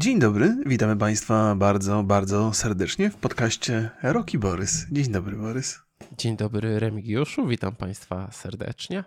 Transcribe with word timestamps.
Dzień 0.00 0.18
dobry, 0.18 0.56
witamy 0.66 0.96
Państwa 0.96 1.54
bardzo, 1.54 2.02
bardzo 2.02 2.52
serdecznie 2.52 3.10
w 3.10 3.16
podcaście 3.16 3.90
Roki 4.02 4.38
Borys. 4.38 4.86
Dzień 4.90 5.12
dobry, 5.12 5.36
Borys. 5.36 5.78
Dzień 6.18 6.36
dobry, 6.36 6.80
Remigiuszu, 6.80 7.46
witam 7.46 7.76
Państwa 7.76 8.30
serdecznie. 8.32 9.04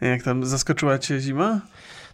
Jak 0.00 0.22
tam 0.22 0.46
zaskoczyła 0.46 0.98
Cię 0.98 1.20
zima? 1.20 1.60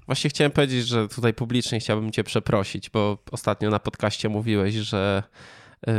Właśnie 0.06 0.30
chciałem 0.30 0.50
powiedzieć, 0.50 0.86
że 0.86 1.08
tutaj 1.08 1.34
publicznie 1.34 1.80
chciałbym 1.80 2.10
Cię 2.10 2.24
przeprosić, 2.24 2.90
bo 2.90 3.18
ostatnio 3.30 3.70
na 3.70 3.78
podcaście 3.78 4.28
mówiłeś, 4.28 4.74
że 4.74 5.22
yy, 5.86 5.92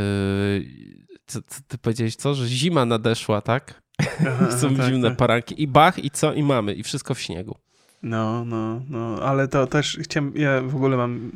ty, 1.26 1.42
ty 1.68 1.78
powiedziałeś 1.78 2.16
co, 2.16 2.34
że 2.34 2.46
zima 2.46 2.84
nadeszła, 2.84 3.40
tak? 3.40 3.82
Aha, 3.98 4.50
Są 4.60 4.76
tak, 4.76 4.86
zimne 4.86 5.08
tak. 5.08 5.18
poranki 5.18 5.62
i 5.62 5.68
bach 5.68 6.04
i 6.04 6.10
co 6.10 6.32
i 6.32 6.42
mamy 6.42 6.74
i 6.74 6.82
wszystko 6.82 7.14
w 7.14 7.20
śniegu. 7.20 7.56
No, 8.02 8.44
no, 8.44 8.82
no, 8.88 9.22
ale 9.22 9.48
to 9.48 9.66
też 9.66 9.98
chciałem, 10.02 10.32
ja 10.36 10.62
w 10.62 10.76
ogóle 10.76 10.96
mam 10.96 11.32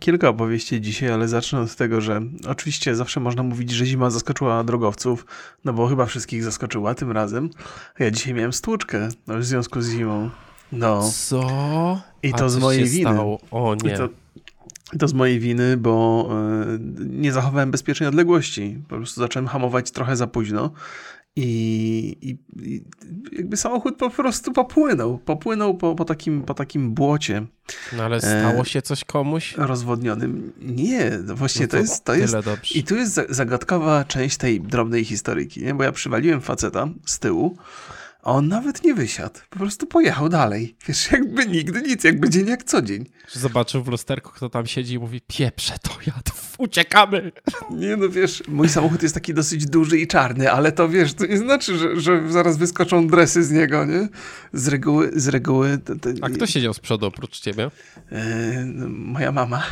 kilka 0.00 0.28
opowieści 0.28 0.80
dzisiaj, 0.80 1.10
ale 1.10 1.28
zacznę 1.28 1.60
od 1.60 1.76
tego, 1.76 2.00
że 2.00 2.22
oczywiście 2.48 2.96
zawsze 2.96 3.20
można 3.20 3.42
mówić, 3.42 3.70
że 3.70 3.86
zima 3.86 4.10
zaskoczyła 4.10 4.64
drogowców, 4.64 5.26
no 5.64 5.72
bo 5.72 5.88
chyba 5.88 6.06
wszystkich 6.06 6.44
zaskoczyła 6.44 6.94
tym 6.94 7.12
razem. 7.12 7.50
Ja 7.98 8.10
dzisiaj 8.10 8.34
miałem 8.34 8.52
stłuczkę 8.52 9.08
no, 9.26 9.38
w 9.38 9.44
związku 9.44 9.82
z 9.82 9.90
zimą. 9.90 10.30
No. 10.72 11.10
Co? 11.12 12.00
I 12.22 12.32
to 12.32 12.50
z 12.50 12.58
mojej 12.58 12.84
winy. 12.84 13.10
Stało? 13.12 13.40
O 13.50 13.74
nie. 13.82 13.92
I 13.92 13.96
to, 13.96 14.08
to 14.98 15.08
z 15.08 15.12
mojej 15.12 15.40
winy, 15.40 15.76
bo 15.76 16.28
y, 16.74 16.78
nie 17.00 17.32
zachowałem 17.32 17.70
bezpiecznej 17.70 18.08
odległości. 18.08 18.78
Po 18.88 18.96
prostu 18.96 19.20
zacząłem 19.20 19.46
hamować 19.46 19.90
trochę 19.90 20.16
za 20.16 20.26
późno 20.26 20.70
i, 21.36 22.16
i, 22.20 22.38
I, 22.62 22.84
jakby 23.32 23.56
samochód 23.56 23.96
po 23.96 24.10
prostu 24.10 24.52
popłynął. 24.52 25.18
Popłynął 25.18 25.76
po, 25.76 25.94
po, 25.94 26.04
takim, 26.04 26.42
po 26.42 26.54
takim 26.54 26.94
błocie. 26.94 27.46
No 27.96 28.02
ale 28.02 28.20
stało 28.20 28.64
się 28.64 28.82
coś 28.82 29.04
komuś? 29.04 29.54
Rozwodnionym. 29.56 30.52
Nie, 30.60 31.10
no 31.24 31.34
właśnie 31.34 31.66
no 31.66 31.68
to, 31.68 31.76
to, 31.76 31.80
jest. 31.82 32.04
To 32.04 32.14
jest 32.14 32.34
dobrze. 32.34 32.74
I 32.74 32.84
tu 32.84 32.96
jest 32.96 33.20
zagadkowa 33.28 34.04
część 34.04 34.36
tej 34.36 34.60
drobnej 34.60 35.04
historyjki, 35.04 35.62
nie? 35.62 35.74
bo 35.74 35.84
ja 35.84 35.92
przywaliłem 35.92 36.40
faceta 36.40 36.88
z 37.06 37.18
tyłu. 37.18 37.56
A 38.22 38.32
on 38.32 38.48
nawet 38.48 38.84
nie 38.84 38.94
wysiadł. 38.94 39.40
Po 39.50 39.58
prostu 39.58 39.86
pojechał 39.86 40.28
dalej. 40.28 40.76
Wiesz, 40.88 41.10
jakby 41.12 41.46
nigdy 41.46 41.82
nic, 41.82 42.04
jakby 42.04 42.30
dzień 42.30 42.46
jak 42.46 42.64
co 42.64 42.82
dzień. 42.82 43.06
Zobaczył 43.32 43.82
w 43.82 43.88
lusterku, 43.88 44.30
kto 44.32 44.48
tam 44.48 44.66
siedzi 44.66 44.94
i 44.94 44.98
mówi, 44.98 45.20
pieprze 45.26 45.74
to 45.82 45.90
ja, 46.06 46.12
uciekamy. 46.58 47.32
Nie 47.70 47.96
no, 47.96 48.08
wiesz, 48.08 48.42
mój 48.48 48.68
samochód 48.68 49.02
jest 49.02 49.14
taki 49.14 49.34
dosyć 49.34 49.66
duży 49.66 49.98
i 49.98 50.06
czarny, 50.06 50.52
ale 50.52 50.72
to 50.72 50.88
wiesz, 50.88 51.14
to 51.14 51.26
nie 51.26 51.38
znaczy, 51.38 51.78
że, 51.78 52.00
że 52.00 52.32
zaraz 52.32 52.56
wyskoczą 52.56 53.06
dresy 53.06 53.44
z 53.44 53.50
niego, 53.50 53.84
nie? 53.84 54.08
Z 54.52 54.68
reguły, 54.68 55.10
z 55.16 55.28
reguły... 55.28 55.78
To, 55.78 55.96
to... 55.96 56.10
A 56.22 56.28
kto 56.28 56.46
siedział 56.46 56.74
z 56.74 56.80
przodu 56.80 57.06
oprócz 57.06 57.40
ciebie? 57.40 57.70
No, 58.64 58.88
moja 58.88 59.32
mama. 59.32 59.62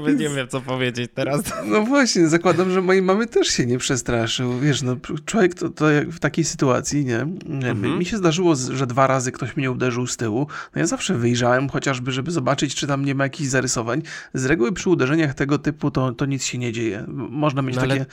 No, 0.00 0.10
nie 0.10 0.28
wiem, 0.28 0.48
co 0.48 0.60
powiedzieć 0.60 1.10
teraz. 1.14 1.42
No 1.64 1.82
właśnie, 1.82 2.28
zakładam, 2.28 2.70
że 2.70 2.82
mojej 2.82 3.02
mamy 3.02 3.26
też 3.26 3.48
się 3.48 3.66
nie 3.66 3.78
przestraszył. 3.78 4.58
Wiesz, 4.58 4.82
no 4.82 4.96
człowiek 5.24 5.54
to, 5.54 5.68
to 5.68 5.86
w 6.06 6.18
takiej 6.18 6.44
sytuacji, 6.44 7.04
nie? 7.04 7.20
Mhm. 7.20 7.98
Mi 7.98 8.04
się 8.04 8.16
zdarzyło, 8.16 8.54
że 8.56 8.86
dwa 8.86 9.06
razy 9.06 9.32
ktoś 9.32 9.56
mnie 9.56 9.70
uderzył 9.70 10.06
z 10.06 10.16
tyłu. 10.16 10.46
No 10.74 10.80
ja 10.80 10.86
zawsze 10.86 11.14
wyjrzałem 11.14 11.68
chociażby, 11.68 12.12
żeby 12.12 12.30
zobaczyć, 12.30 12.74
czy 12.74 12.86
tam 12.86 13.04
nie 13.04 13.14
ma 13.14 13.24
jakichś 13.24 13.50
zarysowań. 13.50 14.02
Z 14.34 14.44
reguły 14.44 14.72
przy 14.72 14.90
uderzeniach 14.90 15.34
tego 15.34 15.58
typu 15.58 15.90
to, 15.90 16.12
to 16.12 16.26
nic 16.26 16.44
się 16.44 16.58
nie 16.58 16.72
dzieje. 16.72 17.04
Można 17.08 17.62
mieć 17.62 17.76
no, 17.76 17.82
takie... 17.82 18.06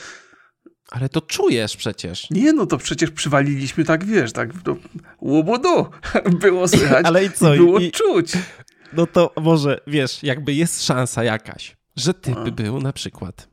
Ale... 0.91 1.09
To 1.09 1.21
czujesz 1.21 1.77
przecież. 1.77 2.29
Nie, 2.29 2.53
no 2.53 2.65
to 2.65 2.77
przecież 2.77 3.11
przywaliliśmy 3.11 3.83
tak, 3.83 4.05
wiesz, 4.05 4.31
tak 4.31 4.49
to 4.63 4.77
łubudu 5.21 5.85
było 6.41 6.67
słychać, 6.67 7.05
Ale 7.05 7.25
i 7.25 7.31
co? 7.31 7.55
było 7.55 7.79
I, 7.79 7.91
czuć 7.91 8.31
no 8.93 9.07
to 9.07 9.33
może, 9.41 9.79
wiesz, 9.87 10.23
jakby 10.23 10.53
jest 10.53 10.85
szansa 10.85 11.23
jakaś, 11.23 11.77
że 11.95 12.13
typ 12.13 12.39
by 12.39 12.51
był 12.51 12.81
na 12.81 12.93
przykład 12.93 13.49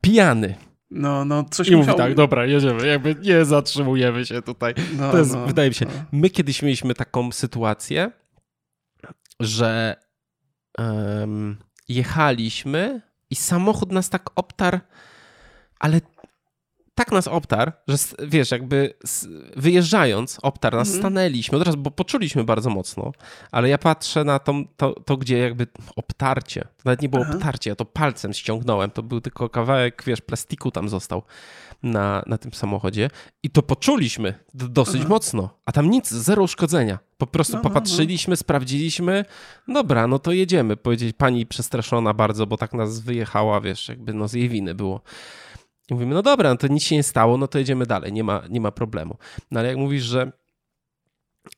pijany. 0.00 0.54
No, 0.90 1.24
no, 1.24 1.44
coś 1.44 1.68
I 1.68 1.76
musiał... 1.76 1.86
mówi 1.86 1.98
tak, 1.98 2.14
dobra, 2.14 2.46
jedziemy, 2.46 2.86
jakby 2.86 3.14
nie 3.22 3.44
zatrzymujemy 3.44 4.26
się 4.26 4.42
tutaj. 4.42 4.74
No, 4.98 5.12
to 5.12 5.18
jest, 5.18 5.32
no, 5.32 5.46
wydaje 5.46 5.68
mi 5.68 5.74
się, 5.74 5.86
no. 5.86 5.92
my 6.12 6.30
kiedyś 6.30 6.62
mieliśmy 6.62 6.94
taką 6.94 7.32
sytuację, 7.32 8.10
że 9.40 9.96
um, 10.78 11.56
jechaliśmy 11.88 13.00
i 13.30 13.36
samochód 13.36 13.92
nas 13.92 14.10
tak 14.10 14.30
obtarł, 14.34 14.78
ale 15.78 16.00
tak 16.94 17.12
nas 17.12 17.28
obtarł, 17.28 17.72
że 17.88 17.96
wiesz, 18.22 18.50
jakby 18.50 18.94
wyjeżdżając, 19.56 20.38
obtarł 20.42 20.76
nas, 20.76 20.88
mm. 20.88 21.00
stanęliśmy 21.00 21.58
od 21.58 21.66
razu, 21.66 21.78
bo 21.78 21.90
poczuliśmy 21.90 22.44
bardzo 22.44 22.70
mocno, 22.70 23.12
ale 23.50 23.68
ja 23.68 23.78
patrzę 23.78 24.24
na 24.24 24.38
to, 24.38 24.54
to, 24.76 24.92
to 24.92 25.16
gdzie 25.16 25.38
jakby 25.38 25.66
obtarcie, 25.96 26.60
to 26.60 26.82
nawet 26.84 27.02
nie 27.02 27.08
było 27.08 27.22
Aha. 27.22 27.32
obtarcie, 27.34 27.70
ja 27.70 27.76
to 27.76 27.84
palcem 27.84 28.32
ściągnąłem, 28.32 28.90
to 28.90 29.02
był 29.02 29.20
tylko 29.20 29.48
kawałek, 29.48 30.02
wiesz, 30.06 30.20
plastiku 30.20 30.70
tam 30.70 30.88
został 30.88 31.22
na, 31.82 32.22
na 32.26 32.38
tym 32.38 32.52
samochodzie 32.52 33.10
i 33.42 33.50
to 33.50 33.62
poczuliśmy 33.62 34.34
dosyć 34.54 35.00
Aha. 35.00 35.08
mocno, 35.08 35.58
a 35.64 35.72
tam 35.72 35.90
nic, 35.90 36.10
zero 36.10 36.42
uszkodzenia. 36.42 36.98
Po 37.18 37.26
prostu 37.26 37.56
no. 37.56 37.62
popatrzyliśmy, 37.62 38.32
no. 38.32 38.36
sprawdziliśmy, 38.36 39.24
dobra, 39.68 40.06
no 40.06 40.18
to 40.18 40.32
jedziemy. 40.32 40.76
Powiedzieć 40.76 41.16
pani 41.16 41.46
przestraszona 41.46 42.14
bardzo, 42.14 42.46
bo 42.46 42.56
tak 42.56 42.72
nas 42.72 43.00
wyjechała, 43.00 43.60
wiesz, 43.60 43.88
jakby 43.88 44.14
no 44.14 44.28
z 44.28 44.32
jej 44.32 44.48
winy 44.48 44.74
było. 44.74 45.00
I 45.90 45.94
mówimy, 45.94 46.14
no 46.14 46.22
dobra, 46.22 46.50
no 46.50 46.56
to 46.56 46.66
nic 46.66 46.82
się 46.82 46.96
nie 46.96 47.02
stało, 47.02 47.38
no 47.38 47.48
to 47.48 47.58
jedziemy 47.58 47.86
dalej, 47.86 48.12
nie 48.12 48.24
ma, 48.24 48.42
nie 48.50 48.60
ma 48.60 48.70
problemu. 48.70 49.16
No 49.50 49.60
ale 49.60 49.68
jak 49.68 49.76
mówisz, 49.78 50.02
że 50.02 50.32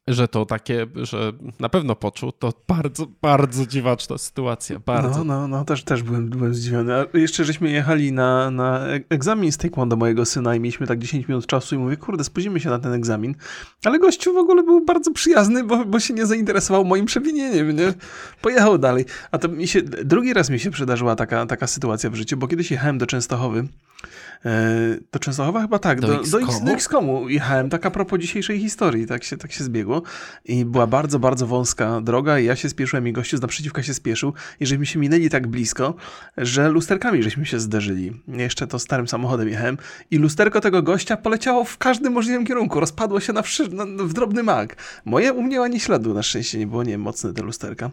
że 0.09 0.28
to 0.28 0.47
takie, 0.47 0.87
że 0.95 1.33
na 1.61 1.69
pewno 1.69 1.97
poczuł, 1.97 2.33
to 2.33 2.53
bardzo, 2.69 3.06
bardzo 3.22 3.67
dziwaczna 3.67 4.19
sytuacja, 4.19 4.78
bardzo. 4.78 5.25
No, 5.25 5.25
no, 5.25 5.49
no, 5.49 5.65
też, 5.65 5.84
też 5.84 6.03
byłem, 6.03 6.28
byłem 6.28 6.55
zdziwiony. 6.55 6.95
A 6.95 7.19
jeszcze 7.19 7.45
żeśmy 7.45 7.71
jechali 7.71 8.12
na, 8.12 8.50
na 8.50 8.87
egzamin 9.09 9.53
z 9.53 9.56
taekwondo 9.56 9.97
mojego 9.97 10.25
syna 10.25 10.56
i 10.56 10.61
mieliśmy 10.61 10.87
tak 10.87 10.99
10 10.99 11.28
minut 11.28 11.47
czasu 11.47 11.75
i 11.75 11.78
mówię, 11.78 11.97
kurde, 11.97 12.25
spóźnimy 12.25 12.61
się 12.61 12.71
na 12.71 12.78
ten 12.78 12.93
egzamin. 12.93 13.34
Ale 13.84 13.99
gościu 13.99 14.34
w 14.34 14.37
ogóle 14.37 14.62
był 14.62 14.84
bardzo 14.84 15.11
przyjazny, 15.11 15.65
bo, 15.65 15.84
bo 15.84 16.01
się 16.01 16.15
nie 16.15 16.27
zainteresował 16.27 16.84
moim 16.84 17.06
przewinieniem, 17.06 17.77
nie? 17.77 17.95
Pojechał 18.43 18.78
dalej. 18.78 19.05
A 19.31 19.39
to 19.39 19.49
mi 19.49 19.69
się, 19.69 19.83
drugi 19.83 20.33
raz 20.33 20.51
mi 20.51 20.61
się 20.61 20.71
przydarzyła 20.71 21.16
taka, 21.16 21.47
taka 21.47 21.66
sytuacja 21.66 22.11
w 22.11 22.15
życiu, 22.15 22.37
bo 22.37 22.49
kiedyś 22.49 22.71
jechałem 22.71 22.99
do 22.99 23.06
Częstochowy 23.06 23.65
E, 23.65 23.69
do 25.12 25.19
Częstochowa 25.19 25.60
chyba 25.60 25.78
tak, 25.78 26.00
do, 26.00 26.06
do, 26.06 26.41
do, 26.65 26.72
XCOMu 26.72 27.28
jechałem, 27.28 27.71
tak 27.71 27.87
a 27.87 27.91
propos 27.91 28.21
dzisiejszej 28.21 28.60
historii, 28.60 29.06
tak 29.06 29.25
się, 29.25 29.37
tak 29.37 29.53
się 29.53 29.65
zbiegło 29.65 30.03
i 30.44 30.65
była 30.65 30.87
bardzo, 30.87 31.19
bardzo 31.19 31.47
wąska 31.47 32.00
droga 32.00 32.38
i 32.38 32.44
ja 32.44 32.56
się 32.56 32.69
spieszyłem 32.69 33.09
i 33.09 33.12
gościu 33.12 33.37
z 33.37 33.41
naprzeciwka 33.41 33.83
się 33.83 33.94
spieszył 33.94 34.33
i 34.60 34.66
żeśmy 34.66 34.87
się 34.87 34.99
minęli 34.99 35.31
tak 35.31 35.47
blisko, 35.47 35.94
że 36.37 36.69
lusterkami 36.69 37.22
żeśmy 37.22 37.47
się 37.47 37.60
zderzyli. 37.60 38.12
Jeszcze 38.28 38.66
to 38.66 38.78
starym 38.78 39.09
samochodem 39.09 39.49
jechałem 39.49 39.78
i 40.10 40.19
lusterko 40.19 40.60
tego 40.60 40.83
gościa 40.83 41.16
poleciało 41.16 41.65
w 41.65 41.78
każdym 41.78 42.12
możliwym 42.12 42.47
kierunku, 42.47 42.81
rozpadło 42.81 43.21
się 43.21 43.33
na, 43.33 43.43
wszy, 43.43 43.69
na 43.69 43.84
w 43.84 44.12
drobny 44.12 44.43
mak. 44.43 44.77
Moje 45.04 45.33
u 45.33 45.43
mnie 45.43 45.60
ani 45.60 45.81
śladu 45.81 46.15
na 46.15 46.22
szczęście 46.22 46.59
nie 46.59 46.66
było, 46.66 46.83
nie 46.83 46.99
mocne 46.99 47.33
te 47.33 47.43
lusterka. 47.43 47.91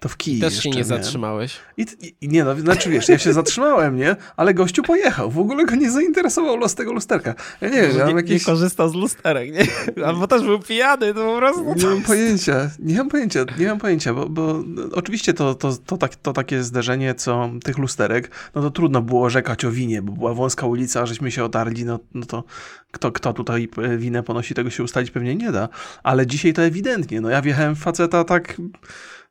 To 0.00 0.08
w 0.08 0.16
kij 0.16 0.40
Też 0.40 0.62
się 0.62 0.70
nie 0.70 0.74
miałem. 0.74 0.88
zatrzymałeś? 0.88 1.56
I, 1.76 1.86
I, 2.20 2.28
nie 2.28 2.44
no, 2.44 2.60
znaczy 2.60 2.90
wiesz, 2.90 3.08
ja 3.08 3.18
się 3.18 3.32
zatrzymałem, 3.32 3.96
nie? 3.96 4.16
Ale 4.36 4.54
gościu 4.54 4.82
pojechał, 4.82 5.30
w 5.30 5.38
ogóle 5.38 5.64
go 5.64 5.74
nie 5.74 5.81
zainteresował 5.90 6.56
los 6.56 6.74
tego 6.74 6.92
lusterka. 6.92 7.34
Ja 7.60 7.68
nie 7.68 7.82
wiem, 7.82 8.06
nie, 8.06 8.14
jakieś... 8.14 8.40
nie 8.40 8.52
korzystał 8.52 8.88
z 8.88 8.94
lusterek, 8.94 9.52
nie? 9.52 9.66
Albo 10.06 10.26
też 10.26 10.42
był 10.42 10.58
pijany, 10.58 11.14
to 11.14 11.32
po 11.32 11.38
prostu... 11.38 11.74
Nie 11.74 11.86
mam 11.86 12.02
pojęcia, 12.02 12.70
nie 12.78 12.98
mam 12.98 13.08
pojęcia, 13.08 13.44
nie 13.58 13.66
mam 13.66 13.78
pojęcia, 13.78 14.14
bo, 14.14 14.28
bo 14.28 14.64
oczywiście 14.92 15.34
to, 15.34 15.54
to, 15.54 15.76
to, 15.86 15.96
tak, 15.96 16.16
to 16.16 16.32
takie 16.32 16.62
zderzenie, 16.62 17.14
co 17.14 17.50
tych 17.64 17.78
lusterek, 17.78 18.30
no 18.54 18.62
to 18.62 18.70
trudno 18.70 19.02
było 19.02 19.30
rzekać 19.30 19.64
o 19.64 19.70
winie, 19.70 20.02
bo 20.02 20.12
była 20.12 20.34
wąska 20.34 20.66
ulica, 20.66 21.06
żeśmy 21.06 21.30
się 21.30 21.44
otarli, 21.44 21.84
no, 21.84 21.98
no 22.14 22.26
to 22.26 22.44
kto, 22.92 23.12
kto 23.12 23.32
tutaj 23.32 23.68
winę 23.98 24.22
ponosi, 24.22 24.54
tego 24.54 24.70
się 24.70 24.82
ustalić 24.82 25.10
pewnie 25.10 25.34
nie 25.34 25.52
da. 25.52 25.68
Ale 26.02 26.26
dzisiaj 26.26 26.52
to 26.52 26.62
ewidentnie, 26.62 27.20
no 27.20 27.30
ja 27.30 27.42
wjechałem 27.42 27.76
faceta 27.76 28.24
tak 28.24 28.56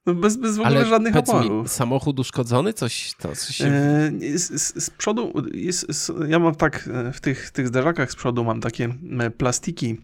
no 0.05 0.15
bez, 0.15 0.37
bez 0.37 0.57
w 0.57 0.59
ogóle 0.59 0.79
Ale 0.79 0.89
żadnych 0.89 1.15
oporów. 1.15 1.63
Mi, 1.63 1.69
samochód 1.69 2.19
uszkodzony? 2.19 2.73
Coś, 2.73 3.13
to, 3.19 3.35
coś 3.35 3.55
się... 3.55 3.65
E, 3.65 4.11
z, 4.37 4.61
z, 4.61 4.83
z, 4.83 4.89
przodu, 4.89 5.33
jest, 5.53 6.11
ja 6.27 6.39
mam 6.39 6.55
tak, 6.55 6.89
e, 6.93 7.13
w 7.13 7.21
tych, 7.21 7.51
tych 7.51 7.67
zderzakach 7.67 8.11
z 8.11 8.15
przodu 8.15 8.43
mam 8.43 8.61
takie 8.61 8.89
e, 9.19 9.31
plastiki 9.31 9.97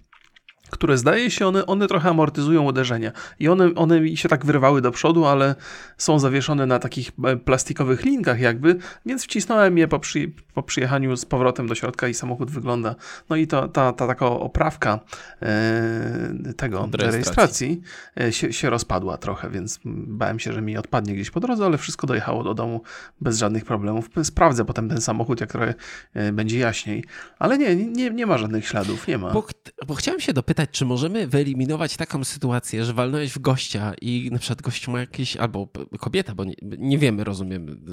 które 0.69 0.97
zdaje 0.97 1.31
się, 1.31 1.47
one, 1.47 1.65
one 1.65 1.87
trochę 1.87 2.09
amortyzują 2.09 2.63
uderzenia. 2.63 3.11
I 3.39 3.49
one, 3.49 3.73
one 3.75 4.15
się 4.15 4.29
tak 4.29 4.45
wyrwały 4.45 4.81
do 4.81 4.91
przodu, 4.91 5.25
ale 5.25 5.55
są 5.97 6.19
zawieszone 6.19 6.65
na 6.65 6.79
takich 6.79 7.11
e, 7.23 7.37
plastikowych 7.37 8.03
linkach 8.05 8.39
jakby, 8.39 8.77
więc 9.05 9.23
wcisnąłem 9.23 9.77
je 9.77 9.87
po, 9.87 9.99
przy, 9.99 10.31
po 10.53 10.63
przyjechaniu 10.63 11.17
z 11.17 11.25
powrotem 11.25 11.67
do 11.67 11.75
środka 11.75 12.07
i 12.07 12.13
samochód 12.13 12.51
wygląda. 12.51 12.95
No 13.29 13.35
i 13.35 13.47
to, 13.47 13.67
ta, 13.67 13.93
ta 13.93 14.07
taka 14.07 14.25
oprawka 14.25 14.99
e, 15.41 16.53
tego, 16.57 16.89
rejestracji, 16.93 17.81
e, 18.19 18.33
się, 18.33 18.53
się 18.53 18.69
rozpadła 18.69 19.17
trochę, 19.17 19.49
więc 19.49 19.79
bałem 19.85 20.39
się, 20.39 20.53
że 20.53 20.61
mi 20.61 20.77
odpadnie 20.77 21.13
gdzieś 21.13 21.31
po 21.31 21.39
drodze, 21.39 21.65
ale 21.65 21.77
wszystko 21.77 22.07
dojechało 22.07 22.43
do 22.43 22.53
domu 22.53 22.81
bez 23.21 23.37
żadnych 23.37 23.65
problemów. 23.65 24.09
Sprawdzę 24.23 24.65
potem 24.65 24.89
ten 24.89 25.01
samochód, 25.01 25.41
jak 25.41 25.51
trochę 25.51 25.73
e, 26.13 26.31
będzie 26.31 26.59
jaśniej. 26.59 27.03
Ale 27.39 27.57
nie, 27.57 27.75
nie, 27.75 28.09
nie 28.09 28.25
ma 28.25 28.37
żadnych 28.37 28.67
śladów, 28.67 29.07
nie 29.07 29.17
ma. 29.17 29.31
Bo, 29.31 29.47
bo 29.87 29.95
chciałem 29.95 30.19
się 30.19 30.33
dopytać, 30.33 30.56
zapytać, 30.57 30.77
czy 30.77 30.85
możemy 30.85 31.27
wyeliminować 31.27 31.97
taką 31.97 32.23
sytuację, 32.23 32.85
że 32.85 32.93
walnąłeś 32.93 33.31
w 33.31 33.39
gościa 33.39 33.93
i 34.01 34.29
na 34.31 34.39
przykład 34.39 34.61
gość 34.61 34.87
ma 34.87 34.99
jakieś, 34.99 35.37
albo 35.37 35.67
kobieta, 35.99 36.35
bo 36.35 36.43
nie, 36.43 36.55
nie 36.61 36.97
wiemy, 36.97 37.23
rozumiem, 37.23 37.85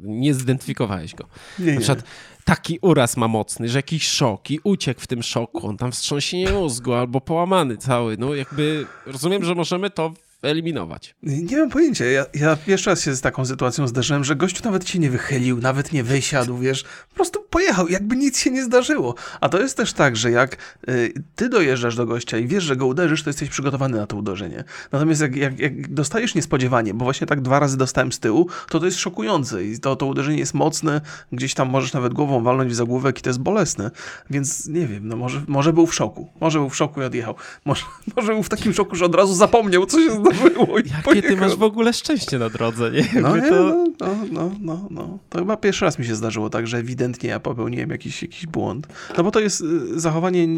nie 0.00 0.34
zidentyfikowałeś 0.34 1.14
go. 1.14 1.28
Nie, 1.58 1.72
na 1.72 1.80
przykład 1.80 2.04
taki 2.44 2.78
uraz 2.82 3.16
ma 3.16 3.28
mocny, 3.28 3.68
że 3.68 3.78
jakiś 3.78 4.08
szok 4.08 4.50
i 4.50 4.60
uciekł 4.64 5.00
w 5.00 5.06
tym 5.06 5.22
szoku, 5.22 5.66
on 5.66 5.76
tam 5.76 5.92
wstrząsienie 5.92 6.52
mózgu 6.52 6.92
albo 6.92 7.20
połamany 7.20 7.76
cały, 7.76 8.16
no 8.16 8.34
jakby 8.34 8.86
rozumiem, 9.06 9.44
że 9.44 9.54
możemy 9.54 9.90
to 9.90 10.12
eliminować. 10.42 11.14
Nie 11.22 11.56
mam 11.56 11.70
pojęcia. 11.70 12.04
Ja, 12.04 12.26
ja 12.34 12.56
pierwszy 12.56 12.90
raz 12.90 13.02
się 13.02 13.14
z 13.14 13.20
taką 13.20 13.44
sytuacją 13.44 13.88
zderzyłem, 13.88 14.24
że 14.24 14.36
gościu 14.36 14.64
nawet 14.64 14.88
się 14.88 14.98
nie 14.98 15.10
wychylił, 15.10 15.60
nawet 15.60 15.92
nie 15.92 16.04
wysiadł, 16.04 16.58
wiesz, 16.58 16.82
po 16.82 17.14
prostu 17.14 17.40
pojechał, 17.50 17.88
jakby 17.88 18.16
nic 18.16 18.38
się 18.38 18.50
nie 18.50 18.64
zdarzyło. 18.64 19.14
A 19.40 19.48
to 19.48 19.60
jest 19.60 19.76
też 19.76 19.92
tak, 19.92 20.16
że 20.16 20.30
jak 20.30 20.56
y, 20.88 21.12
ty 21.36 21.48
dojeżdżasz 21.48 21.96
do 21.96 22.06
gościa 22.06 22.38
i 22.38 22.46
wiesz, 22.46 22.64
że 22.64 22.76
go 22.76 22.86
uderzysz, 22.86 23.22
to 23.22 23.30
jesteś 23.30 23.48
przygotowany 23.48 23.98
na 23.98 24.06
to 24.06 24.16
uderzenie. 24.16 24.64
Natomiast 24.92 25.20
jak, 25.20 25.36
jak, 25.36 25.58
jak 25.58 25.94
dostajesz 25.94 26.34
niespodziewanie, 26.34 26.94
bo 26.94 27.04
właśnie 27.04 27.26
tak 27.26 27.40
dwa 27.40 27.58
razy 27.58 27.78
dostałem 27.78 28.12
z 28.12 28.18
tyłu, 28.18 28.48
to 28.68 28.80
to 28.80 28.86
jest 28.86 28.98
szokujące 28.98 29.64
i 29.64 29.78
to, 29.78 29.96
to 29.96 30.06
uderzenie 30.06 30.38
jest 30.38 30.54
mocne, 30.54 31.00
gdzieś 31.32 31.54
tam 31.54 31.68
możesz 31.68 31.92
nawet 31.92 32.14
głową 32.14 32.42
walnąć 32.42 32.72
w 32.72 32.74
zagłówek 32.74 33.18
i 33.18 33.22
to 33.22 33.30
jest 33.30 33.40
bolesne. 33.40 33.90
Więc 34.30 34.66
nie 34.66 34.86
wiem, 34.86 35.08
no 35.08 35.16
może, 35.16 35.42
może 35.48 35.72
był 35.72 35.86
w 35.86 35.94
szoku. 35.94 36.28
Może 36.40 36.58
był 36.58 36.70
w 36.70 36.76
szoku 36.76 37.02
i 37.02 37.04
odjechał. 37.04 37.34
Może, 37.64 37.82
może 38.16 38.32
był 38.32 38.42
w 38.42 38.48
takim 38.48 38.72
szoku, 38.72 38.96
że 38.96 39.04
od 39.04 39.14
razu 39.14 39.34
zapomniał, 39.34 39.86
co 39.86 39.98
się 39.98 40.10
zdarzyło 40.10 40.31
było 40.32 40.78
i 40.78 40.88
Jakie 40.88 41.02
pojechał. 41.02 41.30
ty 41.30 41.36
masz 41.36 41.56
w 41.56 41.62
ogóle 41.62 41.92
szczęście 41.92 42.38
na 42.38 42.50
drodze, 42.50 42.90
nie? 42.90 43.20
No, 43.20 43.36
nie 43.36 43.48
to... 43.48 43.54
no, 43.54 43.86
no, 44.00 44.16
no, 44.30 44.50
no, 44.60 44.88
no. 44.90 45.18
To 45.28 45.38
chyba 45.38 45.56
pierwszy 45.56 45.84
raz 45.84 45.98
mi 45.98 46.06
się 46.06 46.14
zdarzyło 46.14 46.50
tak, 46.50 46.66
że 46.66 46.78
ewidentnie 46.78 47.30
ja 47.30 47.40
popełniłem 47.40 47.90
jakiś, 47.90 48.22
jakiś 48.22 48.46
błąd. 48.46 48.86
No 49.16 49.24
bo 49.24 49.30
to 49.30 49.40
jest 49.40 49.60
y, 49.60 50.00
zachowanie 50.00 50.48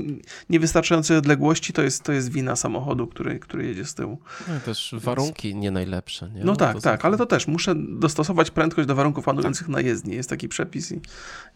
niewystarczającej 0.51 1.17
odległości, 1.17 1.73
to 1.73 1.83
jest, 1.83 2.03
to 2.03 2.13
jest 2.13 2.33
wina 2.33 2.57
samochodu, 2.57 3.07
który, 3.07 3.39
który 3.39 3.67
jedzie 3.67 3.85
z 3.85 3.95
tyłu. 3.95 4.19
No 4.49 4.55
też 4.65 4.95
warunki 4.99 5.55
nie 5.55 5.71
najlepsze, 5.71 6.31
nie? 6.31 6.41
No, 6.41 6.47
no 6.47 6.57
tak, 6.57 6.81
tak, 6.81 7.05
ale 7.05 7.17
to 7.17 7.27
też 7.27 7.47
muszę 7.47 7.75
dostosować 7.77 8.51
prędkość 8.51 8.89
do 8.89 8.95
warunków 8.95 9.25
panujących 9.25 9.67
tak. 9.67 9.77
na 9.77 9.81
jezdni. 9.81 10.15
Jest 10.15 10.31
taki 10.31 10.49
przepis 10.49 10.93
i, 10.93 11.01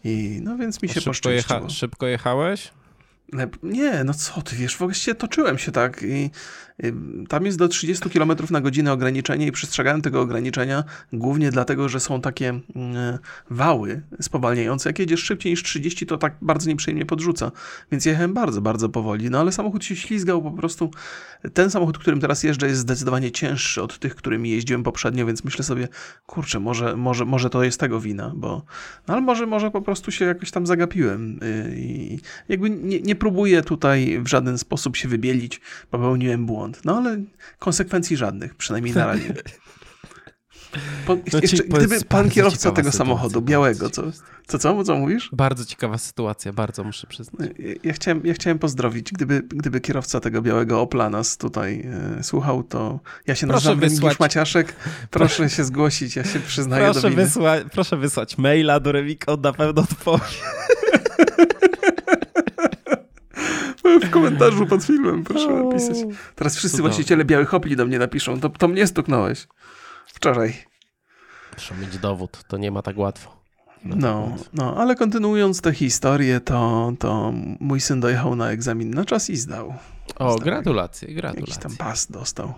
i 0.03 0.39
no 0.43 0.57
więc 0.57 0.81
mi 0.81 0.89
się 0.89 0.93
szybko 0.93 1.09
poszczęściło. 1.09 1.59
Jecha 1.59 1.69
szybko 1.69 2.07
jechałeś? 2.07 2.71
Nie, 3.63 4.03
no 4.03 4.13
co 4.13 4.41
ty 4.41 4.55
wiesz, 4.55 4.77
właściwie 4.77 5.15
toczyłem 5.15 5.57
się 5.57 5.71
tak 5.71 6.03
i 6.03 6.31
tam 7.29 7.45
jest 7.45 7.57
do 7.57 7.67
30 7.67 8.09
km 8.09 8.31
na 8.49 8.61
godzinę 8.61 8.93
ograniczenie 8.93 9.47
i 9.47 9.51
przestrzegałem 9.51 10.01
tego 10.01 10.21
ograniczenia 10.21 10.83
głównie 11.13 11.51
dlatego, 11.51 11.89
że 11.89 11.99
są 11.99 12.21
takie 12.21 12.49
mm, 12.49 13.17
wały 13.49 14.01
spowalniające. 14.21 14.89
Jak 14.89 14.99
jedziesz 14.99 15.23
szybciej 15.23 15.51
niż 15.51 15.63
30, 15.63 16.05
to 16.05 16.17
tak 16.17 16.35
bardzo 16.41 16.69
nieprzyjemnie 16.69 17.05
podrzuca. 17.05 17.51
Więc 17.91 18.05
jechałem 18.05 18.33
bardzo, 18.33 18.61
bardzo 18.61 18.89
powoli. 18.89 19.29
No 19.29 19.39
ale 19.39 19.51
samochód 19.51 19.83
się 19.83 19.95
ślizgał 19.95 20.41
po 20.41 20.51
prostu. 20.51 20.91
Ten 21.53 21.71
samochód, 21.71 21.97
którym 21.97 22.19
teraz 22.19 22.43
jeżdżę, 22.43 22.67
jest 22.67 22.79
zdecydowanie 22.79 23.31
cięższy 23.31 23.81
od 23.81 23.99
tych, 23.99 24.15
którymi 24.15 24.49
jeździłem 24.49 24.83
poprzednio, 24.83 25.25
więc 25.25 25.43
myślę 25.43 25.63
sobie, 25.63 25.87
kurczę, 26.25 26.59
może, 26.59 26.95
może, 26.95 27.25
może 27.25 27.49
to 27.49 27.63
jest 27.63 27.79
tego 27.79 27.99
wina, 27.99 28.31
bo 28.35 28.65
no 29.07 29.13
ale 29.13 29.21
może, 29.21 29.45
może 29.45 29.71
po 29.71 29.81
prostu 29.81 30.11
się 30.11 30.25
jakoś 30.25 30.51
tam 30.51 30.67
zagapiłem 30.67 31.39
y, 31.43 31.75
i 31.77 32.19
jakby 32.49 32.69
nie, 32.69 33.01
nie 33.01 33.15
próbuję 33.19 33.61
tutaj 33.61 34.19
w 34.21 34.27
żaden 34.27 34.57
sposób 34.57 34.95
się 34.97 35.07
wybielić, 35.07 35.61
popełniłem 35.89 36.45
błąd. 36.45 36.81
No 36.85 36.97
ale 36.97 37.17
konsekwencji 37.59 38.17
żadnych, 38.17 38.55
przynajmniej 38.55 38.95
na 38.95 39.05
razie. 39.05 39.33
Po, 41.05 41.15
no 41.15 41.39
jeszcze, 41.41 41.63
gdyby 41.63 42.01
pan 42.01 42.29
kierowca 42.29 42.71
tego 42.71 42.91
samochodu, 42.91 43.41
białego, 43.41 43.89
co, 43.89 44.03
co, 44.47 44.59
co, 44.59 44.83
co 44.83 44.95
mówisz? 44.95 45.29
Bardzo 45.33 45.65
ciekawa 45.65 45.97
sytuacja, 45.97 46.53
bardzo 46.53 46.83
muszę 46.83 47.07
przyznać. 47.07 47.49
Ja, 47.59 47.73
ja, 47.83 47.93
chciałem, 47.93 48.25
ja 48.25 48.33
chciałem 48.33 48.59
pozdrowić, 48.59 49.11
gdyby, 49.11 49.43
gdyby 49.47 49.81
kierowca 49.81 50.19
tego 50.19 50.41
białego 50.41 50.81
Opla 50.81 51.09
nas 51.09 51.37
tutaj 51.37 51.87
e, 52.19 52.23
słuchał, 52.23 52.63
to 52.63 52.99
ja 53.27 53.35
się 53.35 53.47
proszę 53.47 53.69
nazywam 53.69 53.89
wysłać... 53.89 54.19
Maciaszek, 54.19 54.75
proszę 55.11 55.49
się 55.49 55.63
zgłosić, 55.63 56.15
ja 56.15 56.23
się 56.23 56.39
przyznaję 56.39 56.85
proszę 56.85 57.01
do 57.01 57.09
winy. 57.09 57.23
Wysła... 57.23 57.55
Proszę 57.71 57.97
wysłać 57.97 58.37
maila 58.37 58.79
do 58.79 58.91
Remika, 58.91 59.31
on 59.31 59.41
na 59.41 59.53
pewno 59.53 59.81
odpowie. 59.81 60.23
w 64.01 64.09
komentarzu 64.09 64.65
pod 64.65 64.83
filmem, 64.83 65.23
proszę 65.23 65.49
napisać. 65.49 65.97
Teraz 66.35 66.55
wszyscy 66.55 66.77
Cudowne. 66.77 66.89
właściciele 66.89 67.25
białych 67.25 67.53
opli 67.53 67.75
do 67.75 67.85
mnie 67.85 67.99
napiszą. 67.99 68.39
To, 68.39 68.49
to 68.49 68.67
mnie 68.67 68.87
stuknąłeś. 68.87 69.47
Wczoraj. 70.07 70.53
Muszę 71.53 71.75
mieć 71.75 71.97
dowód, 71.97 72.43
to 72.47 72.57
nie 72.57 72.71
ma 72.71 72.81
tak 72.81 72.97
łatwo. 72.97 73.39
No, 73.85 74.35
no, 74.53 74.75
ale 74.77 74.95
kontynuując 74.95 75.61
tę 75.61 75.73
historię, 75.73 76.39
to, 76.39 76.91
to 76.99 77.33
mój 77.59 77.81
syn 77.81 77.99
dojechał 77.99 78.35
na 78.35 78.51
egzamin 78.51 78.89
na 78.89 79.05
czas 79.05 79.29
i 79.29 79.37
zdał. 79.37 79.73
O, 80.15 80.35
gratulacje, 80.35 81.13
gratulacje. 81.13 81.41
Jakiś 81.41 81.63
tam 81.63 81.77
pas 81.77 82.11
dostał. 82.11 82.53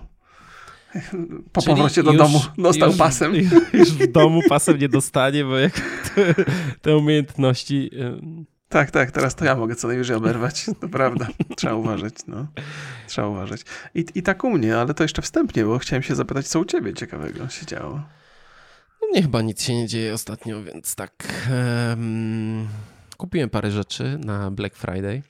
Po 1.53 1.61
Czyli 1.61 1.75
powrocie 1.75 2.03
do 2.03 2.11
już, 2.11 2.21
domu 2.21 2.41
dostał 2.57 2.89
już, 2.89 2.97
pasem. 2.97 3.33
Już 3.73 3.91
w 3.91 4.11
domu 4.11 4.41
pasem 4.49 4.77
nie 4.77 4.89
dostanie, 4.89 5.45
bo 5.45 5.57
jak 5.57 5.73
te, 6.15 6.35
te 6.81 6.97
umiejętności 6.97 7.91
tak, 8.71 8.91
tak, 8.91 9.11
teraz 9.11 9.35
to 9.35 9.45
ja 9.45 9.55
mogę 9.55 9.75
co 9.75 9.87
najwyżej 9.87 10.15
oberwać. 10.15 10.65
To 10.81 10.89
prawda. 10.89 11.27
Trzeba 11.57 11.75
uważać, 11.75 12.13
no. 12.27 12.47
Trzeba 13.07 13.27
uważać. 13.27 13.61
I, 13.95 14.05
I 14.15 14.23
tak 14.23 14.43
u 14.43 14.49
mnie, 14.49 14.77
ale 14.77 14.93
to 14.93 15.03
jeszcze 15.03 15.21
wstępnie, 15.21 15.65
bo 15.65 15.79
chciałem 15.79 16.03
się 16.03 16.15
zapytać, 16.15 16.47
co 16.47 16.59
u 16.59 16.65
ciebie 16.65 16.93
ciekawego 16.93 17.49
się 17.49 17.65
działo. 17.65 18.03
No 19.01 19.07
mnie 19.11 19.21
chyba 19.21 19.41
nic 19.41 19.61
się 19.61 19.75
nie 19.75 19.87
dzieje 19.87 20.13
ostatnio, 20.13 20.63
więc 20.63 20.95
tak. 20.95 21.27
Um, 21.89 22.67
kupiłem 23.17 23.49
parę 23.49 23.71
rzeczy 23.71 24.19
na 24.25 24.51
Black 24.51 24.75
Friday. 24.75 25.23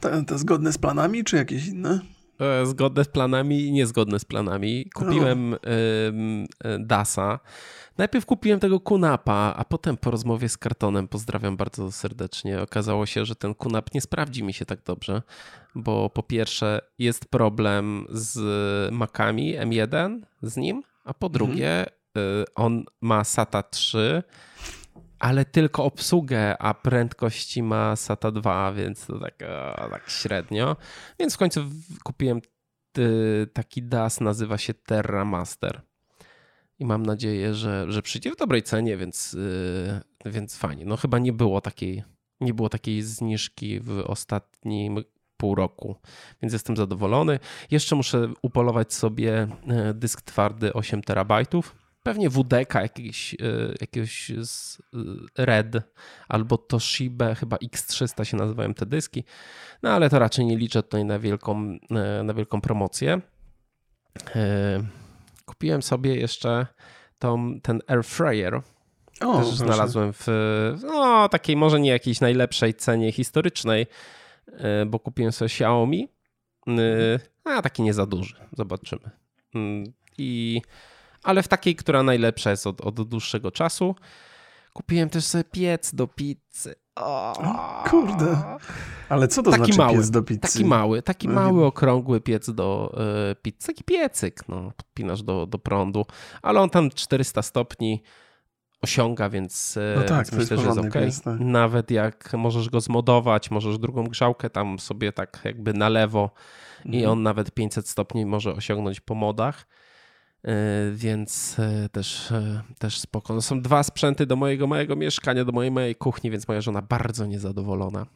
To, 0.00 0.22
to 0.22 0.38
zgodne 0.38 0.72
z 0.72 0.78
planami, 0.78 1.24
czy 1.24 1.36
jakieś 1.36 1.66
inne? 1.66 2.00
E, 2.40 2.66
zgodne 2.66 3.04
z 3.04 3.08
planami 3.08 3.66
i 3.66 3.72
niezgodne 3.72 4.18
z 4.18 4.24
planami. 4.24 4.90
Kupiłem 4.94 5.52
um, 5.52 6.46
Dasa 6.86 7.40
Najpierw 7.98 8.26
kupiłem 8.26 8.60
tego 8.60 8.80
kunapa, 8.80 9.54
a 9.56 9.64
potem 9.64 9.96
po 9.96 10.10
rozmowie 10.10 10.48
z 10.48 10.58
kartonem, 10.58 11.08
pozdrawiam 11.08 11.56
bardzo 11.56 11.92
serdecznie, 11.92 12.62
okazało 12.62 13.06
się, 13.06 13.24
że 13.24 13.36
ten 13.36 13.54
kunap 13.54 13.94
nie 13.94 14.00
sprawdzi 14.00 14.44
mi 14.44 14.52
się 14.52 14.64
tak 14.64 14.82
dobrze, 14.82 15.22
bo 15.74 16.10
po 16.10 16.22
pierwsze 16.22 16.80
jest 16.98 17.24
problem 17.24 18.06
z 18.10 18.38
Macami 18.92 19.58
M1 19.58 20.20
z 20.42 20.56
nim, 20.56 20.82
a 21.04 21.14
po 21.14 21.26
mhm. 21.26 21.32
drugie 21.32 21.78
mhm. 21.78 22.44
on 22.54 22.84
ma 23.00 23.24
SATA 23.24 23.62
3, 23.62 24.22
ale 25.18 25.44
tylko 25.44 25.84
obsługę, 25.84 26.58
a 26.58 26.74
prędkości 26.74 27.62
ma 27.62 27.96
SATA 27.96 28.30
2, 28.30 28.72
więc 28.72 29.06
to 29.06 29.18
tak, 29.18 29.34
tak 29.90 30.10
średnio. 30.10 30.76
Więc 31.18 31.34
w 31.34 31.38
końcu 31.38 31.64
kupiłem 32.04 32.40
taki 33.52 33.82
DAS, 33.82 34.20
nazywa 34.20 34.58
się 34.58 34.74
Terra 34.74 35.24
Master 35.24 35.82
i 36.78 36.84
mam 36.84 37.06
nadzieję, 37.06 37.54
że, 37.54 37.92
że 37.92 38.02
przyjdzie 38.02 38.32
w 38.32 38.36
dobrej 38.36 38.62
cenie, 38.62 38.96
więc, 38.96 39.32
yy, 40.24 40.32
więc 40.32 40.56
fajnie. 40.56 40.84
No 40.84 40.96
chyba 40.96 41.18
nie 41.18 41.32
było 41.32 41.60
takiej, 41.60 42.02
nie 42.40 42.54
było 42.54 42.68
takiej 42.68 43.02
zniżki 43.02 43.80
w 43.80 44.02
ostatnim 44.06 45.04
pół 45.36 45.54
roku, 45.54 45.96
więc 46.42 46.52
jestem 46.52 46.76
zadowolony. 46.76 47.38
Jeszcze 47.70 47.96
muszę 47.96 48.28
upolować 48.42 48.94
sobie 48.94 49.48
y, 49.90 49.94
dysk 49.94 50.22
twardy 50.22 50.72
8 50.72 51.02
terabajtów. 51.02 51.76
Pewnie 52.02 52.30
WDK 52.30 52.74
jakiś, 52.74 53.34
y, 53.34 53.74
jakiegoś 53.80 54.32
z 54.42 54.78
y, 54.80 54.80
Red 55.36 55.76
albo 56.28 56.58
Toshiba, 56.58 57.34
chyba 57.34 57.56
X300 57.56 58.24
się 58.24 58.36
nazywają 58.36 58.74
te 58.74 58.86
dyski. 58.86 59.24
No 59.82 59.90
ale 59.90 60.10
to 60.10 60.18
raczej 60.18 60.46
nie 60.46 60.56
liczę 60.56 60.82
tutaj 60.82 61.04
na 61.04 61.18
wielką, 61.18 61.78
na 62.24 62.34
wielką 62.34 62.60
promocję. 62.60 63.20
Kupiłem 65.56 65.82
sobie 65.82 66.16
jeszcze 66.16 66.66
tą, 67.18 67.60
ten 67.62 67.80
air 67.86 68.04
fryer. 68.04 68.62
O, 69.20 69.38
Też 69.38 69.48
znalazłem 69.48 70.12
w 70.12 70.26
no, 70.82 71.28
takiej 71.28 71.56
może 71.56 71.80
nie 71.80 71.90
jakiejś 71.90 72.20
najlepszej 72.20 72.74
cenie 72.74 73.12
historycznej, 73.12 73.86
e, 74.46 74.86
bo 74.86 74.98
kupiłem 74.98 75.32
sobie 75.32 75.46
Xiaomi, 75.46 76.08
e, 76.68 77.18
a 77.44 77.62
taki 77.62 77.82
nie 77.82 77.94
za 77.94 78.06
duży. 78.06 78.36
Zobaczymy. 78.52 79.10
Mm, 79.54 79.92
I, 80.18 80.62
ale 81.22 81.42
w 81.42 81.48
takiej, 81.48 81.76
która 81.76 82.02
najlepsza 82.02 82.50
jest 82.50 82.66
od, 82.66 82.80
od 82.80 83.08
dłuższego 83.08 83.50
czasu. 83.50 83.94
Kupiłem 84.72 85.10
też 85.10 85.24
sobie 85.24 85.44
piec 85.44 85.94
do 85.94 86.06
pizzy. 86.06 86.74
O, 86.96 87.34
kurde. 87.90 88.36
Ale 89.08 89.28
co 89.28 89.42
to 89.42 89.50
taki 89.50 89.64
znaczy 89.64 89.78
mały, 89.78 89.96
piec 89.96 90.10
do 90.10 90.22
pizzy? 90.22 90.40
Taki 90.40 90.64
mały, 90.64 91.02
taki 91.02 91.28
no 91.28 91.34
mały, 91.34 91.64
okrągły 91.64 92.20
piec 92.20 92.50
do 92.50 92.98
y, 93.32 93.34
pizzy. 93.36 93.66
Taki 93.66 93.84
piecyk, 93.84 94.48
no, 94.48 94.72
podpinasz 94.76 95.22
do, 95.22 95.46
do 95.46 95.58
prądu. 95.58 96.06
Ale 96.42 96.60
on 96.60 96.70
tam 96.70 96.90
400 96.90 97.42
stopni 97.42 98.02
osiąga, 98.82 99.28
więc, 99.28 99.76
e, 99.76 99.94
no 99.96 100.02
tak, 100.02 100.32
myślę, 100.32 100.56
że 100.56 100.66
jest 100.66 100.78
ok. 100.78 100.94
Tak. 101.24 101.40
Nawet 101.40 101.90
jak 101.90 102.32
możesz 102.34 102.70
go 102.70 102.80
zmodować, 102.80 103.50
możesz 103.50 103.78
drugą 103.78 104.04
grzałkę 104.04 104.50
tam 104.50 104.78
sobie 104.78 105.12
tak 105.12 105.40
jakby 105.44 105.72
na 105.72 105.88
lewo 105.88 106.30
mhm. 106.78 106.94
i 106.94 107.06
on 107.06 107.22
nawet 107.22 107.50
500 107.50 107.88
stopni 107.88 108.26
może 108.26 108.54
osiągnąć 108.54 109.00
po 109.00 109.14
modach. 109.14 109.66
E, 110.46 110.90
więc 110.92 111.56
e, 111.58 111.88
też, 111.88 112.32
e, 112.32 112.62
też 112.78 112.98
spoko. 113.00 113.34
No 113.34 113.42
są 113.42 113.62
dwa 113.62 113.82
sprzęty 113.82 114.26
do 114.26 114.36
mojego 114.36 114.66
małego 114.66 114.96
mieszkania, 114.96 115.44
do 115.44 115.52
mojej 115.52 115.70
małej 115.70 115.96
kuchni, 115.96 116.30
więc 116.30 116.48
moja 116.48 116.60
żona 116.60 116.82
bardzo 116.82 117.26
niezadowolona. 117.26 118.06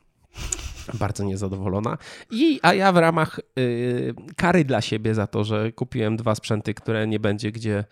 Bardzo 0.94 1.24
niezadowolona. 1.24 1.98
I, 2.30 2.60
a 2.62 2.74
ja 2.74 2.92
w 2.92 2.96
ramach 2.96 3.40
y, 3.58 4.14
kary 4.36 4.64
dla 4.64 4.80
siebie 4.80 5.14
za 5.14 5.26
to, 5.26 5.44
że 5.44 5.72
kupiłem 5.72 6.16
dwa 6.16 6.34
sprzęty, 6.34 6.74
które 6.74 7.06
nie 7.06 7.20
będzie 7.20 7.52
gdzie 7.52 7.84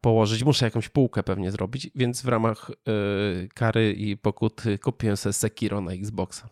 położyć. 0.00 0.44
Muszę 0.44 0.64
jakąś 0.64 0.88
półkę 0.88 1.22
pewnie 1.22 1.50
zrobić, 1.50 1.90
więc 1.94 2.22
w 2.22 2.28
ramach 2.28 2.70
y, 2.70 3.48
kary 3.54 3.92
i 3.92 4.16
pokuty 4.16 4.78
kupiłem 4.78 5.16
sobie 5.16 5.32
Sekiro 5.32 5.80
na 5.80 5.92
Xboxa. 5.92 6.48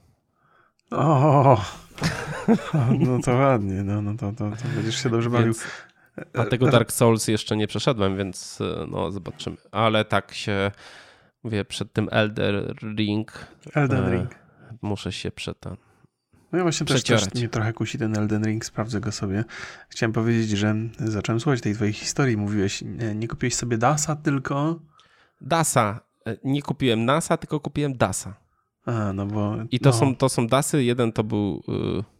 O, 0.90 1.60
no 2.98 3.18
to 3.24 3.34
ładnie, 3.34 3.82
no, 3.82 4.02
no 4.02 4.16
to, 4.16 4.32
to, 4.32 4.50
to 4.50 4.68
będziesz 4.74 5.02
się 5.02 5.10
dobrze 5.10 5.30
bawił. 5.30 5.52
Więc, 5.52 5.64
a 6.34 6.44
tego 6.44 6.70
Dark 6.70 6.92
Souls 6.92 7.28
jeszcze 7.28 7.56
nie 7.56 7.66
przeszedłem, 7.66 8.16
więc 8.16 8.60
y, 8.60 8.86
no 8.88 9.12
zobaczymy. 9.12 9.56
Ale 9.72 10.04
tak 10.04 10.34
się, 10.34 10.70
mówię, 11.42 11.64
przed 11.64 11.92
tym 11.92 12.08
Elder 12.10 12.74
Ring. 12.98 13.46
Elden 13.74 14.04
e, 14.04 14.10
Ring. 14.10 14.34
Muszę 14.82 15.12
się 15.12 15.30
przed 15.30 15.60
ten 15.60 15.76
no 16.52 16.58
ja 16.58 16.64
właśnie 16.64 16.86
też, 16.86 17.02
też 17.02 17.34
mnie 17.34 17.48
trochę 17.48 17.72
kusi 17.72 17.98
ten 17.98 18.16
Elden 18.16 18.44
Ring, 18.44 18.64
sprawdzę 18.64 19.00
go 19.00 19.12
sobie. 19.12 19.44
Chciałem 19.88 20.12
powiedzieć, 20.12 20.50
że 20.50 20.74
zacząłem 20.98 21.40
słuchać 21.40 21.60
tej 21.60 21.74
twojej 21.74 21.92
historii. 21.92 22.36
Mówiłeś, 22.36 22.84
nie, 23.14 23.28
kupiłeś 23.28 23.54
sobie 23.54 23.78
DASa 23.78 24.16
tylko... 24.16 24.80
DASa. 25.40 26.00
E, 26.26 26.36
nie 26.44 26.62
kupiłem 26.62 27.04
NASA, 27.04 27.36
tylko 27.36 27.60
kupiłem 27.60 27.96
DASa. 27.96 28.34
A, 28.86 29.12
no 29.12 29.26
bo... 29.26 29.56
I 29.70 29.80
to, 29.80 29.90
no. 29.90 29.96
są, 29.96 30.16
to 30.16 30.28
są 30.28 30.46
DASy. 30.46 30.84
Jeden 30.84 31.12
to 31.12 31.24
był... 31.24 31.62
Yy 31.68 32.15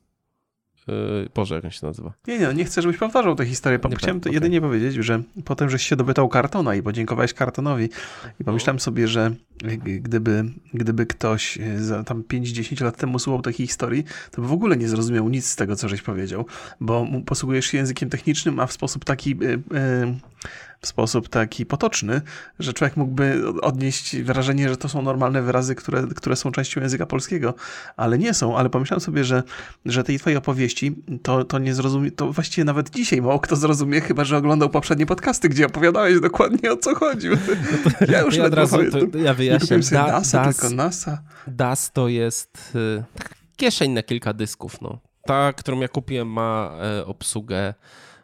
Yy, 0.89 1.29
Boże, 1.35 1.55
jak 1.55 1.65
on 1.65 1.71
się 1.71 1.87
nazywa? 1.87 2.13
Nie, 2.27 2.39
nie, 2.39 2.55
nie 2.55 2.65
chcę, 2.65 2.83
żebyś 2.83 2.99
powtarzał 2.99 3.35
tę 3.35 3.47
historię. 3.47 3.79
Nie 3.91 3.97
Chciałem 3.97 4.17
okay. 4.17 4.33
jedynie 4.33 4.61
powiedzieć, 4.61 4.95
że 4.95 5.23
potem, 5.45 5.71
żeś 5.71 5.83
się 5.83 5.97
dobytał 5.97 6.29
kartona 6.29 6.75
i 6.75 6.83
podziękowałeś 6.83 7.35
kartonowi 7.35 7.89
i 8.41 8.45
pomyślałem 8.45 8.81
sobie, 8.81 9.09
że 9.09 9.31
gdyby, 9.85 10.45
gdyby 10.75 11.07
ktoś 11.07 11.59
e, 11.59 11.79
za 11.79 12.05
tam 12.05 12.23
5-10 12.23 12.85
lat 12.85 12.97
temu 12.97 13.19
słuchał 13.19 13.43
takiej 13.43 13.67
historii, 13.67 14.05
to 14.31 14.43
by 14.43 14.49
w 14.49 14.53
ogóle 14.53 14.77
nie 14.77 14.89
zrozumiał 14.89 15.29
nic 15.29 15.47
z 15.47 15.57
tego, 15.57 15.77
co 15.77 15.89
żeś 15.89 16.03
powiedział, 16.03 16.47
bo 16.81 17.07
posługujesz 17.27 17.67
się 17.67 17.79
językiem 17.79 18.11
technicznym, 18.11 18.61
a 18.61 18.67
w 18.67 18.73
sposób 18.73 19.05
taki... 19.05 19.31
Yy, 19.31 19.49
yy, 19.49 20.15
w 20.81 20.87
sposób 20.87 21.29
taki 21.29 21.67
potoczny, 21.67 22.21
że 22.59 22.73
człowiek 22.73 22.97
mógłby 22.97 23.43
odnieść 23.63 24.17
wrażenie, 24.17 24.69
że 24.69 24.77
to 24.77 24.89
są 24.89 25.03
normalne 25.03 25.43
wyrazy, 25.43 25.75
które, 25.75 26.07
które 26.17 26.37
są 26.37 26.53
częścią 26.53 26.81
języka 26.81 27.07
polskiego, 27.07 27.55
ale 27.97 28.19
nie 28.19 28.35
są. 28.35 28.57
Ale 28.57 28.71
pomyślałem 28.71 29.01
sobie, 29.01 29.25
że, 29.25 29.43
że 29.85 30.05
tej 30.05 30.19
twojej 30.19 30.37
opowieści 30.37 30.97
to, 31.23 31.45
to 31.45 31.59
nie 31.59 31.75
zrozumie, 31.75 32.11
to 32.11 32.33
właściwie 32.33 32.65
nawet 32.65 32.91
dzisiaj 32.91 33.23
mało 33.23 33.41
kto 33.41 33.57
zrozumie, 33.57 34.01
chyba 34.01 34.25
że 34.25 34.37
oglądał 34.37 34.71
poprzednie 34.71 35.07
podcasty, 35.07 35.49
gdzie 35.49 35.67
opowiadałeś 35.67 36.21
dokładnie 36.21 36.73
o 36.73 36.77
co 36.77 36.95
chodzi. 36.95 37.29
No 37.29 37.37
to, 38.07 38.13
ja 38.13 38.21
już 38.21 38.37
ja 38.37 38.45
od 38.45 38.55
razu 38.55 38.79
to, 38.91 39.19
ja 39.19 39.35
wyjaśnię. 39.35 39.77
Nie 39.77 39.83
da, 39.83 40.07
DAS, 40.07 40.31
DAS, 40.31 40.57
tylko 40.57 40.75
NASA. 40.75 41.23
DAS 41.47 41.93
to 41.93 42.09
jest 42.09 42.73
y, 42.75 43.05
kieszeń 43.57 43.93
na 43.93 44.03
kilka 44.03 44.33
dysków. 44.33 44.81
No. 44.81 44.99
Ta, 45.27 45.53
którą 45.53 45.81
ja 45.81 45.89
kupiłem, 45.89 46.29
ma 46.29 46.71
y, 47.01 47.07
obsługę 47.07 47.75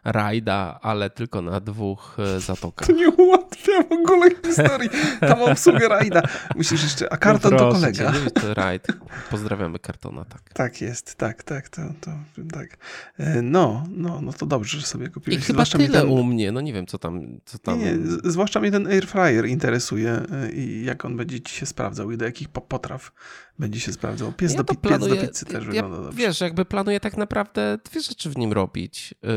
rajda, 0.03 0.79
ale 0.81 1.09
tylko 1.09 1.41
na 1.41 1.59
dwóch 1.59 2.17
e, 2.19 2.39
zatokach. 2.39 2.87
To 2.87 2.93
nie 2.93 3.09
ułatwia 3.09 3.83
w 3.89 3.91
ogóle 3.91 4.29
historii. 4.45 4.89
Tam 5.19 5.41
obsługę 5.41 5.87
rajda. 5.87 6.21
Musisz 6.55 6.83
jeszcze, 6.83 7.13
a 7.13 7.17
karton 7.17 7.51
no 7.51 7.57
to 7.57 7.71
kolega. 7.71 8.13
Cię, 8.13 8.31
to 8.31 8.53
rajd. 8.53 8.87
Pozdrawiamy 9.31 9.79
kartona, 9.79 10.25
tak. 10.25 10.53
Tak 10.53 10.81
jest, 10.81 11.15
tak, 11.15 11.43
tak, 11.43 11.69
to, 11.69 11.81
to 12.01 12.11
tak. 12.51 12.77
E, 13.17 13.41
no, 13.41 13.83
no, 13.89 14.21
no 14.21 14.33
to 14.33 14.45
dobrze, 14.45 14.79
że 14.79 14.85
sobie 14.85 15.09
kupiłeś. 15.09 15.39
I 15.39 15.41
chyba 15.41 15.53
zwłaszcza 15.53 15.77
tyle 15.77 16.01
ten... 16.01 16.09
u 16.09 16.23
mnie, 16.23 16.51
no 16.51 16.61
nie 16.61 16.73
wiem, 16.73 16.85
co 16.85 16.97
tam, 16.97 17.39
co 17.45 17.57
tam... 17.57 17.79
Nie, 17.79 17.91
nie, 17.91 17.97
zwłaszcza 18.23 18.59
mnie 18.59 18.71
ten 18.71 18.87
air 18.87 19.07
fryer 19.07 19.45
interesuje 19.45 20.21
e, 20.31 20.51
i 20.51 20.85
jak 20.85 21.05
on 21.05 21.17
będzie 21.17 21.41
ci 21.41 21.55
się 21.55 21.65
sprawdzał 21.65 22.11
i 22.11 22.17
do 22.17 22.25
jakich 22.25 22.49
potraw 22.49 23.11
będzie 23.59 23.79
się 23.79 23.93
sprawdzał. 23.93 24.33
Pies, 24.33 24.53
ja 24.53 24.63
do, 24.63 24.75
planuję, 24.75 25.15
pies 25.15 25.21
do 25.21 25.27
pizzy 25.27 25.45
też 25.45 25.65
ja, 25.65 25.83
wygląda 25.83 25.97
dobrze. 25.97 26.17
Wiesz, 26.17 26.41
jakby 26.41 26.65
planuję 26.65 26.99
tak 26.99 27.17
naprawdę 27.17 27.77
dwie 27.85 28.01
rzeczy 28.01 28.29
w 28.29 28.37
nim 28.37 28.53
robić. 28.53 29.13
Yy, 29.23 29.29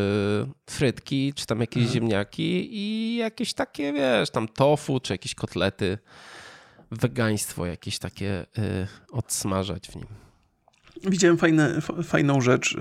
frytki, 0.70 1.32
czy 1.34 1.46
tam 1.46 1.60
jakieś 1.60 1.82
mhm. 1.82 1.94
ziemniaki 1.94 2.76
i 2.76 3.16
jakieś 3.16 3.54
takie, 3.54 3.92
wiesz, 3.92 4.30
tam 4.30 4.48
tofu, 4.48 5.00
czy 5.00 5.14
jakieś 5.14 5.34
kotlety. 5.34 5.98
Wegaństwo 6.90 7.66
jakieś 7.66 7.98
takie 7.98 8.46
yy, 8.56 8.86
odsmażać 9.12 9.88
w 9.88 9.96
nim. 9.96 10.25
Widziałem 11.04 11.38
fajne, 11.38 11.80
fajną 12.04 12.40
rzecz. 12.40 12.76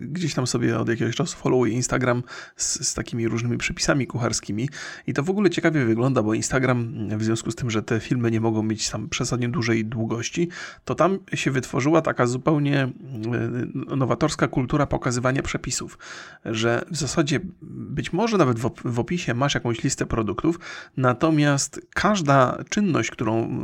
Gdzieś 0.00 0.34
tam 0.34 0.46
sobie 0.46 0.78
od 0.78 0.88
jakiegoś 0.88 1.16
czasu 1.16 1.36
followuję 1.36 1.72
Instagram 1.72 2.22
z, 2.56 2.88
z, 2.88 2.94
takimi 2.94 3.28
różnymi 3.28 3.58
przepisami 3.58 4.06
kucharskimi 4.06 4.68
i 5.06 5.14
to 5.14 5.22
w 5.22 5.30
ogóle 5.30 5.50
ciekawie 5.50 5.84
wygląda, 5.84 6.22
bo 6.22 6.34
Instagram 6.34 7.08
w 7.18 7.24
związku 7.24 7.50
z 7.50 7.54
tym, 7.54 7.70
że 7.70 7.82
te 7.82 8.00
filmy 8.00 8.30
nie 8.30 8.40
mogą 8.40 8.62
mieć 8.62 8.90
tam 8.90 9.08
przesadnie 9.08 9.48
dużej 9.48 9.84
długości, 9.84 10.48
to 10.84 10.94
tam 10.94 11.18
się 11.34 11.50
wytworzyła 11.50 12.02
taka 12.02 12.26
zupełnie 12.26 12.88
nowatorska 13.96 14.48
kultura 14.48 14.86
pokazywania 14.86 15.42
przepisów, 15.42 15.98
że 16.44 16.84
w 16.90 16.96
zasadzie 16.96 17.40
być 17.62 18.12
może 18.12 18.38
nawet 18.38 18.58
w, 18.84 18.98
opisie 18.98 19.34
masz 19.34 19.54
jakąś 19.54 19.82
listę 19.82 20.06
produktów, 20.06 20.58
natomiast 20.96 21.80
każda 21.94 22.58
czynność, 22.68 23.10
którą, 23.10 23.62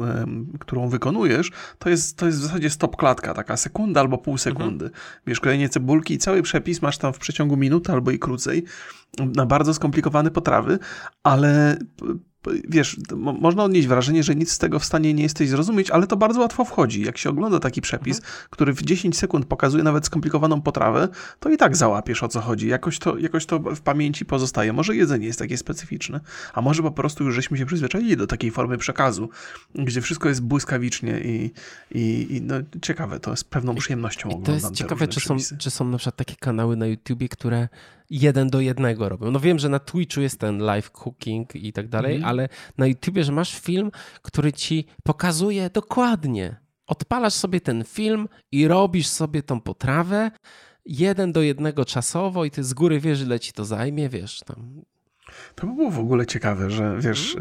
którą 0.61 0.89
wykonujesz, 0.89 1.51
to 1.79 1.91
jest, 1.91 2.17
to 2.17 2.27
jest 2.27 2.39
w 2.39 2.43
zasadzie 2.43 2.71
stop 2.71 2.97
klatka, 2.97 3.35
taka 3.35 3.54
sekunda 3.57 4.01
albo 4.01 4.19
pół 4.19 4.39
sekundy. 4.39 4.85
Mhm. 4.85 5.03
Bierz 5.27 5.41
kolejnie 5.41 5.69
cebulki 5.69 6.15
i 6.15 6.19
cały 6.19 6.43
przepis 6.43 6.83
masz 6.83 6.99
tam 6.99 7.13
w 7.13 7.19
przeciągu 7.19 7.57
minuty 7.57 7.93
albo 7.93 8.11
i 8.11 8.19
krócej 8.19 8.65
na 9.37 9.47
bardzo 9.47 9.75
skomplikowane 9.75 10.31
potrawy, 10.31 10.79
ale 11.23 11.79
wiesz, 12.69 12.97
można 13.17 13.65
odnieść 13.65 13.89
wrażenie, 13.89 14.23
że 14.23 14.35
nic 14.35 14.53
z 14.53 14.59
tego 14.59 14.79
w 14.79 14.85
stanie 14.85 15.15
nie 15.15 15.23
jesteś 15.23 15.49
zrozumieć, 15.49 15.91
ale 15.91 16.07
to 16.07 16.17
bardzo 16.17 16.41
łatwo 16.41 16.65
wchodzi. 16.65 17.03
Jak 17.03 17.19
się 17.19 17.31
ogląda 17.31 17.61
taki 17.61 17.81
przepis, 17.81 18.17
mhm. 18.17 18.35
który 18.51 18.73
w 18.73 18.83
10 18.83 19.19
sekund 19.19 19.47
pokazuje 19.47 19.85
nawet 19.85 20.07
skomplikowaną 20.07 20.63
potrawę, 20.63 21.09
to 21.41 21.51
i 21.51 21.57
tak 21.57 21.77
załapiesz 21.77 22.23
o 22.23 22.29
co 22.29 22.41
chodzi. 22.41 22.69
Jakoś 22.69 22.99
to, 22.99 23.19
jakoś 23.19 23.47
to 23.47 23.59
w 23.59 23.81
pamięci 23.81 24.25
pozostaje. 24.25 24.73
Może 24.73 24.97
jedzenie 24.97 25.27
jest 25.27 25.39
takie 25.39 25.57
specyficzne, 25.57 26.21
a 26.55 26.61
może 26.61 26.83
po 26.83 26.91
prostu 26.91 27.25
już 27.25 27.35
żeśmy 27.35 27.59
się 27.59 27.67
przyzwyczaili 27.67 28.17
do 28.17 28.27
takiej 28.27 28.51
formy 28.51 28.79
przekazu, 28.79 29.29
gdzie 29.75 30.01
wszystko 30.01 30.29
jest 30.29 30.43
błyskawicznie 30.43 31.21
i, 31.21 31.51
i, 31.91 32.37
i 32.37 32.43
no, 32.43 32.55
ciekawe, 32.83 33.21
to 33.21 33.31
jest 33.31 33.45
pewną 33.45 33.75
przyjemnością 33.75 34.29
I, 34.29 34.33
oglądam 34.33 34.61
To 34.61 34.67
jest 34.67 34.75
ciekawe, 34.75 35.09
czy 35.09 35.21
są, 35.21 35.37
czy 35.59 35.71
są 35.71 35.85
na 35.85 35.99
przykład 35.99 36.17
takie 36.17 36.37
kanały 36.37 36.77
na 36.77 36.87
YouTubie, 36.87 37.29
które 37.29 37.69
jeden 38.11 38.51
do 38.51 38.61
jednego 38.61 39.09
robią. 39.09 39.31
No 39.31 39.41
wiem, 39.41 39.59
że 39.59 39.69
na 39.69 39.79
Twitchu 39.79 40.21
jest 40.21 40.41
ten 40.41 40.59
live 40.59 40.91
cooking 40.91 41.57
i 41.57 41.73
tak 41.73 41.89
dalej, 41.89 42.17
mm. 42.17 42.29
ale 42.29 42.49
na 42.79 42.87
YouTubie, 42.87 43.25
że 43.25 43.33
masz 43.33 43.59
film, 43.61 43.91
który 44.23 44.53
ci 44.53 44.87
pokazuje 45.03 45.71
dokładnie. 45.71 46.57
Odpalasz 46.87 47.35
sobie 47.35 47.61
ten 47.61 47.85
film 47.85 48.29
i 48.53 48.69
robisz 48.69 49.07
sobie 49.07 49.43
tą 49.43 49.61
potrawę 49.61 50.31
jeden 50.87 51.33
do 51.33 51.43
jednego 51.43 51.85
czasowo 51.85 52.45
i 52.45 52.51
ty 52.51 52.65
z 52.65 52.75
góry 52.75 53.01
wiesz, 53.01 53.21
ile 53.21 53.41
ci 53.41 53.53
to 53.53 53.65
zajmie, 53.65 54.09
wiesz, 54.09 54.41
tam 54.41 54.83
to 55.55 55.67
by 55.67 55.75
było 55.75 55.91
w 55.91 55.99
ogóle 55.99 56.27
ciekawe, 56.27 56.71
że 56.71 56.97
wiesz, 57.01 57.37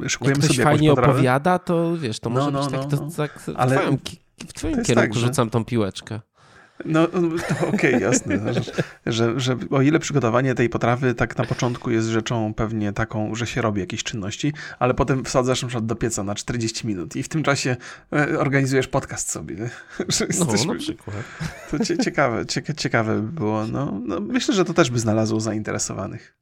yy, 0.00 0.08
szykujemy 0.08 0.36
Jak 0.36 0.44
ktoś 0.44 0.56
sobie 0.56 0.64
fajnie 0.64 0.92
opowiada, 0.92 1.58
to 1.58 1.96
wiesz, 1.96 2.20
to 2.20 2.30
może 2.30 2.50
no, 2.50 2.50
no, 2.50 2.60
być 2.60 2.72
tak, 2.72 2.92
no, 2.92 2.98
to, 2.98 3.16
tak 3.16 3.40
Ale 3.56 3.76
w 3.76 3.80
twoim, 3.80 3.98
w 4.48 4.52
twoim 4.52 4.82
kierunku 4.82 5.14
tak, 5.14 5.14
rzucam 5.14 5.50
tą 5.50 5.64
piłeczkę. 5.64 6.20
No, 6.84 7.08
no 7.12 7.28
okej, 7.68 7.74
okay, 7.74 8.00
jasne. 8.00 8.54
Że, 8.54 8.62
że, 9.06 9.40
że 9.40 9.56
o 9.70 9.82
ile 9.82 9.98
przygotowanie 9.98 10.54
tej 10.54 10.68
potrawy 10.68 11.14
tak 11.14 11.38
na 11.38 11.44
początku 11.44 11.90
jest 11.90 12.08
rzeczą 12.08 12.54
pewnie 12.54 12.92
taką, 12.92 13.34
że 13.34 13.46
się 13.46 13.62
robi 13.62 13.80
jakieś 13.80 14.02
czynności, 14.02 14.52
ale 14.78 14.94
potem 14.94 15.24
wsadzasz 15.24 15.62
na 15.62 15.68
przykład 15.68 15.86
do 15.86 15.96
pieca 15.96 16.24
na 16.24 16.34
40 16.34 16.86
minut 16.86 17.16
i 17.16 17.22
w 17.22 17.28
tym 17.28 17.42
czasie 17.42 17.76
e, 18.12 18.38
organizujesz 18.38 18.88
podcast 18.88 19.30
sobie. 19.30 19.56
Że 20.08 20.26
no, 20.38 20.44
jesteśmy, 20.46 20.72
na 20.74 20.80
przykład. 20.80 21.16
To 21.70 21.78
ciekawe, 22.04 22.44
ciekawe 22.76 23.20
by 23.20 23.32
było. 23.32 23.66
No, 23.66 24.00
no, 24.04 24.20
myślę, 24.20 24.54
że 24.54 24.64
to 24.64 24.74
też 24.74 24.90
by 24.90 24.98
znalazło 24.98 25.40
zainteresowanych. 25.40 26.36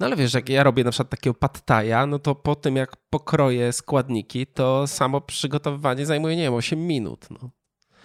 No 0.00 0.06
ale 0.06 0.16
wiesz, 0.16 0.34
jak 0.34 0.48
ja 0.48 0.62
robię 0.62 0.84
na 0.84 0.90
przykład 0.90 1.10
takiego 1.10 1.34
pattaja, 1.34 2.06
no 2.06 2.18
to 2.18 2.34
po 2.34 2.54
tym 2.54 2.76
jak 2.76 2.96
pokroję 3.10 3.72
składniki, 3.72 4.46
to 4.46 4.86
samo 4.86 5.20
przygotowywanie 5.20 6.06
zajmuje, 6.06 6.36
nie 6.36 6.42
wiem, 6.42 6.54
8 6.54 6.86
minut. 6.86 7.26
No. 7.30 7.50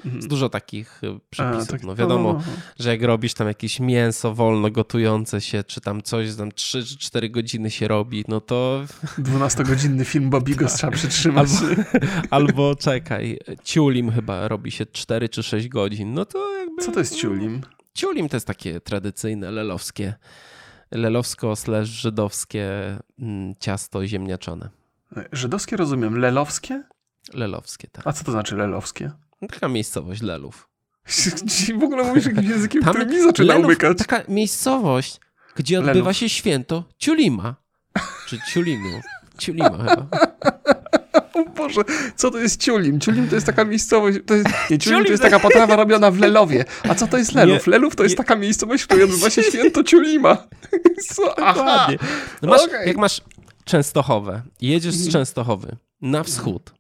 Jest 0.06 0.16
mhm. 0.16 0.28
dużo 0.28 0.50
takich 0.50 1.04
y, 1.04 1.20
przepisów. 1.30 1.70
A, 1.70 1.72
tak, 1.72 1.84
no 1.84 1.96
wiadomo, 1.96 2.34
no, 2.34 2.40
no, 2.40 2.46
no. 2.48 2.62
że 2.80 2.90
jak 2.90 3.04
robisz 3.04 3.34
tam 3.34 3.48
jakieś 3.48 3.80
mięso 3.80 4.34
wolno 4.34 4.72
gotujące 4.72 5.42
się, 5.42 5.64
czy 5.64 5.82
tam 5.82 6.02
coś, 6.02 6.36
tam 6.36 6.52
3 6.52 6.86
czy 6.86 6.98
4 6.98 7.30
godziny 7.30 7.72
się 7.72 7.88
robi, 7.88 8.26
no 8.28 8.42
to... 8.42 8.84
12-godzinny 9.20 10.06
film 10.06 10.30
Bobigo 10.30 10.68
trzeba 10.68 10.94
przytrzymać. 10.94 11.50
Albo, 11.50 11.84
albo 12.48 12.76
czekaj, 12.76 13.40
ciulim 13.64 14.12
chyba 14.12 14.48
robi 14.48 14.72
się 14.72 14.86
4 14.86 15.30
czy 15.30 15.44
6 15.44 15.68
godzin, 15.68 16.14
no 16.14 16.26
to 16.26 16.58
jakby... 16.58 16.82
Co 16.84 16.92
to 16.92 17.00
jest 17.00 17.16
ciulim? 17.16 17.62
Ciulim 17.94 18.30
to 18.30 18.36
jest 18.36 18.48
takie 18.48 18.82
tradycyjne, 18.82 19.52
lelowskie, 19.52 20.14
lelowsko-żydowskie 20.92 22.68
mm, 23.20 23.56
ciasto 23.60 24.08
ziemniaczone. 24.08 24.70
Żydowskie 25.32 25.78
rozumiem, 25.78 26.18
lelowskie? 26.18 26.84
Lelowskie, 27.34 27.88
tak. 27.88 28.08
A 28.08 28.14
co 28.14 28.24
to 28.24 28.32
znaczy 28.32 28.56
lelowskie? 28.56 29.12
Taka 29.50 29.68
miejscowość 29.68 30.22
Lelów. 30.22 30.70
w 31.80 31.84
ogóle 31.84 32.04
mówisz 32.04 32.26
jakimś 32.26 32.48
językiem, 32.48 32.84
Tam 32.84 32.94
który 32.94 33.06
mi 33.06 33.24
zaczyna 33.24 33.54
Lelów, 33.54 33.66
umykać. 33.66 33.98
Taka 33.98 34.24
miejscowość, 34.28 35.20
gdzie 35.56 35.80
odbywa 35.80 36.14
się 36.14 36.30
święto 36.30 36.84
Ciulima. 36.98 37.56
Czy 38.28 38.40
Ciulimu. 38.52 39.02
Ciulima 39.38 39.78
chyba. 39.78 40.08
Boże, 41.58 41.82
co 42.16 42.32
to 42.32 42.38
jest 42.38 42.62
ciulim? 42.62 43.00
Ciulim 43.00 43.30
to 43.30 43.36
jest 43.36 43.48
taka 43.48 43.66
miejscowość, 43.66 44.18
to 44.26 44.36
jest, 44.36 44.50
nie, 44.70 44.78
ciulim 44.78 45.06
to 45.06 45.12
jest 45.12 45.24
taka 45.24 45.40
potrawa 45.40 45.76
robiona 45.76 46.12
w 46.12 46.20
Lelowie. 46.20 46.66
A 46.90 46.96
co 46.96 47.08
to 47.08 47.18
jest 47.18 47.34
Lelów? 47.34 47.68
Lelów 47.68 47.96
to 47.96 48.04
jest 48.04 48.18
taka 48.18 48.36
miejscowość, 48.36 48.84
w 48.84 48.88
której 48.88 49.04
odbywa 49.04 49.30
się 49.30 49.44
święto 49.44 49.84
ciulima. 49.84 50.38
Aha. 51.38 51.88
No 52.42 52.50
masz, 52.50 52.62
okay. 52.62 52.88
Jak 52.88 52.98
masz 52.98 53.22
Częstochowę 53.66 54.42
jedziesz 54.62 54.94
z 54.94 55.06
mhm. 55.06 55.12
Częstochowy 55.12 55.76
na 56.02 56.24
wschód, 56.24 56.74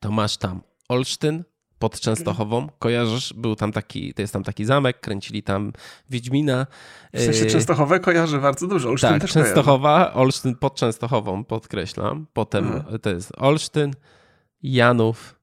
to 0.00 0.10
masz 0.10 0.36
tam 0.36 0.60
Olsztyn, 0.88 1.44
pod 1.78 2.00
Częstochową. 2.00 2.68
Kojarzysz? 2.78 3.34
Był 3.36 3.56
tam 3.56 3.72
taki, 3.72 4.14
to 4.14 4.22
jest 4.22 4.32
tam 4.32 4.44
taki 4.44 4.64
zamek, 4.64 5.00
kręcili 5.00 5.42
tam 5.42 5.72
Wiedźmina. 6.10 6.66
W 7.14 7.20
sensie 7.20 7.44
y, 7.44 7.50
Częstochowę 7.50 8.00
kojarzy 8.00 8.38
bardzo 8.38 8.66
dużo, 8.66 8.88
Olsztyn 8.88 9.10
tak, 9.10 9.22
też 9.22 9.32
Częstochowa, 9.32 9.98
kojarzy. 9.98 10.14
Olsztyn 10.14 10.56
pod 10.56 10.74
Częstochową, 10.74 11.44
podkreślam. 11.44 12.26
Potem 12.32 12.66
mhm. 12.66 12.98
to 12.98 13.10
jest 13.10 13.32
Olsztyn, 13.36 13.92
Janów 14.62 15.40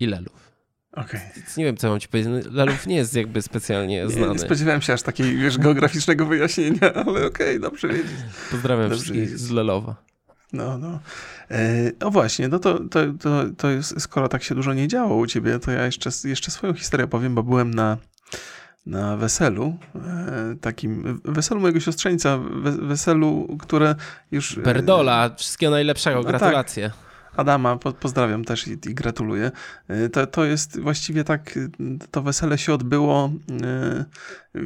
i 0.00 0.06
Lelów. 0.06 0.48
Okay. 0.92 1.20
Nie 1.56 1.64
wiem, 1.64 1.76
co 1.76 1.88
mam 1.88 2.00
ci 2.00 2.08
powiedzieć. 2.08 2.32
No, 2.44 2.50
Lelów 2.52 2.86
nie 2.86 2.96
jest 2.96 3.14
jakby 3.14 3.42
specjalnie 3.42 4.04
nie, 4.04 4.10
znany. 4.10 4.32
Nie 4.32 4.38
spodziewałem 4.38 4.82
się 4.82 4.92
aż 4.92 5.02
takiego 5.02 5.42
wiesz, 5.42 5.58
geograficznego 5.58 6.26
wyjaśnienia, 6.26 6.94
ale 6.94 7.26
okej, 7.26 7.26
okay, 7.26 7.58
dobrze 7.58 7.88
wiedzieć. 7.88 8.16
Pozdrawiam 8.50 8.88
dobrze 8.88 8.96
wszystkich 8.96 9.22
wiedzieć. 9.22 9.38
z 9.38 9.50
Lelowa. 9.50 10.07
No, 10.52 10.78
no. 10.78 11.00
E, 11.50 11.92
no 12.00 12.10
właśnie, 12.10 12.48
no 12.48 12.58
to, 12.58 12.78
to, 12.78 13.00
to, 13.20 13.44
to 13.56 13.70
jest, 13.70 14.00
skoro 14.00 14.28
tak 14.28 14.42
się 14.42 14.54
dużo 14.54 14.74
nie 14.74 14.88
działo 14.88 15.16
u 15.16 15.26
ciebie, 15.26 15.58
to 15.58 15.70
ja 15.70 15.86
jeszcze, 15.86 16.10
jeszcze 16.24 16.50
swoją 16.50 16.74
historię 16.74 17.06
powiem, 17.06 17.34
bo 17.34 17.42
byłem 17.42 17.74
na, 17.74 17.96
na 18.86 19.16
weselu, 19.16 19.76
e, 19.94 20.56
takim 20.60 21.20
weselu 21.24 21.60
mojego 21.60 21.80
siostrzeńca, 21.80 22.38
weselu, 22.62 23.56
które 23.60 23.94
już... 24.30 24.58
E, 24.58 24.60
Berdola, 24.60 25.30
wszystkiego 25.36 25.70
najlepszego, 25.70 26.16
no 26.16 26.22
tak. 26.22 26.38
gratulacje. 26.38 26.90
Tak. 26.90 27.07
Adama 27.38 27.76
po, 27.76 27.92
pozdrawiam 27.92 28.44
też 28.44 28.68
i, 28.68 28.70
i 28.70 28.94
gratuluję. 28.94 29.50
To, 30.12 30.26
to 30.26 30.44
jest 30.44 30.80
właściwie 30.80 31.24
tak, 31.24 31.58
to 32.10 32.22
wesele 32.22 32.58
się 32.58 32.74
odbyło 32.74 33.30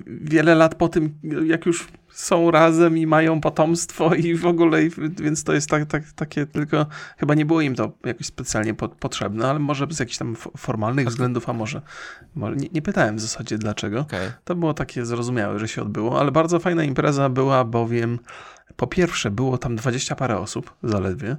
wiele 0.07 0.55
lat 0.55 0.75
po 0.75 0.89
tym, 0.89 1.15
jak 1.47 1.67
już 1.67 1.89
są 2.13 2.51
razem 2.51 2.99
i 2.99 3.07
mają 3.07 3.41
potomstwo 3.41 4.15
i 4.15 4.35
w 4.35 4.47
ogóle, 4.47 4.79
więc 4.99 5.45
to 5.45 5.53
jest 5.53 5.69
tak, 5.69 5.87
tak, 5.87 6.13
takie 6.13 6.47
tylko, 6.47 6.87
chyba 7.19 7.35
nie 7.35 7.47
było 7.47 7.61
im 7.61 7.75
to 7.75 7.93
jakoś 8.05 8.27
specjalnie 8.27 8.75
po, 8.75 8.89
potrzebne, 8.89 9.51
ale 9.51 9.59
może 9.59 9.87
z 9.91 9.99
jakichś 9.99 10.19
tam 10.19 10.37
formalnych 10.57 11.09
względów, 11.09 11.49
a 11.49 11.53
może, 11.53 11.83
może 12.35 12.57
nie, 12.57 12.69
nie, 12.73 12.83
pytałem 12.83 13.17
w 13.17 13.21
zasadzie 13.21 13.59
dlaczego. 13.59 14.01
Okay. 14.01 14.33
To 14.45 14.55
było 14.55 14.75
takie 14.75 15.07
zrozumiałe, 15.07 15.59
że 15.59 15.69
się 15.69 15.83
odbyło, 15.83 16.21
ale 16.21 16.33
bardzo 16.33 16.59
fajna 16.59 16.85
impreza 16.85 17.29
była, 17.29 17.65
bowiem 17.65 18.19
po 18.77 18.87
pierwsze 18.87 19.31
było 19.31 19.59
tam 19.59 19.77
dwadzieścia 19.77 20.15
parę 20.15 20.39
osób 20.39 20.75
zaledwie, 20.83 21.37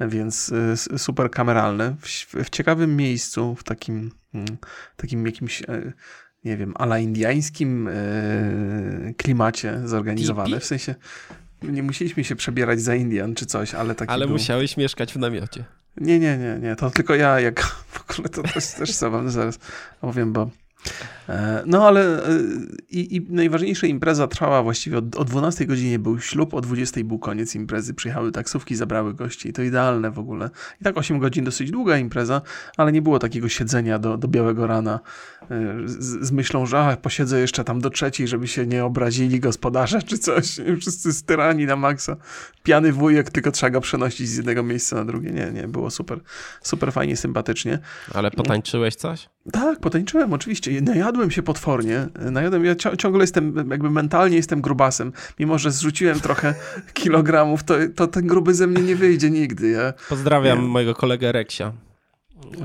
więc 0.00 0.52
y, 0.92 0.98
super 0.98 1.30
kameralne, 1.30 1.96
w, 2.00 2.06
w 2.44 2.50
ciekawym 2.50 2.96
miejscu, 2.96 3.54
w 3.54 3.64
takim, 3.64 4.10
mm, 4.34 4.56
takim 4.96 5.26
jakimś 5.26 5.62
e, 5.62 5.92
nie 6.44 6.56
wiem, 6.56 6.74
ala 6.76 6.98
indiańskim 6.98 7.88
e, 7.88 7.92
klimacie 9.16 9.80
zorganizowane. 9.84 10.60
W 10.60 10.64
sensie 10.64 10.94
nie 11.62 11.82
musieliśmy 11.82 12.24
się 12.24 12.36
przebierać 12.36 12.80
za 12.80 12.94
Indian 12.94 13.34
czy 13.34 13.46
coś, 13.46 13.74
ale 13.74 13.94
taki 13.94 14.12
Ale 14.12 14.26
był... 14.26 14.36
musiałeś 14.36 14.76
mieszkać 14.76 15.12
w 15.12 15.16
namiocie. 15.16 15.64
Nie, 15.96 16.18
nie, 16.18 16.38
nie, 16.38 16.58
nie. 16.62 16.76
To 16.76 16.90
tylko 16.90 17.14
ja, 17.14 17.40
jak 17.40 17.62
w 17.92 18.10
ogóle 18.10 18.28
to 18.28 18.42
też, 18.42 18.66
też 18.66 18.94
sobie 18.94 19.30
zaraz 19.30 19.58
opowiem, 20.00 20.32
bo 20.32 20.50
no 21.66 21.86
ale 21.86 22.26
e, 22.26 22.38
i, 22.90 23.16
i 23.16 23.26
najważniejsza 23.28 23.86
impreza 23.86 24.26
trwała 24.26 24.62
właściwie 24.62 24.98
od, 24.98 25.16
o 25.16 25.24
12 25.24 25.66
godzinie 25.66 25.98
był 25.98 26.20
ślub, 26.20 26.54
o 26.54 26.60
20 26.60 27.00
był 27.04 27.18
koniec 27.18 27.54
imprezy, 27.54 27.94
przyjechały 27.94 28.32
taksówki, 28.32 28.76
zabrały 28.76 29.14
gości 29.14 29.48
i 29.48 29.52
to 29.52 29.62
idealne 29.62 30.10
w 30.10 30.18
ogóle. 30.18 30.50
I 30.80 30.84
tak 30.84 30.96
8 30.96 31.18
godzin 31.18 31.44
dosyć 31.44 31.70
długa 31.70 31.98
impreza, 31.98 32.42
ale 32.76 32.92
nie 32.92 33.02
było 33.02 33.18
takiego 33.18 33.48
siedzenia 33.48 33.98
do, 33.98 34.16
do 34.16 34.28
białego 34.28 34.66
rana 34.66 35.00
e, 35.42 35.46
z, 35.84 36.26
z 36.26 36.32
myślą, 36.32 36.66
że 36.66 36.78
ach, 36.78 37.00
posiedzę 37.00 37.40
jeszcze 37.40 37.64
tam 37.64 37.80
do 37.80 37.90
trzeciej, 37.90 38.28
żeby 38.28 38.48
się 38.48 38.66
nie 38.66 38.84
obrazili 38.84 39.40
gospodarze 39.40 40.02
czy 40.02 40.18
coś. 40.18 40.60
Wszyscy 40.80 41.12
styrani 41.12 41.66
na 41.66 41.76
maksa. 41.76 42.16
Piany 42.62 42.92
wujek, 42.92 43.30
tylko 43.30 43.50
trzeba 43.50 43.70
go 43.70 43.80
przenosić 43.80 44.28
z 44.28 44.36
jednego 44.36 44.62
miejsca 44.62 44.96
na 44.96 45.04
drugie. 45.04 45.30
Nie, 45.30 45.50
nie, 45.50 45.68
było 45.68 45.90
super, 45.90 46.20
super 46.62 46.92
fajnie, 46.92 47.16
sympatycznie. 47.16 47.78
Ale 48.14 48.30
potańczyłeś 48.30 48.94
coś? 48.94 49.28
Tak, 49.52 49.80
potańczyłem 49.80 50.32
oczywiście. 50.32 50.80
Najadłem 50.80 51.30
się 51.30 51.42
potwornie. 51.42 52.06
Najadłem, 52.30 52.64
ja 52.64 52.74
ciągle 52.74 53.20
jestem, 53.20 53.56
jakby 53.70 53.90
mentalnie 53.90 54.36
jestem 54.36 54.60
grubasem. 54.60 55.12
Mimo, 55.38 55.58
że 55.58 55.70
zrzuciłem 55.70 56.20
trochę 56.20 56.54
kilogramów, 56.94 57.64
to, 57.64 57.74
to 57.96 58.06
ten 58.06 58.26
gruby 58.26 58.54
ze 58.54 58.66
mnie 58.66 58.82
nie 58.82 58.96
wyjdzie 58.96 59.30
nigdy. 59.30 59.70
Ja, 59.70 59.92
Pozdrawiam 60.08 60.62
mojego 60.62 60.94
kolegę 60.94 61.32
Reksia. 61.32 61.72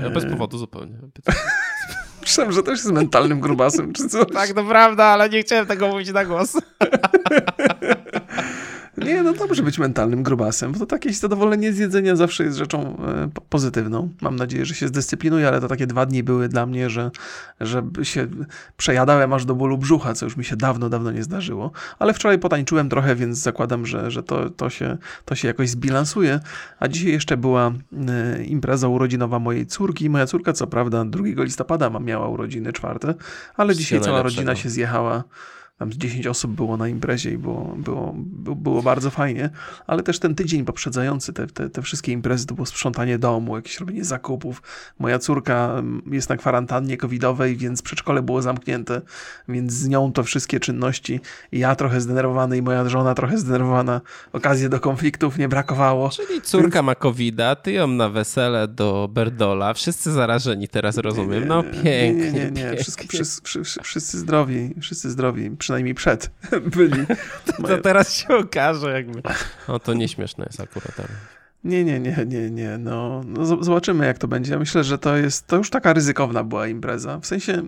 Ja 0.02 0.10
bez 0.10 0.24
powodu 0.24 0.58
zupełnie. 0.58 0.94
Myślałem, 2.22 2.52
że 2.52 2.62
też 2.62 2.78
jest 2.78 2.92
mentalnym 2.92 3.40
grubasem, 3.40 3.92
czy 3.92 4.08
co? 4.08 4.24
Tak, 4.24 4.52
to 4.52 4.64
prawda, 4.64 5.04
ale 5.04 5.28
nie 5.28 5.42
chciałem 5.42 5.66
tego 5.66 5.88
mówić 5.88 6.12
na 6.12 6.24
głos. 6.24 6.56
Nie, 8.96 9.22
no 9.22 9.32
dobrze 9.32 9.62
być 9.62 9.78
mentalnym 9.78 10.22
grubasem, 10.22 10.72
bo 10.72 10.78
to 10.78 10.86
takie 10.86 11.12
zadowolenie 11.12 11.72
z 11.72 11.78
jedzenia 11.78 12.16
zawsze 12.16 12.44
jest 12.44 12.56
rzeczą 12.56 12.96
e, 12.98 13.28
pozytywną. 13.48 14.08
Mam 14.20 14.36
nadzieję, 14.36 14.66
że 14.66 14.74
się 14.74 14.88
zdyscyplinuję, 14.88 15.48
ale 15.48 15.60
to 15.60 15.68
takie 15.68 15.86
dwa 15.86 16.06
dni 16.06 16.22
były 16.22 16.48
dla 16.48 16.66
mnie, 16.66 16.90
że, 16.90 17.10
że 17.60 17.82
się 18.02 18.26
przejadałem 18.76 19.32
aż 19.32 19.44
do 19.44 19.54
bólu 19.54 19.78
brzucha, 19.78 20.14
co 20.14 20.26
już 20.26 20.36
mi 20.36 20.44
się 20.44 20.56
dawno, 20.56 20.88
dawno 20.88 21.12
nie 21.12 21.22
zdarzyło. 21.22 21.70
Ale 21.98 22.14
wczoraj 22.14 22.38
potańczyłem 22.38 22.88
trochę, 22.88 23.16
więc 23.16 23.38
zakładam, 23.38 23.86
że, 23.86 24.10
że 24.10 24.22
to, 24.22 24.50
to, 24.50 24.70
się, 24.70 24.98
to 25.24 25.34
się 25.34 25.48
jakoś 25.48 25.70
zbilansuje. 25.70 26.40
A 26.80 26.88
dzisiaj 26.88 27.12
jeszcze 27.12 27.36
była 27.36 27.72
e, 28.08 28.44
impreza 28.44 28.88
urodzinowa 28.88 29.38
mojej 29.38 29.66
córki. 29.66 30.10
Moja 30.10 30.26
córka, 30.26 30.52
co 30.52 30.66
prawda, 30.66 31.04
2 31.04 31.24
listopada 31.44 31.90
miała 32.00 32.28
urodziny 32.28 32.72
czwarte, 32.72 33.14
ale 33.56 33.74
dzisiaj 33.74 34.00
cała 34.00 34.22
rodzina 34.22 34.56
się 34.56 34.70
zjechała 34.70 35.24
tam 35.78 35.92
z 35.92 35.96
10 35.96 36.26
osób 36.26 36.52
było 36.52 36.76
na 36.76 36.88
imprezie 36.88 37.30
i 37.30 37.38
było, 37.38 37.74
było, 37.76 38.14
było 38.56 38.82
bardzo 38.82 39.10
fajnie, 39.10 39.50
ale 39.86 40.02
też 40.02 40.18
ten 40.18 40.34
tydzień 40.34 40.64
poprzedzający 40.64 41.32
te, 41.32 41.46
te, 41.46 41.70
te 41.70 41.82
wszystkie 41.82 42.12
imprezy 42.12 42.46
to 42.46 42.54
było 42.54 42.66
sprzątanie 42.66 43.18
domu, 43.18 43.56
jakieś 43.56 43.80
robienie 43.80 44.04
zakupów. 44.04 44.62
Moja 44.98 45.18
córka 45.18 45.74
mm, 45.78 46.02
jest 46.06 46.28
na 46.28 46.36
kwarantannie 46.36 46.96
covidowej, 46.96 47.56
więc 47.56 47.82
przedszkole 47.82 48.22
było 48.22 48.42
zamknięte, 48.42 49.02
więc 49.48 49.72
z 49.72 49.88
nią 49.88 50.12
to 50.12 50.24
wszystkie 50.24 50.60
czynności. 50.60 51.20
Ja 51.52 51.74
trochę 51.74 52.00
zdenerwowany 52.00 52.56
i 52.56 52.62
moja 52.62 52.88
żona 52.88 53.14
trochę 53.14 53.38
zdenerwowana. 53.38 54.00
Okazję 54.32 54.68
do 54.68 54.80
konfliktów 54.80 55.38
nie 55.38 55.48
brakowało. 55.48 56.10
Czyli 56.10 56.42
córka 56.42 56.82
ma 56.82 56.94
covida, 56.94 57.56
ty 57.56 57.72
ją 57.72 57.86
na 57.86 58.08
wesele 58.08 58.68
do 58.68 59.08
Berdola, 59.12 59.74
wszyscy 59.74 60.12
zarażeni 60.12 60.68
teraz 60.68 60.96
rozumiem. 60.96 61.48
No 61.48 61.62
pięknie. 61.62 62.32
Nie, 62.32 62.32
nie, 62.32 62.50
nie, 62.50 62.70
nie. 62.70 62.76
Wszyscy, 62.76 63.08
wszyscy, 63.42 63.82
wszyscy 63.82 64.18
zdrowi, 64.18 64.74
wszyscy 64.80 65.10
zdrowi 65.10 65.50
przynajmniej 65.66 65.94
przed 65.94 66.30
byli. 66.76 67.06
To 67.68 67.78
teraz 67.78 68.16
się 68.16 68.28
okaże 68.28 68.92
jakby. 68.92 69.22
No 69.68 69.78
to 69.78 69.94
nieśmieszne 69.94 70.44
jest 70.44 70.60
akurat. 70.60 70.92
Ale... 70.98 71.08
Nie, 71.64 71.84
nie, 71.84 72.00
nie, 72.00 72.16
nie, 72.26 72.50
nie. 72.50 72.78
No, 72.78 73.22
no, 73.26 73.64
zobaczymy, 73.64 74.06
jak 74.06 74.18
to 74.18 74.28
będzie. 74.28 74.52
Ja 74.52 74.58
myślę, 74.58 74.84
że 74.84 74.98
to 74.98 75.16
jest, 75.16 75.46
to 75.46 75.56
już 75.56 75.70
taka 75.70 75.92
ryzykowna 75.92 76.44
była 76.44 76.66
impreza. 76.66 77.20
W 77.20 77.26
sensie, 77.26 77.62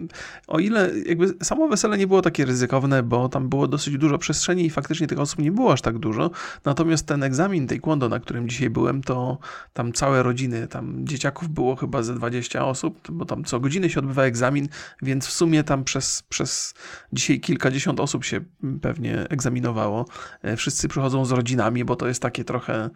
o 0.47 0.59
ile 0.59 0.91
jakby 1.07 1.35
samo 1.43 1.69
wesele 1.69 1.99
nie 1.99 2.07
było 2.07 2.23
takie 2.23 2.45
ryzykowne, 2.45 3.03
bo 3.03 3.29
tam 3.29 3.49
było 3.49 3.69
dosyć 3.69 3.99
dużo 3.99 4.19
przestrzeni 4.19 4.67
i 4.67 4.71
faktycznie 4.71 5.07
tych 5.07 5.19
osób 5.19 5.39
nie 5.39 5.53
było 5.53 5.73
aż 5.73 5.83
tak 5.83 5.99
dużo. 5.99 6.31
Natomiast 6.65 7.07
ten 7.07 7.23
egzamin 7.23 7.67
taekwondo, 7.67 8.09
na 8.09 8.21
którym 8.21 8.49
dzisiaj 8.49 8.71
byłem, 8.71 9.03
to 9.03 9.39
tam 9.73 9.93
całe 9.93 10.23
rodziny, 10.23 10.69
tam 10.69 11.07
dzieciaków 11.07 11.49
było 11.49 11.77
chyba 11.77 12.03
ze 12.03 12.15
20 12.15 12.67
osób, 12.67 13.11
bo 13.11 13.25
tam 13.25 13.45
co 13.45 13.61
godzinę 13.61 13.91
się 13.91 14.01
odbywa 14.01 14.23
egzamin, 14.23 14.69
więc 15.03 15.27
w 15.27 15.33
sumie 15.33 15.65
tam 15.65 15.85
przez, 15.85 16.23
przez 16.29 16.75
dzisiaj 17.13 17.41
kilkadziesiąt 17.41 18.01
osób 18.01 18.25
się 18.25 18.41
pewnie 18.83 19.29
egzaminowało. 19.29 20.07
E, 20.43 20.57
wszyscy 20.57 20.89
przychodzą 20.89 21.25
z 21.25 21.33
rodzinami, 21.33 21.85
bo 21.85 21.97
to 21.97 22.09
jest 22.09 22.23
takie 22.23 22.45
trochę, 22.45 22.91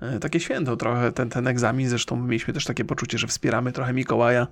e, 0.00 0.18
takie 0.38 0.44
święto 0.44 0.76
trochę 0.76 1.12
ten, 1.12 1.30
ten 1.30 1.46
egzamin. 1.46 1.88
Zresztą 1.88 2.16
mieliśmy 2.22 2.54
też 2.54 2.64
takie 2.64 2.84
poczucie, 2.84 3.18
że 3.18 3.26
wspieramy 3.26 3.72
trochę 3.72 3.92
Mikołaja, 3.92 4.46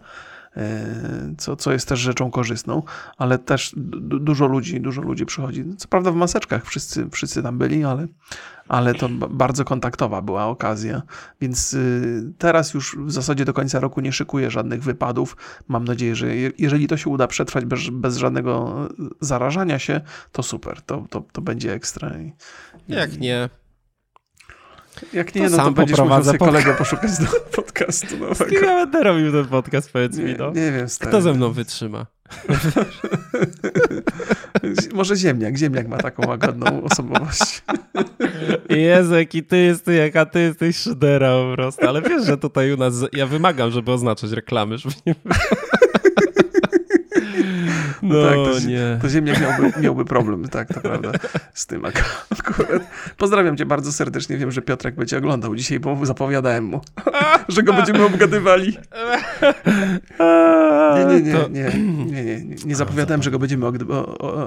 e, 0.57 0.85
co, 1.39 1.57
co 1.57 1.73
jest 1.73 1.89
też 1.89 2.01
rzeczą 2.01 2.31
korzystną, 2.31 2.83
ale 3.19 3.39
też 3.39 3.73
dużo 4.21 4.47
ludzi, 4.47 4.81
dużo 4.81 5.03
ludzi 5.03 5.27
przychodzi. 5.27 5.65
Co 5.77 5.89
prawda 5.89 6.11
w 6.11 6.15
maseczkach 6.15 6.67
wszyscy, 6.67 7.09
wszyscy 7.11 7.43
tam 7.43 7.59
byli, 7.59 7.85
ale, 7.85 8.07
ale 8.69 8.95
to 8.95 9.09
bardzo 9.31 9.65
kontaktowa 9.65 10.23
była 10.23 10.47
okazja, 10.47 11.03
więc 11.41 11.75
y, 11.75 12.33
teraz 12.39 12.75
już 12.75 12.97
w 12.99 13.13
zasadzie 13.13 13.45
do 13.45 13.53
końca 13.53 13.81
roku 13.81 14.01
nie 14.01 14.13
szykuję 14.13 14.51
żadnych 14.51 14.83
wypadów. 14.83 15.37
Mam 15.69 15.85
nadzieję, 15.85 16.17
że 16.17 16.37
jeżeli 16.59 16.87
to 16.87 16.97
się 16.97 17.11
uda 17.11 17.27
przetrwać 17.27 17.65
bez, 17.65 17.81
bez 17.93 18.17
żadnego 18.17 18.77
zarażania 19.21 19.79
się, 19.79 20.01
to 20.33 20.43
super, 20.43 20.83
to, 20.83 21.07
to, 21.11 21.25
to 21.33 21.41
będzie 21.41 21.73
ekstra. 21.73 22.11
Jak 22.89 23.19
nie, 23.19 23.49
jak 25.13 25.35
nie, 25.35 25.51
to 25.51 25.57
no 25.57 25.65
to 25.65 25.71
będziesz 25.71 25.99
musiał 25.99 26.25
sobie 26.25 26.39
kolegę 26.39 26.75
poszukać 26.75 27.11
do 27.19 27.27
podcastu 27.57 28.19
nowego. 28.19 28.35
Z 28.35 28.49
kim 28.49 28.65
ja 28.65 28.77
będę 28.77 29.03
robił 29.03 29.33
ten 29.33 29.47
podcast, 29.47 29.93
powiedz 29.93 30.17
nie, 30.17 30.25
mi, 30.25 30.35
no. 30.39 30.51
Nie 30.51 30.73
wiem, 30.73 30.89
stary. 30.89 31.11
Kto 31.11 31.21
ze 31.21 31.35
mną 31.35 31.53
wytrzyma? 31.53 32.07
Może 34.95 35.17
Ziemniak. 35.17 35.57
Ziemniak 35.57 35.89
ma 35.89 35.99
taką 35.99 36.29
łagodną 36.29 36.83
osobowość. 36.83 37.63
Jezu, 38.71 39.15
jaki 39.15 39.43
ty 39.43 39.59
jesteś, 39.59 39.99
jaka 39.99 40.27
ty 40.27 40.41
jesteś 40.41 40.77
szydera 40.77 41.29
po 41.29 41.53
prostu. 41.55 41.89
Ale 41.89 42.03
wiesz, 42.03 42.27
że 42.27 42.39
tutaj 42.39 42.73
u 42.73 42.77
nas, 42.77 42.95
ja 43.13 43.27
wymagam, 43.27 43.71
żeby 43.71 43.93
oznaczać 43.93 44.31
reklamy, 44.31 44.79
żeby 44.79 44.95
nie 45.07 45.15
no, 48.09 48.15
no 48.15 48.29
tak, 48.29 48.35
to, 48.35 48.69
nie. 48.69 48.99
To 49.03 49.09
Ziemniak 49.09 49.41
miałby, 49.41 49.81
miałby 49.81 50.05
problem, 50.05 50.49
tak, 50.49 50.75
to 50.75 50.81
prawda, 50.81 51.13
z 51.55 51.67
tym 51.67 51.85
akurat. 51.85 52.83
Pozdrawiam 53.17 53.57
cię 53.57 53.67
bardzo 53.67 53.93
serdecznie, 53.93 54.37
wiem, 54.37 54.51
że 54.51 54.63
Piotrek 54.63 54.95
będzie 54.95 55.19
oglądał 55.19 55.57
dzisiaj, 55.57 55.81
bo 55.81 56.07
zapowiadałem 56.07 56.65
mu, 56.65 56.81
że 57.49 57.63
go 57.63 57.73
będziemy 57.73 58.05
obgadywali. 58.05 58.77
Nie, 60.97 61.05
nie, 61.05 61.23
nie, 61.23 61.33
nie, 61.51 61.73
nie, 62.07 62.25
nie, 62.25 62.45
nie, 62.45 62.57
nie 62.65 62.77
zapowiadałem, 62.77 63.23
że 63.23 63.31
go 63.31 63.39
będziemy 63.39 63.67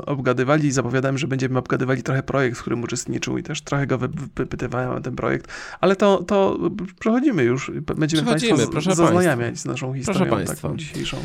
obgadywali, 0.06 0.72
zapowiadałem, 0.72 1.17
że 1.17 1.28
będziemy 1.28 1.60
obgadywali 1.60 2.04
trochę 2.04 2.24
projekt, 2.24 2.58
w 2.58 2.62
którym 2.62 2.84
uczestniczył 2.84 3.38
i 3.38 3.43
też 3.43 3.62
trochę 3.62 3.88
go 3.88 3.98
wypytywałem 4.36 4.91
o 4.91 5.02
ten 5.02 5.15
projekt, 5.15 5.48
ale 5.82 5.95
to, 5.95 6.24
to 6.24 6.58
przechodzimy 7.00 7.43
już, 7.43 7.72
będziemy 7.98 8.24
Państwa 8.24 8.56
zaznajamiać 8.95 9.60
z 9.60 9.65
naszą 9.65 9.93
historią 9.93 10.45
taką 10.45 10.78
dzisiejszą. 10.78 11.17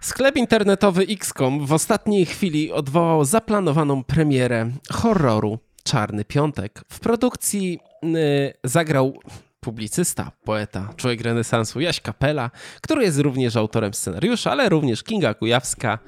Sklep 0.00 0.36
internetowy 0.36 1.02
XCOM 1.02 1.66
w 1.66 1.72
ostatniej 1.72 2.26
chwili 2.26 2.72
odwołał 2.72 3.24
zaplanowaną 3.24 4.04
premierę 4.04 4.70
horroru 4.90 5.58
Czarny 5.84 6.24
Piątek. 6.24 6.84
W 6.88 7.00
produkcji 7.00 7.78
yy, 8.02 8.52
zagrał 8.64 9.20
publicysta, 9.60 10.32
poeta, 10.44 10.92
człowiek 10.96 11.20
renesansu 11.20 11.80
Jaś 11.80 12.00
Kapela, 12.00 12.50
który 12.80 13.04
jest 13.04 13.18
również 13.18 13.56
autorem 13.56 13.94
scenariusza, 13.94 14.50
ale 14.50 14.68
również 14.68 15.02
Kinga 15.02 15.34
Kujawska, 15.34 15.98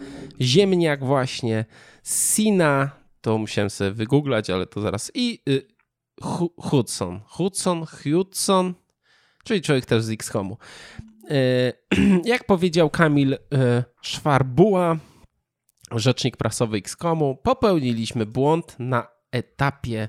Ziemniak 0.40 1.04
właśnie, 1.04 1.64
Sina, 2.04 2.90
to 3.20 3.38
musiałem 3.38 3.70
sobie 3.70 3.90
wygooglać, 3.90 4.50
ale 4.50 4.66
to 4.66 4.80
zaraz, 4.80 5.10
i 5.14 5.42
y, 5.48 5.66
Hudson, 6.56 7.20
Hudson, 7.26 7.86
Hudson, 7.86 8.74
czyli 9.44 9.62
człowiek 9.62 9.86
też 9.86 10.02
z 10.02 10.10
XCOMu. 10.10 10.56
E, 11.30 11.72
jak 12.32 12.44
powiedział 12.44 12.90
Kamil 12.90 13.34
e, 13.34 13.38
Szwarbuła, 14.02 14.96
rzecznik 15.90 16.36
prasowy 16.36 16.76
XCOMu, 16.76 17.36
popełniliśmy 17.42 18.26
błąd 18.26 18.76
na 18.78 19.06
etapie 19.32 20.08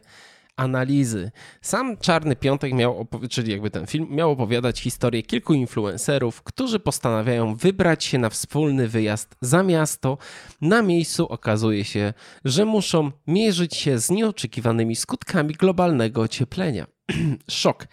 analizy. 0.56 1.32
Sam 1.62 1.98
Czarny 1.98 2.36
Piątek 2.36 2.74
miał, 2.74 3.08
czyli 3.30 3.52
jakby 3.52 3.70
ten 3.70 3.88
film, 3.88 4.08
miał 4.10 4.32
opowiadać 4.32 4.80
historię 4.80 5.24
kilku 5.24 5.54
influencerów, 5.54 6.44
którzy 6.44 6.80
postanawiają 6.80 7.56
wybrać 7.56 8.04
się 8.04 8.18
na 8.18 8.30
wspólny 8.30 8.88
wyjazd 8.88 9.36
za 9.42 9.64
miasto. 9.64 10.18
Na 10.62 10.82
miejscu 10.82 11.28
okazuje 11.28 11.86
się, 11.86 12.14
że 12.46 12.66
muszą 12.66 13.12
mierzyć 13.28 13.76
się 13.76 14.00
z 14.00 14.10
nieoczekiwanymi 14.10 14.96
skutkami 14.96 15.54
globalnego 15.54 16.22
ocieplenia. 16.22 16.88
Szok. 17.50 17.88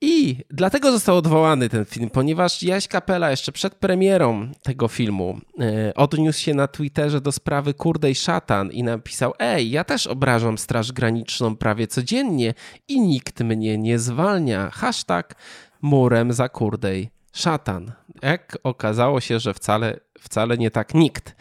I 0.00 0.44
dlatego 0.50 0.92
został 0.92 1.16
odwołany 1.16 1.68
ten 1.68 1.84
film, 1.84 2.10
ponieważ 2.10 2.62
Jaś 2.62 2.88
Kapela 2.88 3.30
jeszcze 3.30 3.52
przed 3.52 3.74
premierą 3.74 4.48
tego 4.62 4.88
filmu 4.88 5.40
e, 5.60 5.94
odniósł 5.94 6.40
się 6.40 6.54
na 6.54 6.68
Twitterze 6.68 7.20
do 7.20 7.32
sprawy 7.32 7.74
Kurdej 7.74 8.14
Szatan 8.14 8.72
i 8.72 8.82
napisał: 8.82 9.32
Ej, 9.38 9.70
ja 9.70 9.84
też 9.84 10.06
obrażam 10.06 10.58
Straż 10.58 10.92
Graniczną 10.92 11.56
prawie 11.56 11.86
codziennie 11.86 12.54
i 12.88 13.00
nikt 13.00 13.40
mnie 13.40 13.78
nie 13.78 13.98
zwalnia. 13.98 14.70
Hashtag 14.70 15.34
murem 15.82 16.32
za 16.32 16.48
Kurdej 16.48 17.10
Szatan. 17.32 17.92
Jak 18.22 18.58
okazało 18.62 19.20
się, 19.20 19.40
że 19.40 19.54
wcale, 19.54 20.00
wcale 20.20 20.58
nie 20.58 20.70
tak 20.70 20.94
nikt. 20.94 21.36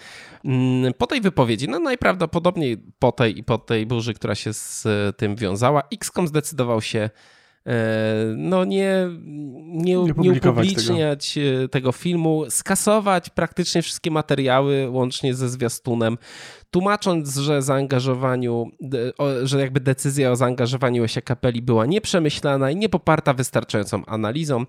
Mm, 0.46 0.94
po 0.94 1.08
tej 1.08 1.22
wypowiedzi, 1.22 1.68
no 1.70 1.80
najprawdopodobniej 1.80 2.78
po 3.00 3.12
tej 3.12 3.40
i 3.40 3.44
po 3.44 3.58
tej 3.58 3.86
burzy, 3.86 4.14
która 4.14 4.36
się 4.36 4.54
z 4.54 4.88
tym 5.18 5.36
wiązała, 5.36 5.84
XCOM 5.92 6.28
zdecydował 6.28 6.82
się 6.82 6.98
E, 7.00 7.35
no 8.38 8.66
nie, 8.66 9.10
nie, 9.66 9.96
nie, 9.96 10.14
nie 10.18 10.32
upubliczniać 10.32 11.34
tego. 11.34 11.68
tego. 11.68 11.92
filmu, 11.92 12.46
skasować 12.50 13.30
praktycznie 13.30 13.82
wszystkie 13.82 14.12
materiały 14.12 14.90
łącznie 14.90 15.34
ze 15.34 15.50
zwiastunem, 15.50 16.18
tłumacząc, 16.72 17.36
że 17.36 17.62
zaangażowaniu, 17.62 18.72
że 19.44 19.60
jakby 19.60 19.80
decyzja 19.80 20.32
o 20.32 20.36
zaangażowaniu 20.36 21.02
Lesia 21.02 21.22
Kapeli 21.22 21.62
była 21.62 21.86
nieprzemyślana 21.86 22.72
i 22.72 22.76
nie 22.76 22.90
poparta 22.90 23.34
wystarczającą 23.34 24.06
analizą. 24.06 24.66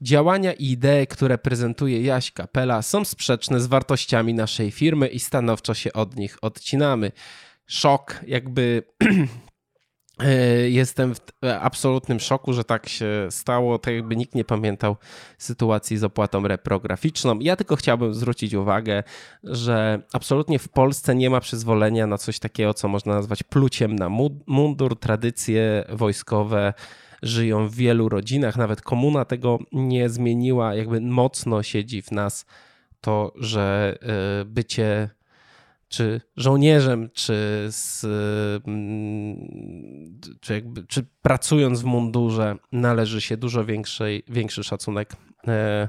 Działania 0.00 0.52
i 0.52 0.70
idee, 0.70 1.06
które 1.06 1.38
prezentuje 1.38 2.02
Jaś 2.02 2.32
Kapela 2.32 2.82
są 2.82 3.04
sprzeczne 3.04 3.60
z 3.60 3.66
wartościami 3.66 4.34
naszej 4.34 4.70
firmy 4.70 5.08
i 5.08 5.20
stanowczo 5.20 5.74
się 5.74 5.92
od 5.92 6.16
nich 6.16 6.38
odcinamy. 6.42 7.12
Szok, 7.66 8.20
jakby 8.26 8.82
E, 9.02 9.26
jestem 10.68 11.14
w 11.14 11.20
absolutnym 11.60 12.20
szoku, 12.20 12.52
że 12.52 12.64
tak 12.64 12.88
się 12.88 13.26
stało. 13.30 13.78
Tak 13.78 13.94
jakby 13.94 14.16
nikt 14.16 14.34
nie 14.34 14.44
pamiętał 14.44 14.96
sytuacji 15.38 15.96
z 15.96 16.04
opłatą 16.04 16.48
reprograficzną. 16.48 17.38
Ja 17.38 17.56
tylko 17.56 17.76
chciałbym 17.76 18.14
zwrócić 18.14 18.54
uwagę, 18.54 19.02
że 19.44 20.02
absolutnie 20.12 20.58
w 20.58 20.68
Polsce 20.68 21.14
nie 21.14 21.30
ma 21.30 21.40
przyzwolenia 21.40 22.06
na 22.06 22.18
coś 22.18 22.38
takiego, 22.38 22.74
co 22.74 22.88
można 22.88 23.14
nazwać 23.14 23.42
pluciem 23.42 23.96
na 23.96 24.08
mundur. 24.46 24.98
Tradycje 24.98 25.84
wojskowe 25.88 26.74
żyją 27.22 27.68
w 27.68 27.74
wielu 27.74 28.08
rodzinach. 28.08 28.56
Nawet 28.56 28.82
komuna 28.82 29.24
tego 29.24 29.58
nie 29.72 30.08
zmieniła. 30.08 30.74
Jakby 30.74 31.00
mocno 31.00 31.62
siedzi 31.62 32.02
w 32.02 32.10
nas 32.10 32.46
to, 33.00 33.32
że 33.36 33.98
e, 34.02 34.44
bycie 34.44 35.10
czy 35.90 36.20
żołnierzem, 36.36 37.10
czy, 37.12 37.66
z, 37.70 38.04
mm, 38.66 40.20
czy, 40.40 40.52
jakby, 40.52 40.86
czy 40.86 41.06
pracując 41.22 41.80
w 41.80 41.84
mundurze, 41.84 42.56
należy 42.72 43.20
się 43.20 43.36
dużo 43.36 43.64
większej, 43.64 44.22
większy 44.28 44.64
szacunek 44.64 45.12
e, 45.48 45.88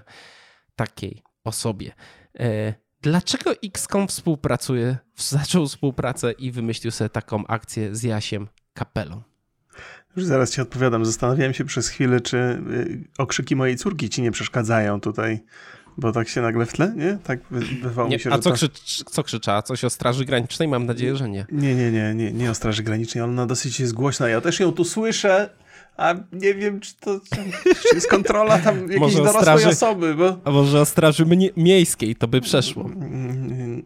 takiej 0.76 1.24
osobie. 1.44 1.92
E, 2.40 2.74
dlaczego 3.02 3.52
XCOM 3.64 4.08
współpracuje, 4.08 4.98
zaczął 5.16 5.68
współpracę 5.68 6.32
i 6.32 6.52
wymyślił 6.52 6.92
sobie 6.92 7.10
taką 7.10 7.48
akcję 7.48 7.96
z 7.96 8.04
Jasiem 8.04 8.48
Kapelą? 8.74 9.22
Już 10.16 10.26
zaraz 10.26 10.52
ci 10.52 10.62
odpowiadam. 10.62 11.06
Zastanawiałem 11.06 11.54
się 11.54 11.66
przez 11.66 11.90
chwilę, 11.90 12.22
czy 12.22 12.38
y, 12.38 13.04
okrzyki 13.18 13.56
mojej 13.56 13.78
córki 13.78 14.10
ci 14.10 14.22
nie 14.22 14.32
przeszkadzają 14.32 15.02
tutaj 15.02 15.44
bo 16.02 16.12
tak 16.12 16.30
się 16.30 16.42
nagle 16.42 16.66
w 16.66 16.74
tle, 16.74 16.94
nie? 16.96 17.18
Tak 17.24 17.40
bywało 17.84 18.10
nie, 18.10 18.16
mi 18.16 18.22
się, 18.22 18.32
A 18.32 18.38
co, 18.38 18.50
to... 18.50 18.56
krzycz, 18.56 19.04
co 19.04 19.24
krzyczała? 19.24 19.62
Coś 19.62 19.84
o 19.84 19.90
Straży 19.90 20.26
Granicznej? 20.26 20.68
Mam 20.68 20.86
nadzieję, 20.86 21.16
że 21.16 21.30
nie. 21.30 21.46
Nie, 21.52 21.76
nie, 21.76 21.92
nie, 21.92 22.16
nie, 22.16 22.32
nie 22.32 22.52
o 22.52 22.56
Straży 22.56 22.84
Granicznej. 22.84 23.24
Ona 23.24 23.46
dosyć 23.46 23.80
jest 23.80 23.94
głośna. 23.94 24.30
Ja 24.30 24.42
też 24.42 24.60
ją 24.60 24.72
tu 24.72 24.84
słyszę, 24.84 25.50
a 25.98 26.16
nie 26.32 26.54
wiem, 26.54 26.80
czy 26.80 26.94
to 26.96 27.20
czy 27.90 27.96
jest 27.96 28.10
kontrola 28.10 28.60
tam 28.60 28.82
jakiejś 28.92 29.16
dorosłej 29.16 29.42
straży, 29.42 29.70
osoby. 29.70 30.16
Bo... 30.16 30.38
A 30.44 30.52
może 30.52 30.82
o 30.82 30.86
straży 30.86 31.26
miejskiej 31.58 32.16
to 32.16 32.28
by 32.28 32.42
przeszło. 32.42 32.90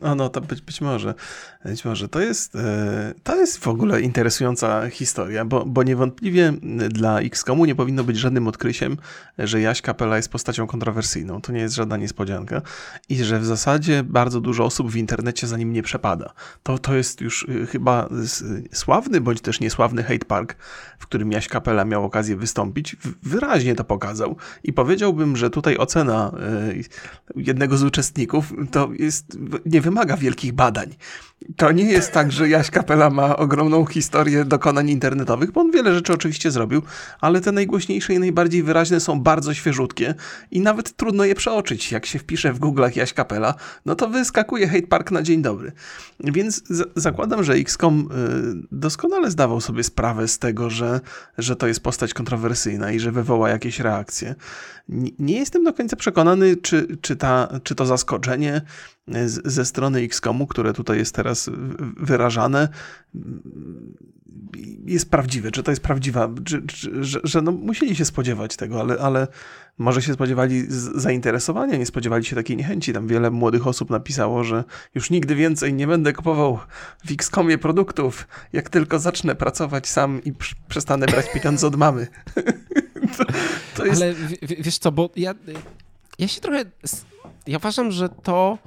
No, 0.02 0.16
no 0.16 0.30
to 0.30 0.42
być, 0.42 0.62
być 0.62 0.82
może. 0.82 1.14
Być 1.66 1.86
może. 1.86 2.10
To 2.10 2.20
jest, 2.20 2.56
e, 2.56 3.14
to 3.24 3.36
jest 3.36 3.58
w 3.58 3.68
ogóle 3.68 4.02
interesująca 4.02 4.90
historia, 4.90 5.46
bo, 5.46 5.66
bo 5.66 5.84
niewątpliwie 5.84 6.54
dla 6.90 7.20
XCOMu 7.20 7.66
nie 7.66 7.76
powinno 7.76 8.04
być 8.04 8.18
żadnym 8.18 8.48
odkryciem, 8.48 8.98
że 9.38 9.62
Jaś 9.62 9.82
Kapela 9.82 10.18
jest 10.18 10.30
postacią 10.30 10.68
kontrowersyjną. 10.68 11.42
To 11.42 11.52
nie 11.52 11.60
jest 11.60 11.76
żadna 11.76 11.98
niespodzianka. 11.98 12.62
I 13.10 13.24
że 13.24 13.40
w 13.40 13.46
zasadzie 13.46 14.04
bardzo 14.04 14.42
dużo 14.42 14.66
osób 14.66 14.92
w 14.92 14.96
internecie 14.96 15.48
za 15.48 15.58
nim 15.58 15.74
nie 15.74 15.84
przepada. 15.84 16.34
To, 16.64 16.78
to 16.78 16.96
jest 16.96 17.22
już 17.22 17.46
e, 17.50 17.66
chyba 17.66 18.10
sławny, 18.72 19.22
bądź 19.22 19.42
też 19.42 19.60
niesławny 19.60 20.04
hate 20.04 20.26
park, 20.26 20.56
w 21.00 21.08
którym 21.08 21.32
Jaś 21.32 21.48
Kapela 21.48 21.86
miał 21.86 22.06
okazję 22.06 22.36
wystąpić, 22.36 22.96
wyraźnie 23.24 23.76
to 23.76 23.84
pokazał. 23.84 24.36
I 24.64 24.74
powiedziałbym, 24.74 25.38
że 25.38 25.50
tutaj 25.50 25.78
ocena 25.78 26.32
e, 26.40 26.74
jednego 27.36 27.78
z 27.78 27.84
uczestników 27.84 28.54
to 28.72 28.90
jest, 29.00 29.38
nie 29.66 29.82
wymaga 29.86 30.18
wielkich 30.18 30.54
badań. 30.54 30.96
To 31.58 31.72
nie 31.72 31.84
jest 31.84 32.12
tak, 32.12 32.32
że 32.32 32.50
Jaś 32.50 32.70
Kapela 32.70 33.10
ma 33.10 33.38
ogromną 33.38 33.86
historię 33.86 34.46
dokonań 34.46 34.90
internetowych, 34.90 35.52
bo 35.52 35.62
on 35.62 35.72
wiele 35.72 35.96
rzeczy 35.96 36.14
oczywiście 36.14 36.52
zrobił, 36.52 36.82
ale 37.22 37.42
te 37.42 37.52
najgłośniejsze 37.52 38.14
i 38.14 38.20
najbardziej 38.20 38.64
wyraźne 38.64 39.00
są 39.00 39.20
bardzo 39.20 39.54
świeżutkie 39.54 40.16
i 40.52 40.62
nawet 40.62 40.96
trudno 40.96 41.26
je 41.26 41.36
przeoczyć. 41.36 41.92
Jak 41.92 42.06
się 42.06 42.20
wpisze 42.20 42.54
w 42.54 42.60
Google'ach 42.60 42.98
Jaś 42.98 43.14
Kapela, 43.14 43.54
no 43.86 43.96
to 43.96 44.10
wyskakuje 44.10 44.68
Hate 44.68 44.88
Park 44.88 45.12
na 45.12 45.22
dzień 45.22 45.42
dobry. 45.42 45.72
Więc 46.20 46.64
zakładam, 46.96 47.44
że 47.44 47.54
XCOM 47.54 48.00
y, 48.00 48.68
doskonale 48.72 49.32
zdawał 49.32 49.62
sobie 49.62 49.84
sprawę 49.84 50.28
z 50.28 50.40
tego, 50.40 50.70
że, 50.70 51.02
że 51.38 51.56
to 51.56 51.68
jest 51.68 51.84
postać 51.84 52.14
kontrowersyjna 52.14 52.92
i 52.92 53.00
że 53.00 53.12
wywoła 53.12 53.50
jakieś 53.50 53.80
reakcje. 53.80 54.36
Nie 55.20 55.40
jestem 55.40 55.64
do 55.64 55.74
końca 55.74 55.96
przekonany, 55.96 56.58
czy, 56.58 56.98
czy, 57.02 57.16
ta, 57.16 57.60
czy 57.64 57.76
to 57.76 57.86
zaskoczenie 57.86 58.62
ze 59.46 59.66
strony 59.66 60.00
XCOMu, 60.00 60.48
które 60.48 60.74
tutaj 60.74 60.98
jest 60.98 61.16
teraz 61.16 61.50
wyrażane, 61.98 62.70
jest 64.86 65.12
prawdziwe, 65.12 65.52
czy 65.52 65.64
to 65.64 65.72
jest 65.72 65.84
prawdziwa, 65.84 66.30
czy, 66.46 66.62
czy, 66.68 67.04
że, 67.04 67.20
że 67.24 67.42
no 67.42 67.52
musieli 67.52 67.96
się 67.96 68.06
spodziewać 68.06 68.56
tego, 68.56 68.80
ale, 68.80 68.98
ale 69.00 69.28
może 69.78 70.02
się 70.02 70.14
spodziewali 70.14 70.66
zainteresowania, 70.96 71.78
nie 71.78 71.86
spodziewali 71.86 72.26
się 72.26 72.36
takiej 72.36 72.58
niechęci. 72.58 72.94
Tam 72.94 73.08
wiele 73.08 73.32
młodych 73.32 73.68
osób 73.68 73.90
napisało, 73.90 74.44
że 74.44 74.64
już 74.96 75.10
nigdy 75.10 75.36
więcej 75.36 75.74
nie 75.74 75.88
będę 75.88 76.14
kupował 76.14 76.60
w 77.06 77.12
Xcomie 77.12 77.58
produktów, 77.58 78.28
jak 78.54 78.70
tylko 78.70 79.00
zacznę 79.00 79.36
pracować 79.36 79.88
sam 79.88 80.24
i 80.24 80.34
przestanę 80.68 81.06
brać 81.06 81.26
pieniądze 81.34 81.68
od 81.68 81.76
mamy. 81.76 82.08
to, 83.18 83.26
to 83.76 83.86
jest... 83.86 84.02
Ale 84.02 84.14
w, 84.14 84.30
wiesz 84.42 84.78
co, 84.78 84.92
bo 84.92 85.10
ja, 85.16 85.34
ja 86.20 86.28
się 86.28 86.42
trochę, 86.42 86.66
ja 87.48 87.58
uważam, 87.58 87.92
że 87.92 88.10
to 88.10 88.58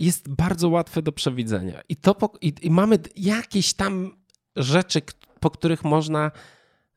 jest 0.00 0.28
bardzo 0.28 0.68
łatwe 0.68 1.02
do 1.02 1.12
przewidzenia. 1.12 1.80
I, 1.88 1.96
to 1.96 2.14
po, 2.14 2.32
i, 2.40 2.52
i 2.62 2.70
mamy 2.70 2.98
jakieś 3.16 3.74
tam 3.74 4.16
rzeczy, 4.56 5.02
po 5.40 5.50
których 5.50 5.84
można 5.84 6.30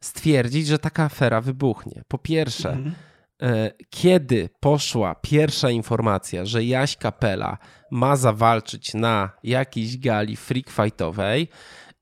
stwierdzić, 0.01 0.67
że 0.67 0.79
taka 0.79 1.03
afera 1.03 1.41
wybuchnie. 1.41 2.03
Po 2.07 2.17
pierwsze, 2.17 2.71
mhm. 2.71 2.95
E, 3.41 3.71
kiedy 3.89 4.49
poszła 4.59 5.15
pierwsza 5.15 5.69
informacja, 5.69 6.45
że 6.45 6.63
Jaś 6.63 6.97
Kapela 6.97 7.57
ma 7.91 8.15
zawalczyć 8.15 8.93
na 8.93 9.29
jakiejś 9.43 9.97
gali 9.97 10.35
freak 10.35 10.69
fightowej, 10.69 11.47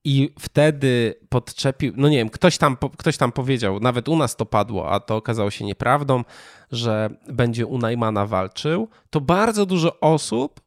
i 0.03 0.33
wtedy 0.39 1.15
podczepił, 1.29 1.93
no 1.97 2.09
nie 2.09 2.17
wiem, 2.17 2.29
ktoś 2.29 2.57
tam, 2.57 2.77
ktoś 2.97 3.17
tam 3.17 3.31
powiedział, 3.31 3.79
nawet 3.79 4.09
u 4.09 4.15
nas 4.15 4.35
to 4.35 4.45
padło, 4.45 4.91
a 4.91 4.99
to 4.99 5.15
okazało 5.15 5.51
się 5.51 5.65
nieprawdą, 5.65 6.23
że 6.71 7.09
będzie 7.27 7.65
u 7.65 7.77
Najmana 7.77 8.25
walczył, 8.25 8.87
to 9.09 9.21
bardzo 9.21 9.65
dużo 9.65 9.99
osób 9.99 10.61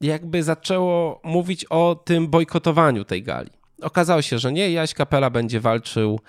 jakby 0.00 0.42
zaczęło 0.42 1.20
mówić 1.24 1.64
o 1.64 1.94
tym 2.04 2.28
bojkotowaniu 2.28 3.04
tej 3.04 3.22
gali. 3.22 3.50
Okazało 3.82 4.22
się, 4.22 4.38
że 4.38 4.52
nie, 4.52 4.70
Jaś 4.70 4.94
Kapela 4.94 5.30
będzie 5.30 5.60
walczył 5.60 6.20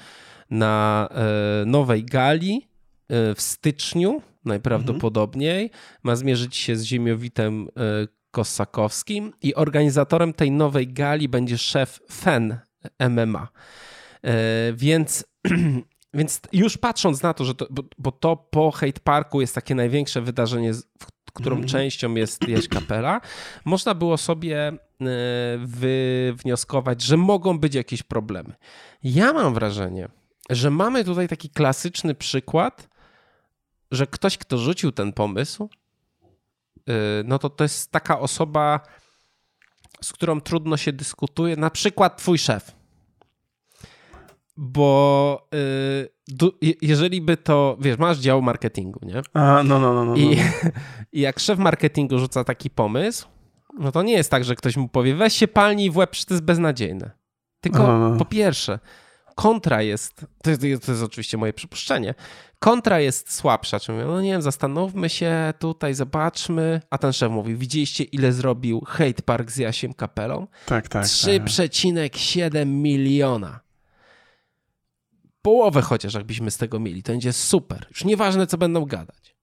na 0.50 1.10
e, 1.12 1.66
nowej 1.66 2.04
gali 2.04 2.68
e, 3.10 3.36
w 3.36 3.42
styczniu 3.42 4.22
najprawdopodobniej. 4.46 5.72
Ma 6.04 6.16
zmierzyć 6.16 6.56
się 6.56 6.76
z 6.76 6.84
ziemiowitem 6.84 7.68
e, 7.68 8.08
Kosakowskim 8.32 9.34
i 9.42 9.56
organizatorem 9.56 10.34
tej 10.34 10.52
nowej 10.52 10.88
gali 10.88 11.30
będzie 11.30 11.58
szef 11.58 12.00
FEN 12.12 12.58
MMA. 13.10 13.48
Więc, 14.74 15.26
więc 16.14 16.42
już 16.54 16.78
patrząc 16.78 17.24
na 17.24 17.34
to, 17.34 17.46
że 17.46 17.56
to, 17.56 17.68
bo, 17.70 17.84
bo 17.98 18.12
to 18.12 18.36
po 18.36 18.72
Hate 18.72 19.00
Parku 19.04 19.42
jest 19.42 19.56
takie 19.56 19.76
największe 19.76 20.22
wydarzenie, 20.22 20.74
którą 21.32 21.56
mm 21.56 21.68
częścią 21.68 22.16
jest 22.16 22.48
Jaś 22.48 22.68
Kapela, 22.68 23.22
można 23.66 23.94
było 23.96 24.18
sobie 24.18 24.74
wywnioskować, 25.60 27.02
że 27.02 27.18
mogą 27.18 27.60
być 27.60 27.76
jakieś 27.76 28.04
problemy. 28.04 28.56
Ja 29.04 29.34
mam 29.34 29.54
wrażenie, 29.54 30.10
że 30.50 30.70
mamy 30.70 31.04
tutaj 31.04 31.28
taki 31.28 31.50
klasyczny 31.50 32.16
przykład, 32.16 32.90
że 33.92 34.08
ktoś, 34.08 34.38
kto 34.38 34.58
rzucił 34.58 34.92
ten 34.92 35.14
pomysł, 35.14 35.70
y, 36.90 36.94
no 37.26 37.40
to 37.40 37.50
to 37.50 37.64
jest 37.64 37.92
taka 37.92 38.20
osoba, 38.20 38.80
z 40.02 40.14
którą 40.14 40.42
trudno 40.42 40.78
się 40.78 40.94
dyskutuje, 40.94 41.56
na 41.56 41.70
przykład 41.70 42.18
twój 42.18 42.38
szef. 42.38 42.79
Bo 44.62 45.48
y, 45.56 46.76
jeżeli 46.82 47.22
by 47.22 47.38
to, 47.38 47.78
wiesz, 47.80 47.98
masz 47.98 48.18
dział 48.18 48.42
marketingu, 48.42 49.00
nie? 49.04 49.22
A, 49.34 49.64
no, 49.64 49.80
no, 49.80 49.94
no. 49.94 50.06
no, 50.06 50.16
I, 50.16 50.36
no. 50.36 50.70
I 51.14 51.22
jak 51.22 51.40
szef 51.40 51.60
marketingu 51.60 52.20
rzuca 52.20 52.44
taki 52.44 52.70
pomysł, 52.70 53.28
no 53.80 53.92
to 53.92 54.04
nie 54.04 54.14
jest 54.14 54.32
tak, 54.32 54.44
że 54.44 54.56
ktoś 54.56 54.78
mu 54.78 54.88
powie, 54.88 55.16
weź 55.16 55.34
się 55.34 55.48
palnij 55.48 55.92
w 55.92 55.98
łeb, 55.98 56.12
to 56.28 56.34
jest 56.34 56.44
beznadziejne. 56.44 57.12
Tylko 57.62 57.88
no, 57.88 58.10
no. 58.10 58.18
po 58.18 58.26
pierwsze, 58.26 58.80
kontra 59.36 59.82
jest, 59.82 60.26
to 60.44 60.50
jest, 60.50 60.62
to 60.86 60.92
jest 60.92 61.04
oczywiście 61.04 61.38
moje 61.38 61.54
przypuszczenie, 61.54 62.14
kontra 62.60 63.00
jest 63.00 63.34
słabsza. 63.34 63.80
Czyli 63.80 63.98
mówię, 63.98 64.08
no 64.12 64.22
nie 64.22 64.32
wiem, 64.32 64.42
zastanówmy 64.42 65.10
się 65.10 65.54
tutaj, 65.60 65.94
zobaczmy. 65.94 66.82
A 66.90 66.98
ten 66.98 67.14
szef 67.14 67.32
mówi, 67.32 67.56
widzieliście 67.56 68.04
ile 68.04 68.34
zrobił 68.34 68.82
Hate 68.88 69.24
Park 69.26 69.52
z 69.52 69.58
Jasiem 69.58 69.94
Kapelą? 69.94 70.48
Tak, 70.66 70.88
tak. 70.88 71.06
3,7 71.06 72.54
tak. 72.54 72.68
miliona. 72.68 73.69
Połowę 75.50 75.82
chociaż 75.82 76.14
jakbyśmy 76.14 76.52
z 76.52 76.58
tego 76.58 76.80
mieli, 76.80 77.04
to 77.04 77.12
będzie 77.12 77.34
super. 77.34 77.86
Już 77.90 78.06
nieważne, 78.06 78.48
co 78.48 78.58
będą 78.58 78.86
gadać. 78.86 79.36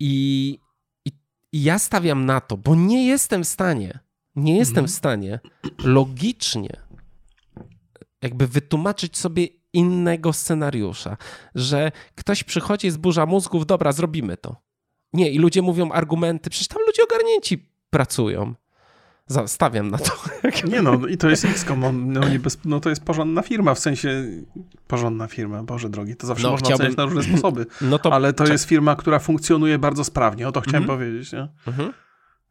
I, 0.00 0.58
i, 1.04 1.12
i 1.52 1.62
ja 1.62 1.78
stawiam 1.78 2.26
na 2.26 2.40
to, 2.40 2.56
bo 2.56 2.74
nie 2.74 3.06
jestem 3.06 3.44
w 3.44 3.48
stanie, 3.48 3.98
nie 4.34 4.56
jestem 4.56 4.84
mhm. 4.84 4.88
w 4.88 4.90
stanie 4.90 5.40
logicznie 5.78 6.80
jakby 8.22 8.46
wytłumaczyć 8.46 9.16
sobie 9.16 9.48
innego 9.72 10.32
scenariusza, 10.32 11.16
że 11.54 11.92
ktoś 12.14 12.44
przychodzi 12.44 12.90
z 12.90 12.96
burza 12.96 13.26
mózgów, 13.26 13.66
dobra, 13.66 13.92
zrobimy 13.92 14.36
to. 14.36 14.56
Nie, 15.12 15.30
i 15.30 15.38
ludzie 15.38 15.62
mówią 15.62 15.90
argumenty, 15.90 16.50
przecież 16.50 16.68
tam 16.68 16.82
ludzie 16.86 17.02
ogarnięci 17.04 17.70
pracują. 17.90 18.54
Stawiam 19.46 19.90
na 19.90 19.98
to. 19.98 20.12
Nie 20.70 20.82
no, 20.82 21.06
i 21.06 21.16
to 21.16 21.30
jest 21.30 21.44
XCOM, 21.44 22.12
no, 22.12 22.20
bez, 22.40 22.58
no 22.64 22.80
to 22.80 22.88
jest 22.90 23.04
porządna 23.04 23.42
firma, 23.42 23.74
w 23.74 23.78
sensie 23.78 24.24
porządna 24.86 25.26
firma, 25.26 25.62
Boże 25.62 25.88
drogi, 25.88 26.16
to 26.16 26.26
zawsze 26.26 26.44
no, 26.44 26.50
można 26.50 26.66
chciałbym... 26.66 26.94
na 26.96 27.04
różne 27.04 27.22
sposoby, 27.22 27.66
no 27.80 27.98
to... 27.98 28.12
ale 28.12 28.32
to 28.32 28.46
jest 28.46 28.64
firma, 28.64 28.96
która 28.96 29.18
funkcjonuje 29.18 29.78
bardzo 29.78 30.04
sprawnie, 30.04 30.48
o 30.48 30.52
to 30.52 30.60
chciałem 30.60 30.82
mhm. 30.82 30.98
powiedzieć, 30.98 31.32
nie? 31.32 31.48
Mhm. 31.66 31.92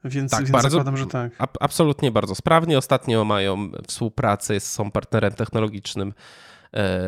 Więc, 0.05 0.31
tak, 0.31 0.39
więc 0.39 0.51
bardzo, 0.51 0.69
zakładam, 0.69 0.97
że 0.97 1.05
tak. 1.05 1.31
A, 1.37 1.47
absolutnie 1.59 2.11
bardzo 2.11 2.35
sprawnie. 2.35 2.77
Ostatnio 2.77 3.25
mają 3.25 3.71
współpracę, 3.87 4.59
są 4.59 4.91
partnerem 4.91 5.33
technologicznym 5.33 6.13
e, 6.73 7.01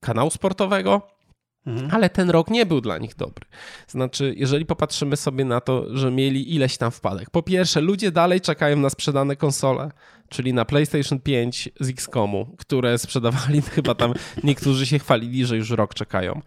kanału 0.00 0.30
sportowego. 0.30 1.17
Mhm. 1.66 1.90
Ale 1.92 2.10
ten 2.10 2.30
rok 2.30 2.50
nie 2.50 2.66
był 2.66 2.80
dla 2.80 2.98
nich 2.98 3.14
dobry. 3.14 3.46
Znaczy, 3.88 4.34
jeżeli 4.36 4.66
popatrzymy 4.66 5.16
sobie 5.16 5.44
na 5.44 5.60
to, 5.60 5.96
że 5.96 6.10
mieli 6.10 6.54
ileś 6.54 6.76
tam 6.76 6.90
wpadek. 6.90 7.30
Po 7.30 7.42
pierwsze, 7.42 7.80
ludzie 7.80 8.10
dalej 8.10 8.40
czekają 8.40 8.76
na 8.76 8.90
sprzedane 8.90 9.36
konsole, 9.36 9.90
czyli 10.28 10.54
na 10.54 10.64
PlayStation 10.64 11.20
5 11.20 11.68
z 11.80 11.88
XCOMu, 11.88 12.56
które 12.58 12.98
sprzedawali 12.98 13.62
chyba 13.74 13.94
tam, 13.94 14.14
niektórzy 14.44 14.86
się 14.86 14.98
chwalili, 14.98 15.46
że 15.46 15.56
już 15.56 15.70
rok 15.70 15.94
czekają. 15.94 16.40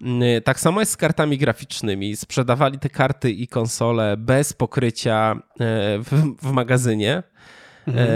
Mm, 0.00 0.42
tak 0.42 0.60
samo 0.60 0.80
jest 0.80 0.92
z 0.92 0.96
kartami 0.96 1.38
graficznymi. 1.38 2.16
Sprzedawali 2.16 2.78
te 2.78 2.90
karty 2.90 3.30
i 3.30 3.48
konsole 3.48 4.16
bez 4.16 4.52
pokrycia 4.52 5.32
e, 5.32 5.38
w, 5.98 6.36
w 6.42 6.52
magazynie. 6.52 7.22
Mhm. 7.86 8.08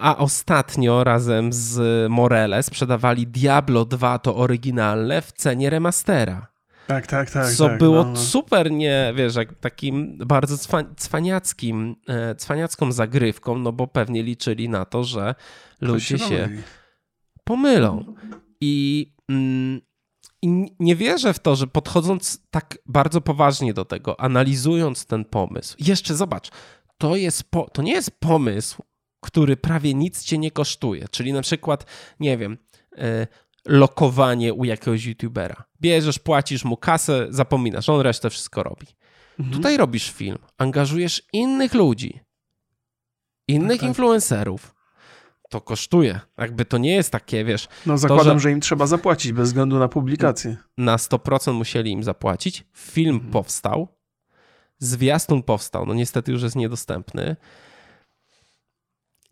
A 0.00 0.16
ostatnio 0.16 1.04
razem 1.04 1.52
z 1.52 1.80
Morele 2.10 2.62
sprzedawali 2.62 3.26
Diablo 3.26 3.84
2 3.84 4.18
to 4.18 4.36
oryginalne 4.36 5.22
w 5.22 5.32
cenie 5.32 5.70
remastera. 5.70 6.46
Tak, 6.88 7.06
tak, 7.06 7.30
tak. 7.30 7.52
Co 7.52 7.68
tak, 7.68 7.78
było 7.78 8.04
no, 8.04 8.10
no. 8.10 8.16
super, 8.16 8.70
nie, 8.70 9.12
wiesz, 9.16 9.34
jak 9.34 9.54
takim 9.54 10.18
bardzo 10.26 10.58
cwa, 10.58 10.84
cwaniackim, 10.96 11.96
e, 12.08 12.34
cwaniacką 12.34 12.92
zagrywką, 12.92 13.58
no 13.58 13.72
bo 13.72 13.86
pewnie 13.86 14.22
liczyli 14.22 14.68
na 14.68 14.84
to, 14.84 15.04
że 15.04 15.34
ludzie 15.80 16.18
się, 16.18 16.28
się 16.28 16.48
pomylą. 17.44 18.14
I, 18.60 19.06
mm, 19.28 19.80
I 20.42 20.72
nie 20.80 20.96
wierzę 20.96 21.32
w 21.32 21.38
to, 21.38 21.56
że 21.56 21.66
podchodząc 21.66 22.42
tak 22.50 22.78
bardzo 22.86 23.20
poważnie 23.20 23.74
do 23.74 23.84
tego, 23.84 24.20
analizując 24.20 25.06
ten 25.06 25.24
pomysł, 25.24 25.76
jeszcze 25.80 26.14
zobacz, 26.14 26.50
to, 26.98 27.16
jest 27.16 27.50
po, 27.50 27.70
to 27.72 27.82
nie 27.82 27.92
jest 27.92 28.20
pomysł, 28.20 28.82
który 29.20 29.56
prawie 29.56 29.94
nic 29.94 30.24
cię 30.24 30.38
nie 30.38 30.50
kosztuje. 30.50 31.08
Czyli 31.10 31.32
na 31.32 31.42
przykład, 31.42 31.86
nie 32.20 32.38
wiem, 32.38 32.58
e, 32.98 33.26
lokowanie 33.66 34.54
u 34.54 34.64
jakiegoś 34.64 35.04
youtubera. 35.04 35.64
Bierzesz, 35.80 36.18
płacisz 36.18 36.64
mu 36.64 36.76
kasę, 36.76 37.26
zapominasz, 37.30 37.88
on 37.88 38.00
resztę 38.00 38.30
wszystko 38.30 38.62
robi. 38.62 38.86
Mhm. 39.38 39.56
Tutaj 39.56 39.76
robisz 39.76 40.10
film, 40.10 40.38
angażujesz 40.58 41.22
innych 41.32 41.74
ludzi, 41.74 42.20
innych 43.48 43.70
tak, 43.70 43.80
tak. 43.80 43.88
influencerów. 43.88 44.74
To 45.48 45.60
kosztuje. 45.60 46.20
Jakby 46.38 46.64
to 46.64 46.78
nie 46.78 46.94
jest 46.94 47.10
takie, 47.10 47.44
wiesz. 47.44 47.68
No 47.86 47.98
zakładam, 47.98 48.26
to, 48.26 48.38
że... 48.38 48.40
że... 48.40 48.50
im 48.50 48.60
trzeba 48.60 48.86
zapłacić 48.86 49.32
bez 49.32 49.48
względu 49.48 49.78
na 49.78 49.88
publikację. 49.88 50.56
Na 50.78 50.96
100% 50.96 51.52
musieli 51.52 51.90
im 51.90 52.04
zapłacić. 52.04 52.64
Film 52.76 53.14
mhm. 53.14 53.32
powstał. 53.32 53.88
Zwiastun 54.78 55.42
powstał. 55.42 55.86
No 55.86 55.94
niestety 55.94 56.32
już 56.32 56.42
jest 56.42 56.56
niedostępny 56.56 57.36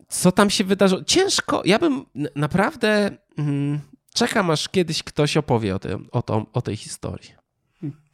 co 0.07 0.31
tam 0.31 0.49
się 0.49 0.63
wydarzyło. 0.63 1.03
Ciężko, 1.03 1.61
ja 1.65 1.79
bym 1.79 2.05
naprawdę 2.35 3.11
mm, 3.37 3.79
czekam, 4.13 4.49
aż 4.49 4.69
kiedyś 4.69 5.03
ktoś 5.03 5.37
opowie 5.37 5.75
o, 5.75 5.79
tym, 5.79 6.07
o, 6.11 6.21
to, 6.21 6.45
o 6.53 6.61
tej 6.61 6.75
historii. 6.75 7.37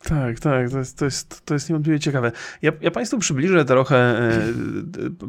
Tak, 0.03 0.39
tak, 0.39 0.69
to 0.69 0.77
jest, 0.77 0.97
to 0.97 1.06
jest, 1.06 1.45
to 1.45 1.53
jest 1.53 1.69
niewątpliwie 1.69 1.99
ciekawe. 1.99 2.32
Ja, 2.62 2.71
ja 2.82 2.91
Państwu 2.91 3.17
przybliżę 3.17 3.65
trochę, 3.65 3.97
e, 3.97 4.32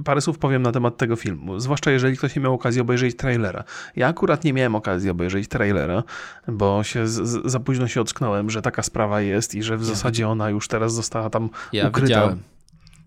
parę 0.05 0.21
słów 0.21 0.39
powiem 0.39 0.63
na 0.63 0.73
temat 0.73 0.97
tego 0.97 1.17
filmu, 1.17 1.61
zwłaszcza 1.61 1.91
jeżeli 1.91 2.17
ktoś 2.17 2.37
nie 2.37 2.43
miał 2.43 2.55
okazji 2.55 2.81
obejrzeć 2.81 3.17
trailera. 3.17 3.65
Ja 3.97 4.09
akurat 4.09 4.45
nie 4.45 4.53
miałem 4.53 4.75
okazji 4.75 5.11
obejrzeć 5.11 5.49
trailera, 5.49 6.03
bo 6.49 6.83
się 6.83 7.09
z, 7.09 7.51
za 7.51 7.61
późno 7.61 7.89
się 7.89 8.01
ocknąłem, 8.01 8.51
że 8.51 8.63
taka 8.63 8.83
sprawa 8.83 9.21
jest 9.21 9.55
i 9.55 9.63
że 9.63 9.77
w 9.77 9.81
ja 9.81 9.87
zasadzie 9.87 10.29
ona 10.29 10.51
już 10.51 10.69
teraz 10.69 10.95
została 10.95 11.31
tam 11.31 11.51
ja 11.73 11.89
ukryta. 11.89 12.07
Widziałem 12.07 12.54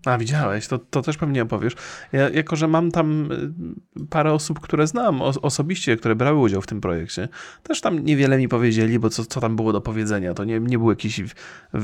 A, 0.04 0.18
widziałeś, 0.18 0.66
to, 0.66 0.78
to 0.78 1.02
też 1.02 1.16
pewnie 1.16 1.42
opowiesz. 1.42 1.72
Ja, 2.12 2.28
jako, 2.28 2.56
że 2.56 2.68
mam 2.68 2.90
tam 2.90 3.32
y, 3.32 4.06
parę 4.10 4.32
osób, 4.32 4.60
które 4.60 4.86
znam 4.86 5.22
osobiście, 5.22 5.96
które 5.96 6.14
brały 6.14 6.38
udział 6.38 6.62
w 6.62 6.66
tym 6.66 6.80
projekcie, 6.80 7.28
też 7.62 7.80
tam 7.80 8.04
niewiele 8.04 8.38
mi 8.38 8.48
powiedzieli, 8.48 8.98
bo 8.98 9.10
co, 9.10 9.24
co 9.24 9.40
tam 9.40 9.56
było 9.56 9.72
do 9.72 9.80
powiedzenia. 9.80 10.34
To 10.34 10.44
nie, 10.44 10.60
nie 10.60 10.78
był 10.78 10.90
jakiś 10.90 11.20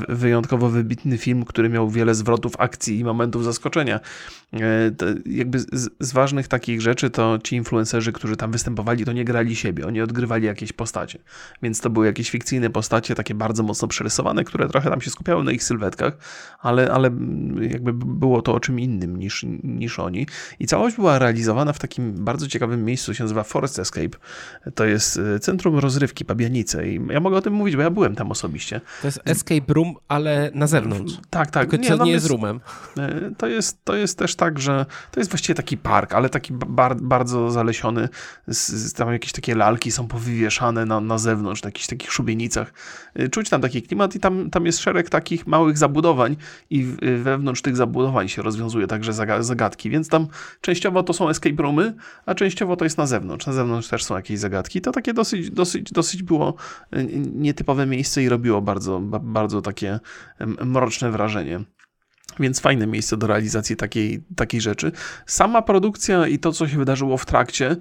wyjątkowo 0.09 0.69
wybitny 0.69 1.17
film, 1.17 1.45
który 1.45 1.69
miał 1.69 1.89
wiele 1.89 2.15
zwrotów 2.15 2.53
akcji 2.57 2.99
i 2.99 3.03
momentów 3.03 3.43
zaskoczenia. 3.43 3.99
E, 4.53 4.91
to 4.91 5.05
jakby 5.25 5.59
z, 5.59 5.89
z, 5.99 6.13
ważnych 6.13 6.47
takich 6.47 6.81
rzeczy 6.81 7.09
to 7.09 7.39
ci 7.43 7.55
influencerzy, 7.55 8.11
którzy 8.11 8.35
tam 8.35 8.51
występowali, 8.51 9.05
to 9.05 9.11
nie 9.11 9.25
grali 9.25 9.55
siebie, 9.55 9.87
oni 9.87 10.01
odgrywali 10.01 10.45
jakieś 10.45 10.73
postacie. 10.73 11.19
Więc 11.61 11.81
to 11.81 11.89
były 11.89 12.05
jakieś 12.05 12.29
fikcyjne 12.29 12.69
postacie, 12.69 13.15
takie 13.15 13.35
bardzo 13.35 13.63
mocno 13.63 13.87
przerysowane, 13.87 14.43
które 14.43 14.67
trochę 14.67 14.89
tam 14.89 15.01
się 15.01 15.09
skupiały 15.09 15.43
na 15.43 15.51
ich 15.51 15.63
sylwetkach, 15.63 16.17
ale, 16.59 16.91
ale 16.91 17.11
jakby 17.61 17.93
było 18.15 18.41
to 18.41 18.53
o 18.53 18.59
czym 18.59 18.79
innym 18.79 19.19
niż, 19.19 19.45
niż 19.63 19.99
oni. 19.99 20.27
I 20.59 20.67
całość 20.67 20.95
była 20.95 21.19
realizowana 21.19 21.73
w 21.73 21.79
takim 21.79 22.25
bardzo 22.25 22.47
ciekawym 22.47 22.85
miejscu, 22.85 23.13
się 23.13 23.23
nazywa 23.23 23.43
Forest 23.43 23.79
Escape. 23.79 24.17
To 24.75 24.85
jest 24.85 25.19
e, 25.35 25.39
centrum 25.39 25.79
rozrywki 25.79 26.25
Pabianice 26.25 26.87
i 26.87 27.01
ja 27.09 27.19
mogę 27.19 27.37
o 27.37 27.41
tym 27.41 27.53
mówić, 27.53 27.75
bo 27.75 27.81
ja 27.81 27.89
byłem 27.89 28.15
tam 28.15 28.31
osobiście. 28.31 28.81
To 29.01 29.07
jest 29.07 29.19
escape 29.25 29.73
room, 29.73 29.95
ale 30.07 30.51
na 30.53 30.67
zewnątrz. 30.67 31.13
Tak, 31.29 31.51
tak. 31.51 31.69
Tylko 31.69 31.83
nie, 31.83 31.95
no, 31.95 32.05
nie 32.05 32.11
jest 32.11 32.27
roomem. 32.27 32.59
E, 32.97 33.31
to 33.37 33.47
jest, 33.47 33.83
to 33.83 33.95
jest 33.95 34.17
też 34.17 34.35
tak, 34.35 34.59
że 34.59 34.85
to 35.11 35.19
jest 35.19 35.31
właściwie 35.31 35.55
taki 35.55 35.77
park, 35.77 36.13
ale 36.13 36.29
taki 36.29 36.53
bar, 36.53 36.95
bardzo 36.95 37.51
zalesiony. 37.51 38.09
Z, 38.47 38.69
z, 38.71 38.93
tam 38.93 39.13
jakieś 39.13 39.31
takie 39.31 39.55
lalki 39.55 39.91
są 39.91 40.07
powywieszane 40.07 40.85
na, 40.85 40.99
na 40.99 41.17
zewnątrz, 41.17 41.63
na 41.63 41.67
jakichś 41.67 41.87
takich 41.87 42.11
szubienicach. 42.11 42.73
E, 43.15 43.29
czuć 43.29 43.49
tam 43.49 43.61
taki 43.61 43.81
klimat 43.81 44.15
i 44.15 44.19
tam, 44.19 44.49
tam 44.49 44.65
jest 44.65 44.79
szereg 44.79 45.09
takich 45.09 45.47
małych 45.47 45.77
zabudowań 45.77 46.35
i 46.69 46.95
wewnątrz 47.17 47.61
tych 47.61 47.75
zabudowań 47.75 47.94
się 48.25 48.41
rozwiązuje 48.41 48.87
także 48.87 49.13
zagadki, 49.39 49.89
więc 49.89 50.09
tam 50.09 50.27
częściowo 50.61 51.03
to 51.03 51.13
są 51.13 51.29
escape 51.29 51.63
roomy, 51.63 51.93
a 52.25 52.35
częściowo 52.35 52.75
to 52.75 52.85
jest 52.85 52.97
na 52.97 53.07
zewnątrz. 53.07 53.47
Na 53.47 53.53
zewnątrz 53.53 53.87
też 53.87 54.03
są 54.03 54.15
jakieś 54.15 54.39
zagadki. 54.39 54.81
To 54.81 54.91
takie 54.91 55.13
dosyć, 55.13 55.51
dosyć, 55.51 55.91
dosyć 55.91 56.23
było 56.23 56.55
e, 56.91 57.03
nietypowe 57.33 57.85
miejsce 57.85 58.23
i 58.23 58.29
robiło 58.29 58.61
bardzo, 58.61 58.99
bardzo 59.21 59.61
takie 59.61 59.99
mroczne 60.65 61.11
wrażenie. 61.11 61.63
Więc 62.39 62.59
fajne 62.59 62.87
miejsce 62.87 63.17
do 63.17 63.27
realizacji 63.27 63.75
takiej, 63.75 64.23
takiej 64.35 64.61
rzeczy. 64.61 64.91
Sama 65.25 65.61
produkcja 65.61 66.27
i 66.27 66.39
to, 66.39 66.51
co 66.51 66.67
się 66.67 66.77
wydarzyło 66.77 67.17
w 67.17 67.25
trakcie, 67.25 67.75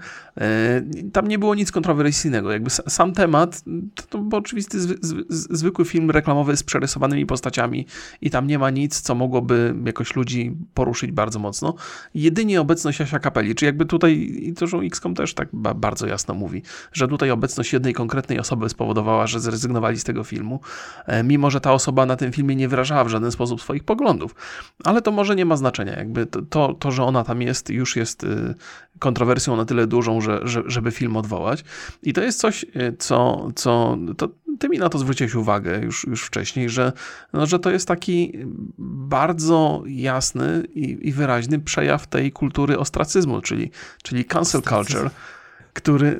tam 1.12 1.28
nie 1.28 1.38
było 1.38 1.54
nic 1.54 1.72
kontrowersyjnego. 1.72 2.52
Jakby 2.52 2.70
sam 2.70 3.12
temat, 3.12 3.62
to, 3.94 4.02
to 4.08 4.18
był 4.18 4.38
oczywisty, 4.38 4.80
zwy, 4.80 4.94
zwykły 5.30 5.84
film 5.84 6.10
reklamowy 6.10 6.56
z 6.56 6.62
przerysowanymi 6.62 7.26
postaciami 7.26 7.86
i 8.20 8.30
tam 8.30 8.46
nie 8.46 8.58
ma 8.58 8.70
nic, 8.70 9.00
co 9.00 9.14
mogłoby 9.14 9.74
jakoś 9.86 10.16
ludzi 10.16 10.56
poruszyć 10.74 11.12
bardzo 11.12 11.38
mocno. 11.38 11.74
Jedynie 12.14 12.60
obecność 12.60 13.00
Asia 13.00 13.18
Kapeli, 13.18 13.54
czy 13.54 13.64
jakby 13.64 13.86
tutaj, 13.86 14.12
i 14.42 14.52
to, 14.52 14.66
XCOM 14.84 15.14
też 15.14 15.34
tak 15.34 15.48
bardzo 15.52 16.06
jasno 16.06 16.34
mówi, 16.34 16.62
że 16.92 17.08
tutaj 17.08 17.30
obecność 17.30 17.72
jednej 17.72 17.94
konkretnej 17.94 18.38
osoby 18.38 18.68
spowodowała, 18.68 19.26
że 19.26 19.40
zrezygnowali 19.40 19.98
z 19.98 20.04
tego 20.04 20.24
filmu, 20.24 20.60
e, 21.06 21.22
mimo 21.22 21.50
że 21.50 21.60
ta 21.60 21.72
osoba 21.72 22.06
na 22.06 22.16
tym 22.16 22.32
filmie 22.32 22.56
nie 22.56 22.68
wyrażała 22.68 23.04
w 23.04 23.08
żaden 23.08 23.32
sposób 23.32 23.62
swoich 23.62 23.84
poglądów. 23.84 24.34
Ale 24.84 25.02
to 25.02 25.12
może 25.12 25.36
nie 25.36 25.44
ma 25.44 25.56
znaczenia. 25.56 25.96
Jakby 25.96 26.26
to, 26.26 26.74
to, 26.74 26.90
że 26.90 27.02
ona 27.02 27.24
tam 27.24 27.42
jest, 27.42 27.70
już 27.70 27.96
jest 27.96 28.24
y, 28.24 28.54
kontrowersją 29.04 29.56
na 29.56 29.64
tyle 29.64 29.86
dużą, 29.86 30.20
że, 30.20 30.40
że, 30.44 30.62
żeby 30.66 30.90
film 30.90 31.16
odwołać. 31.16 31.64
I 32.02 32.12
to 32.12 32.22
jest 32.22 32.38
coś, 32.40 32.64
y, 32.64 32.96
co, 32.98 33.48
co 33.54 33.98
to, 34.16 34.28
ty 34.58 34.68
mi 34.68 34.78
na 34.78 34.88
to 34.88 34.98
zwróciłeś 34.98 35.34
uwagę 35.34 35.78
już, 35.78 36.04
już 36.04 36.22
wcześniej, 36.22 36.68
że, 36.68 36.92
no, 37.32 37.46
że 37.46 37.58
to 37.58 37.70
jest 37.70 37.88
taki 37.88 38.32
bardzo 38.78 39.82
jasny 39.86 40.62
i, 40.74 40.98
i 41.08 41.12
wyraźny 41.12 41.58
przejaw 41.60 42.06
tej 42.06 42.32
kultury 42.32 42.78
ostracyzmu, 42.78 43.40
czyli, 43.40 43.70
czyli 44.02 44.24
cancel 44.24 44.62
culture 44.62 45.10
który, 45.74 46.18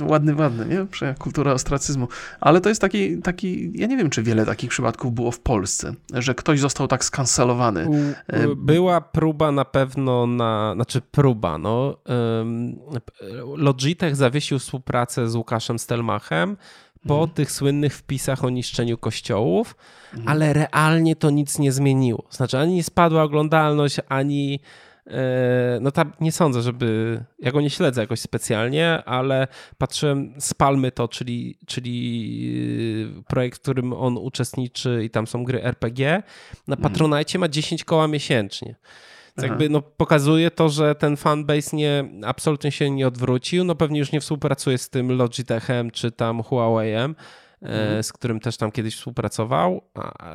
ładny, 0.00 0.34
ładny, 0.34 0.66
nie? 0.66 1.14
Kultura 1.14 1.52
ostracyzmu. 1.52 2.08
Ale 2.40 2.60
to 2.60 2.68
jest 2.68 2.80
taki, 2.80 3.18
taki, 3.18 3.72
ja 3.74 3.86
nie 3.86 3.96
wiem, 3.96 4.10
czy 4.10 4.22
wiele 4.22 4.46
takich 4.46 4.70
przypadków 4.70 5.14
było 5.14 5.30
w 5.30 5.40
Polsce, 5.40 5.94
że 6.14 6.34
ktoś 6.34 6.60
został 6.60 6.88
tak 6.88 7.04
skancelowany. 7.04 7.88
E, 8.26 8.54
była 8.56 9.00
próba 9.00 9.52
na 9.52 9.64
pewno 9.64 10.26
na, 10.26 10.72
znaczy 10.74 11.00
próba, 11.00 11.58
no. 11.58 11.96
Logitech 13.56 14.16
zawiesił 14.16 14.58
współpracę 14.58 15.28
z 15.28 15.34
Łukaszem 15.34 15.78
Stelmachem 15.78 16.56
po 17.06 17.14
mhm. 17.14 17.30
tych 17.30 17.52
słynnych 17.52 17.94
wpisach 17.94 18.44
o 18.44 18.50
niszczeniu 18.50 18.98
kościołów, 18.98 19.76
mhm. 20.12 20.28
ale 20.28 20.52
realnie 20.52 21.16
to 21.16 21.30
nic 21.30 21.58
nie 21.58 21.72
zmieniło. 21.72 22.24
Znaczy, 22.30 22.58
ani 22.58 22.74
nie 22.74 22.84
spadła 22.84 23.22
oglądalność, 23.22 23.96
ani 24.08 24.60
no 25.80 25.90
tam 25.90 26.12
nie 26.20 26.32
sądzę, 26.32 26.62
żeby. 26.62 27.20
Ja 27.38 27.52
go 27.52 27.60
nie 27.60 27.70
śledzę 27.70 28.00
jakoś 28.00 28.20
specjalnie, 28.20 29.02
ale 29.04 29.48
patrzyłem 29.78 30.34
z 30.38 30.54
Palmy 30.54 30.92
to, 30.92 31.08
czyli, 31.08 31.58
czyli 31.66 33.16
e, 33.18 33.22
projekt, 33.22 33.58
w 33.58 33.62
którym 33.62 33.92
on 33.92 34.18
uczestniczy 34.18 35.04
i 35.04 35.10
tam 35.10 35.26
są 35.26 35.44
gry 35.44 35.62
RPG. 35.64 36.22
Na 36.66 36.76
mhm. 36.76 36.92
Patronite 36.92 37.38
ma 37.38 37.48
10 37.48 37.84
koła 37.84 38.08
miesięcznie. 38.08 38.74
jakby 39.42 39.68
no, 39.68 39.82
pokazuje 39.82 40.50
to, 40.50 40.68
że 40.68 40.94
ten 40.94 41.16
fanbase 41.16 41.76
nie, 41.76 42.04
absolutnie 42.24 42.72
się 42.72 42.90
nie 42.90 43.06
odwrócił. 43.06 43.64
No 43.64 43.74
pewnie 43.74 43.98
już 43.98 44.12
nie 44.12 44.20
współpracuje 44.20 44.78
z 44.78 44.90
tym 44.90 45.12
Logitechem 45.12 45.90
czy 45.90 46.12
tam 46.12 46.40
Huawei'em. 46.40 47.14
Mhm. 47.62 48.02
z 48.02 48.12
którym 48.12 48.40
też 48.40 48.56
tam 48.56 48.72
kiedyś 48.72 48.96
współpracował. 48.96 49.82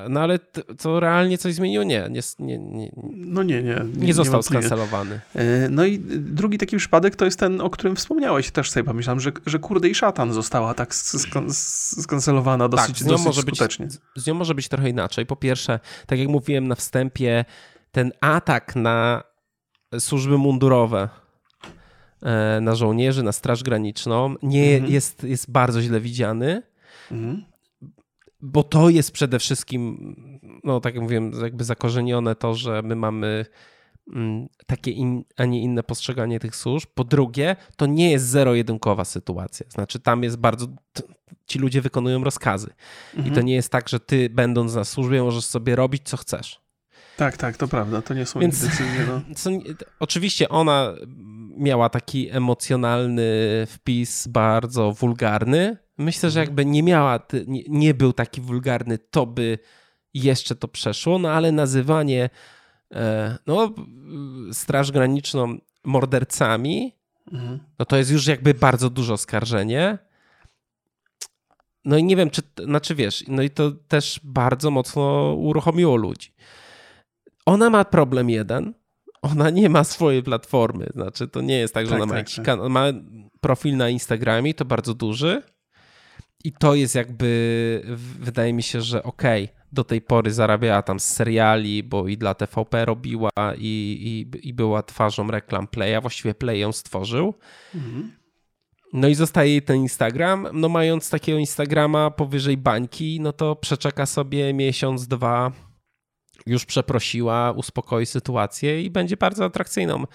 No 0.09 0.19
ale 0.19 0.39
to 0.79 0.99
realnie 0.99 1.37
coś 1.37 1.53
zmieniło? 1.53 1.83
Nie. 1.83 2.09
nie, 2.09 2.21
nie, 2.39 2.57
nie 2.57 2.91
no 3.13 3.43
nie, 3.43 3.63
nie. 3.63 3.75
Nie, 3.95 4.07
nie 4.07 4.13
został 4.13 4.43
skancelowany. 4.43 5.21
E, 5.35 5.69
no 5.69 5.85
i 5.85 5.99
drugi 6.19 6.57
taki 6.57 6.77
przypadek 6.77 7.15
to 7.15 7.25
jest 7.25 7.39
ten, 7.39 7.61
o 7.61 7.69
którym 7.69 7.95
wspomniałeś. 7.95 8.51
Też 8.51 8.71
sobie 8.71 8.83
pomyślałem, 8.83 9.19
że, 9.19 9.31
że 9.45 9.59
kurde 9.59 9.89
i 9.89 9.95
szatan 9.95 10.33
została 10.33 10.73
tak 10.73 10.95
skancelowana 12.01 12.69
dosyć, 12.69 12.87
tak, 12.87 12.97
z 12.97 13.05
nią 13.05 13.11
dosyć 13.11 13.25
może 13.25 13.41
skutecznie. 13.41 13.85
Być, 13.85 13.99
z 14.15 14.27
nią 14.27 14.33
może 14.33 14.55
być 14.55 14.67
trochę 14.67 14.89
inaczej. 14.89 15.25
Po 15.25 15.35
pierwsze, 15.35 15.79
tak 16.07 16.19
jak 16.19 16.27
mówiłem 16.27 16.67
na 16.67 16.75
wstępie, 16.75 17.45
ten 17.91 18.11
atak 18.21 18.75
na 18.75 19.23
służby 19.99 20.37
mundurowe 20.37 21.09
e, 22.21 22.59
na 22.61 22.75
żołnierzy, 22.75 23.23
na 23.23 23.31
Straż 23.31 23.63
Graniczną 23.63 24.35
nie 24.43 24.73
mhm. 24.73 24.93
jest, 24.93 25.23
jest 25.23 25.51
bardzo 25.51 25.81
źle 25.81 25.99
widziany. 25.99 26.70
Mhm. 27.11 27.43
Bo 28.41 28.63
to 28.63 28.89
jest 28.89 29.11
przede 29.11 29.39
wszystkim, 29.39 30.15
no 30.63 30.79
tak 30.79 30.95
jak 30.95 31.03
mówiłem, 31.03 31.31
jakby 31.43 31.63
zakorzenione 31.63 32.35
to, 32.35 32.53
że 32.53 32.81
my 32.81 32.95
mamy 32.95 33.45
mm, 34.13 34.47
takie, 34.65 34.91
in, 34.91 35.23
a 35.37 35.45
nie 35.45 35.61
inne 35.61 35.83
postrzeganie 35.83 36.39
tych 36.39 36.55
służb. 36.55 36.89
Po 36.93 37.03
drugie, 37.03 37.55
to 37.75 37.85
nie 37.85 38.11
jest 38.11 38.25
zero-jedynkowa 38.25 39.05
sytuacja. 39.05 39.65
Znaczy, 39.69 39.99
tam 39.99 40.23
jest 40.23 40.37
bardzo. 40.37 40.67
Ci 41.45 41.59
ludzie 41.59 41.81
wykonują 41.81 42.23
rozkazy. 42.23 42.67
Mhm. 42.67 43.21
I 43.21 43.29
to 43.29 43.29
mhm. 43.29 43.45
nie 43.45 43.53
jest 43.53 43.71
tak, 43.71 43.89
że 43.89 43.99
ty, 43.99 44.29
będąc 44.29 44.75
na 44.75 44.83
służbie, 44.83 45.23
możesz 45.23 45.45
sobie 45.45 45.75
robić, 45.75 46.01
co 46.03 46.17
chcesz. 46.17 46.61
Tak, 47.17 47.37
tak, 47.37 47.57
to 47.57 47.67
prawda. 47.67 48.01
To 48.01 48.13
nie 48.13 48.25
są 48.25 48.39
Więc, 48.39 48.61
decyzje. 48.61 49.05
No. 49.07 49.21
Co, 49.35 49.49
oczywiście 49.99 50.49
ona 50.49 50.93
miała 51.57 51.89
taki 51.89 52.29
emocjonalny 52.29 53.23
wpis, 53.67 54.27
bardzo 54.27 54.91
wulgarny, 54.91 55.77
Myślę, 56.01 56.31
że 56.31 56.39
mhm. 56.39 56.49
jakby 56.49 56.65
nie 56.65 56.83
miała, 56.83 57.19
nie, 57.47 57.63
nie 57.67 57.93
był 57.93 58.13
taki 58.13 58.41
wulgarny, 58.41 58.97
to 58.97 59.25
by 59.25 59.59
jeszcze 60.13 60.55
to 60.55 60.67
przeszło, 60.67 61.19
no 61.19 61.31
ale 61.31 61.51
nazywanie 61.51 62.29
e, 62.91 63.37
no, 63.47 63.73
Straż 64.51 64.91
Graniczną 64.91 65.57
mordercami, 65.83 66.95
mhm. 67.31 67.59
no 67.79 67.85
to 67.85 67.97
jest 67.97 68.11
już 68.11 68.27
jakby 68.27 68.53
bardzo 68.53 68.89
duże 68.89 69.13
oskarżenie. 69.13 69.97
No 71.85 71.97
i 71.97 72.03
nie 72.03 72.15
wiem, 72.15 72.29
czy, 72.29 72.41
znaczy 72.65 72.95
wiesz, 72.95 73.23
no 73.27 73.41
i 73.41 73.49
to 73.49 73.71
też 73.71 74.19
bardzo 74.23 74.71
mocno 74.71 75.33
uruchomiło 75.33 75.95
ludzi. 75.95 76.33
Ona 77.45 77.69
ma 77.69 77.85
problem 77.85 78.29
jeden, 78.29 78.73
ona 79.21 79.49
nie 79.49 79.69
ma 79.69 79.83
swojej 79.83 80.23
platformy, 80.23 80.87
znaczy 80.93 81.27
to 81.27 81.41
nie 81.41 81.57
jest 81.57 81.73
tak, 81.73 81.85
że 81.85 81.91
tak, 81.91 82.01
ona 82.01 82.05
ma 82.05 82.11
tak, 82.11 82.19
jakiś 82.19 82.35
tak. 82.35 82.45
kanał, 82.45 82.69
ma 82.69 82.85
profil 83.41 83.77
na 83.77 83.89
Instagramie, 83.89 84.53
to 84.53 84.65
bardzo 84.65 84.93
duży, 84.93 85.43
i 86.43 86.51
to 86.51 86.75
jest 86.75 86.95
jakby, 86.95 87.81
wydaje 88.19 88.53
mi 88.53 88.63
się, 88.63 88.81
że 88.81 89.03
okej, 89.03 89.43
okay, 89.43 89.61
do 89.71 89.83
tej 89.83 90.01
pory 90.01 90.31
zarabiała 90.31 90.81
tam 90.81 90.99
z 90.99 91.07
seriali, 91.07 91.83
bo 91.83 92.07
i 92.07 92.17
dla 92.17 92.33
TVP 92.33 92.85
robiła 92.85 93.29
i, 93.57 94.27
i, 94.33 94.47
i 94.47 94.53
była 94.53 94.83
twarzą 94.83 95.27
reklam 95.27 95.67
Playa, 95.67 96.01
właściwie 96.01 96.33
Play 96.33 96.59
ją 96.59 96.71
stworzył. 96.71 97.33
Mhm. 97.75 98.11
No 98.93 99.07
i 99.07 99.15
zostaje 99.15 99.51
jej 99.51 99.61
ten 99.61 99.77
Instagram. 99.77 100.47
No 100.53 100.69
mając 100.69 101.09
takiego 101.09 101.37
Instagrama 101.37 102.11
powyżej 102.11 102.57
bańki, 102.57 103.19
no 103.21 103.33
to 103.33 103.55
przeczeka 103.55 104.05
sobie 104.05 104.53
miesiąc, 104.53 105.07
dwa, 105.07 105.51
już 106.45 106.65
przeprosiła, 106.65 107.51
uspokoi 107.51 108.05
sytuację 108.05 108.81
i 108.81 108.89
będzie 108.89 109.17
bardzo 109.17 109.45
atrakcyjną 109.45 110.05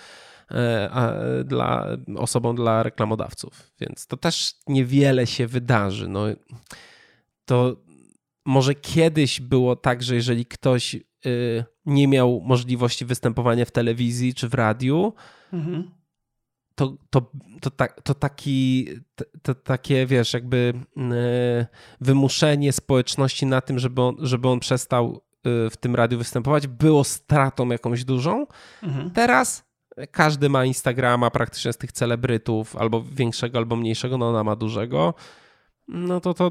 dla 1.44 1.86
osobom, 2.16 2.57
dla 2.57 2.82
reklamodawców. 2.82 3.72
Więc 3.80 4.07
to 4.07 4.16
też 4.16 4.55
niewiele 4.66 5.26
się 5.26 5.47
wydarzy. 5.47 6.09
No, 6.09 6.24
to 7.44 7.76
może 8.47 8.74
kiedyś 8.74 9.40
było 9.40 9.76
tak, 9.76 10.03
że 10.03 10.14
jeżeli 10.14 10.47
ktoś 10.47 10.94
y, 10.94 11.64
nie 11.86 12.09
miał 12.09 12.40
możliwości 12.44 13.05
występowania 13.05 13.64
w 13.64 13.70
telewizji 13.70 14.34
czy 14.34 14.49
w 14.49 14.55
radiu, 14.55 15.12
mhm. 15.53 15.90
to, 16.74 16.97
to, 17.11 17.30
to, 17.61 17.70
tak, 17.70 18.03
to, 18.03 18.14
taki, 18.14 18.88
to, 19.14 19.24
to, 19.42 19.55
takie, 19.55 20.07
wiesz, 20.07 20.34
jakby 20.34 20.72
y, 20.97 21.66
wymuszenie 22.01 22.72
społeczności 22.72 23.47
na 23.47 23.61
tym, 23.61 23.78
żeby 23.78 24.03
on, 24.03 24.16
żeby 24.20 24.49
on 24.49 24.61
przestał 24.61 25.22
y, 25.66 25.70
w 25.70 25.76
tym 25.76 25.94
radiu 25.94 26.18
występować, 26.18 26.66
było 26.66 27.05
stratą 27.05 27.68
jakąś 27.68 28.05
dużą. 28.05 28.47
Mhm. 28.82 29.11
Teraz 29.11 29.66
każdy 30.11 30.49
ma 30.49 30.64
Instagrama 30.64 31.30
praktycznie 31.30 31.72
z 31.72 31.76
tych 31.76 31.92
celebrytów, 31.92 32.76
albo 32.76 33.03
większego, 33.03 33.59
albo 33.59 33.76
mniejszego, 33.76 34.18
no 34.18 34.28
ona 34.28 34.44
ma 34.44 34.57
dużego. 34.57 35.14
No 35.88 36.20
to 36.20 36.34
to 36.34 36.51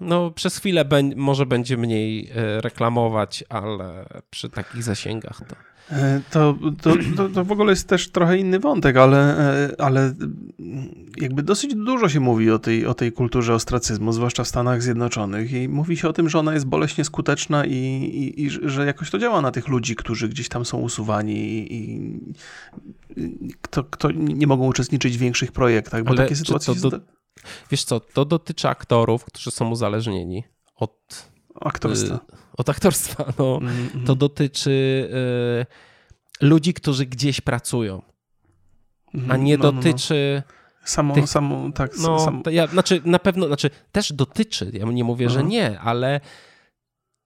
no, 0.00 0.30
przez 0.30 0.56
chwilę 0.58 0.84
może 1.16 1.46
będzie 1.46 1.76
mniej 1.76 2.30
e, 2.34 2.60
reklamować, 2.60 3.44
ale 3.48 4.06
przy 4.30 4.48
takich 4.50 4.82
zasięgach 4.82 5.40
to. 5.48 5.56
E, 5.90 6.20
to, 6.30 6.54
to, 6.82 6.92
to, 7.16 7.28
to, 7.28 7.44
w 7.44 7.52
ogóle 7.52 7.72
jest 7.72 7.88
też 7.88 8.08
trochę 8.10 8.38
inny 8.38 8.60
wątek, 8.60 8.96
ale, 8.96 9.38
e, 9.38 9.80
ale 9.80 10.14
jakby 11.16 11.42
dosyć 11.42 11.74
dużo 11.74 12.08
się 12.08 12.20
mówi 12.20 12.50
o 12.50 12.58
tej, 12.58 12.86
o 12.86 12.94
tej 12.94 13.12
kulturze 13.12 13.54
ostracyzmu, 13.54 14.12
zwłaszcza 14.12 14.44
w 14.44 14.48
Stanach 14.48 14.82
Zjednoczonych 14.82 15.52
i 15.52 15.68
mówi 15.68 15.96
się 15.96 16.08
o 16.08 16.12
tym, 16.12 16.28
że 16.28 16.38
ona 16.38 16.54
jest 16.54 16.66
boleśnie 16.66 17.04
skuteczna 17.04 17.64
i, 17.64 17.74
i, 17.74 18.42
i 18.44 18.50
że 18.50 18.86
jakoś 18.86 19.10
to 19.10 19.18
działa 19.18 19.40
na 19.40 19.50
tych 19.50 19.68
ludzi, 19.68 19.96
którzy 19.96 20.28
gdzieś 20.28 20.48
tam 20.48 20.64
są 20.64 20.78
usuwani 20.78 21.36
i, 21.36 21.74
i 21.74 22.20
kto, 23.62 23.84
kto 23.84 24.10
nie 24.12 24.46
mogą 24.46 24.66
uczestniczyć 24.66 25.16
w 25.16 25.20
większych 25.20 25.52
projektach, 25.52 26.04
bo 26.04 26.10
ale 26.10 26.18
takie 26.18 26.36
sytuacje 26.36 26.74
to, 26.74 26.90
do, 26.90 27.00
Wiesz 27.70 27.84
co, 27.84 28.00
to 28.00 28.24
dotyczy 28.24 28.68
aktorów, 28.68 29.24
którzy 29.24 29.50
są 29.50 29.70
uzależnieni 29.70 30.44
od 30.76 31.28
aktorstwa. 31.60 32.14
Y, 32.14 32.18
od 32.56 32.68
aktorstwa. 32.68 33.32
No, 33.38 33.58
mm 33.62 33.88
-hmm. 33.88 34.06
To 34.06 34.14
dotyczy 34.14 34.70
y, 36.40 36.46
ludzi, 36.46 36.74
którzy 36.74 37.06
gdzieś 37.06 37.40
pracują, 37.40 38.02
a 39.14 39.16
mhm. 39.16 39.44
nie 39.44 39.58
no, 39.58 39.72
dotyczy. 39.72 40.42
No, 40.46 40.52
no. 40.56 40.66
Samo, 40.86 41.14
tych, 41.14 41.28
samo, 41.28 41.72
tak. 41.72 41.92
No, 41.98 42.18
sam... 42.24 42.42
ja, 42.50 42.66
znaczy, 42.66 43.02
na 43.04 43.18
pewno, 43.18 43.46
znaczy, 43.46 43.70
też 43.92 44.12
dotyczy, 44.12 44.70
ja 44.72 44.86
nie 44.86 45.04
mówię, 45.04 45.30
że 45.30 45.44
nie, 45.44 45.80
ale 45.80 46.20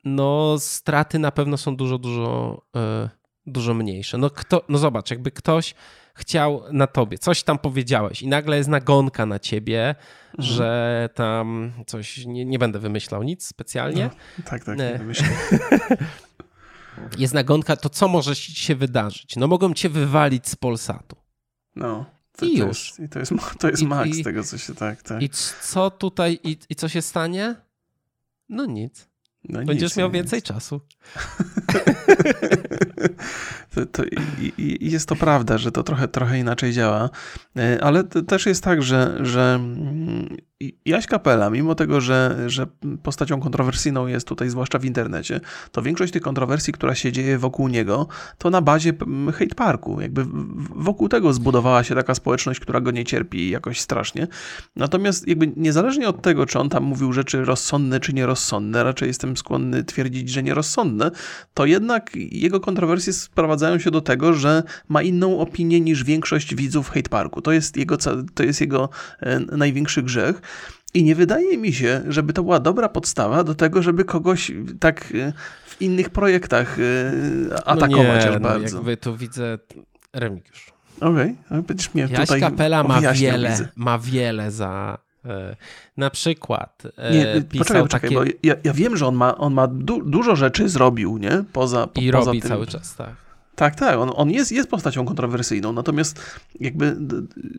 no, 0.05 0.57
straty 0.59 1.19
na 1.19 1.31
pewno 1.31 1.57
są 1.57 1.77
dużo, 1.77 1.99
dużo, 1.99 2.63
y, 3.05 3.09
dużo 3.47 3.75
mniejsze. 3.75 4.19
No, 4.19 4.31
kto, 4.31 4.65
no 4.69 4.79
zobacz, 4.79 5.11
jakby 5.11 5.31
ktoś 5.31 5.75
chciał 6.21 6.63
na 6.73 6.87
tobie, 6.87 7.19
coś 7.19 7.43
tam 7.43 7.59
powiedziałeś 7.59 8.23
i 8.23 8.29
nagle 8.29 8.57
jest 8.57 8.69
nagonka 8.69 9.27
na 9.27 9.39
ciebie, 9.39 9.95
mhm. 10.39 10.57
że 10.57 11.09
tam 11.15 11.73
coś, 11.87 12.27
nie, 12.27 12.45
nie 12.45 12.59
będę 12.59 12.79
wymyślał 12.79 13.23
nic 13.23 13.47
specjalnie. 13.47 14.11
No, 14.39 14.45
tak, 14.45 14.65
tak, 14.65 14.79
nie 14.79 14.99
myślę. 15.05 15.29
jest 17.19 17.35
nagonka, 17.35 17.77
to 17.77 17.89
co 17.89 18.09
może 18.09 18.37
się 18.37 18.75
wydarzyć? 18.75 19.37
No 19.37 19.47
mogą 19.47 19.75
cię 19.75 19.89
wywalić 19.89 20.49
z 20.49 20.57
Polsatu. 20.57 21.17
No. 21.77 22.07
To, 22.37 22.47
I 22.47 22.59
to 22.59 22.67
już. 22.67 22.89
Jest, 22.89 23.01
I 23.01 23.09
to 23.09 23.19
jest, 23.19 23.33
to 23.59 23.69
jest 23.69 23.83
I, 23.83 23.87
maks 23.87 24.19
i, 24.19 24.25
tego, 24.25 24.45
co 24.45 24.59
się 24.59 24.75
tak, 24.75 25.03
tak. 25.03 25.23
I 25.23 25.29
co 25.61 25.91
tutaj, 25.91 26.39
i, 26.45 26.59
i 26.69 26.75
co 26.77 26.89
się 26.89 27.03
stanie? 27.03 27.55
No 28.49 28.67
nic. 28.67 29.10
No 29.49 29.65
Będziesz 29.65 29.91
nic, 29.91 29.97
miał 29.97 30.11
więcej 30.11 30.37
nic. 30.37 30.45
czasu. 30.45 30.81
to, 33.75 33.87
to 33.87 34.05
i, 34.05 34.53
i 34.59 34.91
jest 34.91 35.09
to 35.09 35.17
prawda, 35.17 35.59
że 35.59 35.73
to 35.73 35.83
trochę, 35.83 36.09
trochę 36.09 36.39
inaczej 36.39 36.73
działa, 36.73 37.11
e, 37.57 37.85
ale 37.85 38.05
też 38.05 38.47
jest 38.47 38.65
tak, 38.65 38.83
że, 38.83 39.19
że 39.21 39.55
mm, 39.61 40.37
Jaś 40.85 41.07
Kapela, 41.07 41.51
mimo 41.51 41.75
tego, 41.75 42.01
że, 42.01 42.37
że 42.47 42.67
postacią 43.03 43.41
kontrowersyjną 43.41 44.07
jest 44.07 44.29
tutaj, 44.29 44.51
zwłaszcza 44.51 44.79
w 44.79 44.85
internecie, 44.85 45.41
to 45.73 45.83
większość 45.83 46.13
tych 46.13 46.23
kontrowersji, 46.23 46.73
która 46.73 46.95
się 46.95 47.13
dzieje 47.13 47.39
wokół 47.39 47.69
niego, 47.69 48.07
to 48.39 48.51
na 48.51 48.61
bazie 48.63 48.93
hate 49.33 49.55
parku. 49.55 50.01
Jakby 50.01 50.25
wokół 50.77 51.09
tego 51.09 51.33
zbudowała 51.33 51.85
się 51.85 51.95
taka 51.95 52.15
społeczność, 52.15 52.61
która 52.61 52.81
go 52.81 52.91
nie 52.91 53.05
cierpi 53.05 53.51
jakoś 53.51 53.81
strasznie. 53.81 54.27
Natomiast 54.77 55.29
jakby 55.29 55.53
niezależnie 55.57 56.09
od 56.09 56.23
tego, 56.23 56.47
czy 56.47 56.59
on 56.59 56.69
tam 56.69 56.85
mówił 56.85 57.13
rzeczy 57.13 57.45
rozsądne, 57.45 58.01
czy 58.01 58.13
nierozsądne, 58.13 58.85
raczej 58.85 59.09
jestem 59.09 59.37
skłonny 59.37 59.85
twierdzić, 59.85 60.29
że 60.29 60.43
nierozsądne, 60.43 61.11
to 61.55 61.67
jednak 61.67 62.11
jego 62.17 62.61
kontrowersje 62.61 63.13
sprowadzają 63.13 63.79
się 63.79 63.91
do 63.91 64.01
tego, 64.01 64.35
że 64.35 64.63
ma 64.89 65.03
inną 65.03 65.39
opinię 65.39 65.81
niż 65.81 66.05
większość 66.05 66.55
widzów 66.55 66.91
hate 66.91 67.09
parku. 67.09 67.43
To 67.43 67.53
jest 67.53 67.77
jego, 67.77 67.97
to 68.35 68.43
jest 68.43 68.61
jego 68.61 68.89
e, 69.21 69.41
największy 69.41 70.03
grzech. 70.03 70.43
I 70.95 71.05
nie 71.05 71.15
wydaje 71.15 71.59
mi 71.59 71.73
się, 71.73 72.03
żeby 72.09 72.33
to 72.33 72.43
była 72.43 72.61
dobra 72.61 72.89
podstawa 72.89 73.45
do 73.45 73.55
tego, 73.55 73.83
żeby 73.83 74.05
kogoś 74.05 74.53
tak 74.81 75.13
e, 75.15 75.33
w 75.67 75.83
innych 75.83 76.11
projektach 76.11 76.79
e, 76.79 77.69
atakować 77.69 77.91
no 77.91 78.03
nie, 78.03 78.29
aż 78.29 78.35
no, 78.35 78.41
bardzo. 78.41 78.77
Jakby 78.77 78.97
tu 78.97 79.17
widzę 79.17 79.59
Remigiusz. 80.13 80.73
Okej, 81.01 81.37
okay. 81.47 81.63
będziesz 81.63 81.95
mnie 81.95 82.09
Jaś 82.11 82.21
tutaj 82.21 82.41
Kapela 82.41 82.83
ma 82.83 83.13
wiele, 83.13 83.69
ma 83.77 83.99
wiele 83.99 84.51
za 84.51 84.99
e, 85.25 85.57
na 85.97 86.11
przykład 86.11 86.83
nie, 87.13 87.43
poczekaj, 87.59 87.83
poczekaj, 87.83 88.11
takie... 88.11 88.15
bo 88.15 88.23
ja, 88.43 88.55
ja, 88.65 88.73
wiem, 88.73 88.97
że 88.97 89.07
on 89.07 89.15
ma, 89.15 89.39
on 89.39 89.55
ma 89.55 89.67
du 89.67 90.03
dużo 90.03 90.37
rzeczy 90.37 90.69
zrobił, 90.69 91.19
nie? 91.19 91.45
Poza, 91.53 91.87
po, 91.87 92.01
I 92.01 92.13
poza 92.13 92.25
robi 92.25 92.41
tym. 92.41 92.51
cały 92.51 92.67
czas, 92.67 92.97
tak. 92.97 93.30
Tak, 93.61 93.75
tak, 93.75 93.99
on, 93.99 94.11
on 94.15 94.31
jest, 94.31 94.53
jest 94.53 94.71
postacią 94.71 95.05
kontrowersyjną, 95.05 95.73
natomiast 95.73 96.23
jakby, 96.61 96.97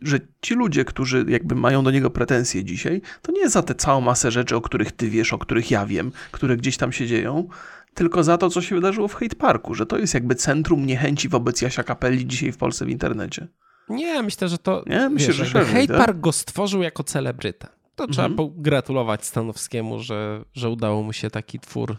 że 0.02 0.18
ci 0.40 0.54
ludzie, 0.54 0.84
którzy 0.84 1.24
jakby 1.28 1.54
mają 1.54 1.84
do 1.84 1.90
niego 1.90 2.10
pretensje 2.10 2.64
dzisiaj, 2.64 3.02
to 3.22 3.32
nie 3.32 3.40
jest 3.40 3.52
za 3.52 3.62
tę 3.62 3.74
całą 3.74 4.00
masę 4.00 4.30
rzeczy, 4.30 4.56
o 4.56 4.60
których 4.60 4.92
ty 4.92 5.10
wiesz, 5.10 5.32
o 5.32 5.38
których 5.38 5.70
ja 5.70 5.86
wiem, 5.86 6.12
które 6.32 6.56
gdzieś 6.56 6.76
tam 6.76 6.92
się 6.92 7.06
dzieją, 7.06 7.48
tylko 7.94 8.24
za 8.24 8.38
to, 8.38 8.50
co 8.50 8.62
się 8.62 8.74
wydarzyło 8.74 9.08
w 9.08 9.14
Hate 9.14 9.36
Parku, 9.36 9.74
że 9.74 9.86
to 9.86 9.98
jest 9.98 10.14
jakby 10.14 10.34
centrum 10.34 10.86
niechęci 10.86 11.28
wobec 11.28 11.62
Jasia 11.62 11.82
Kapelli 11.82 12.26
dzisiaj 12.26 12.52
w 12.52 12.56
Polsce 12.56 12.84
w 12.84 12.90
internecie. 12.90 13.48
Nie, 13.88 14.22
myślę, 14.22 14.48
że 14.48 14.58
to. 14.58 14.84
Nie, 14.86 15.08
myślę, 15.08 15.34
wiesz, 15.34 15.48
że 15.48 15.64
Hate 15.64 15.86
tak? 15.86 15.96
Park 15.96 16.20
go 16.20 16.32
stworzył 16.32 16.82
jako 16.82 17.04
celebrytę. 17.04 17.68
To 17.96 18.06
trzeba 18.06 18.28
mhm. 18.28 18.36
pogratulować 18.36 19.26
Stanowskiemu, 19.26 20.00
że, 20.00 20.44
że 20.54 20.68
udało 20.70 21.02
mu 21.02 21.12
się 21.12 21.30
taki 21.30 21.60
twór 21.60 21.96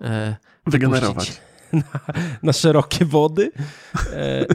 e, 0.00 0.36
wygenerować 0.66 1.40
na, 1.72 2.00
na 2.42 2.52
szerokie 2.52 3.04
wody. 3.04 3.50
E, 4.12 4.46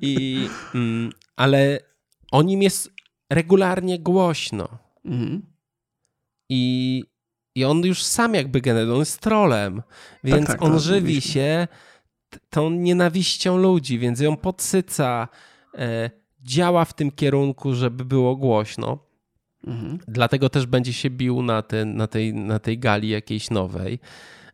i, 0.00 0.48
mm, 0.74 1.10
ale 1.36 1.78
o 2.32 2.42
nim 2.42 2.62
jest 2.62 2.90
regularnie 3.30 3.98
głośno. 3.98 4.68
Mhm. 5.04 5.42
I, 6.48 7.04
I 7.54 7.64
on 7.64 7.84
już 7.84 8.02
sam 8.02 8.34
jakby 8.34 8.60
generuje, 8.60 8.92
on 8.92 9.00
jest 9.00 9.20
trolem, 9.20 9.82
więc 10.24 10.46
tak, 10.46 10.56
tak, 10.56 10.62
on 10.62 10.72
tak, 10.72 10.80
żywi 10.80 11.20
się 11.20 11.68
tą 12.50 12.70
nienawiścią 12.70 13.56
ludzi, 13.56 13.98
więc 13.98 14.20
ją 14.20 14.36
podsyca, 14.36 15.28
e, 15.74 16.10
działa 16.42 16.84
w 16.84 16.92
tym 16.94 17.10
kierunku, 17.10 17.74
żeby 17.74 18.04
było 18.04 18.36
głośno. 18.36 18.98
Mhm. 19.66 19.98
Dlatego 20.08 20.48
też 20.48 20.66
będzie 20.66 20.92
się 20.92 21.10
bił 21.10 21.42
na, 21.42 21.62
ten, 21.62 21.96
na, 21.96 22.06
tej, 22.06 22.34
na 22.34 22.58
tej 22.58 22.78
gali 22.78 23.08
jakiejś 23.08 23.50
nowej. 23.50 23.98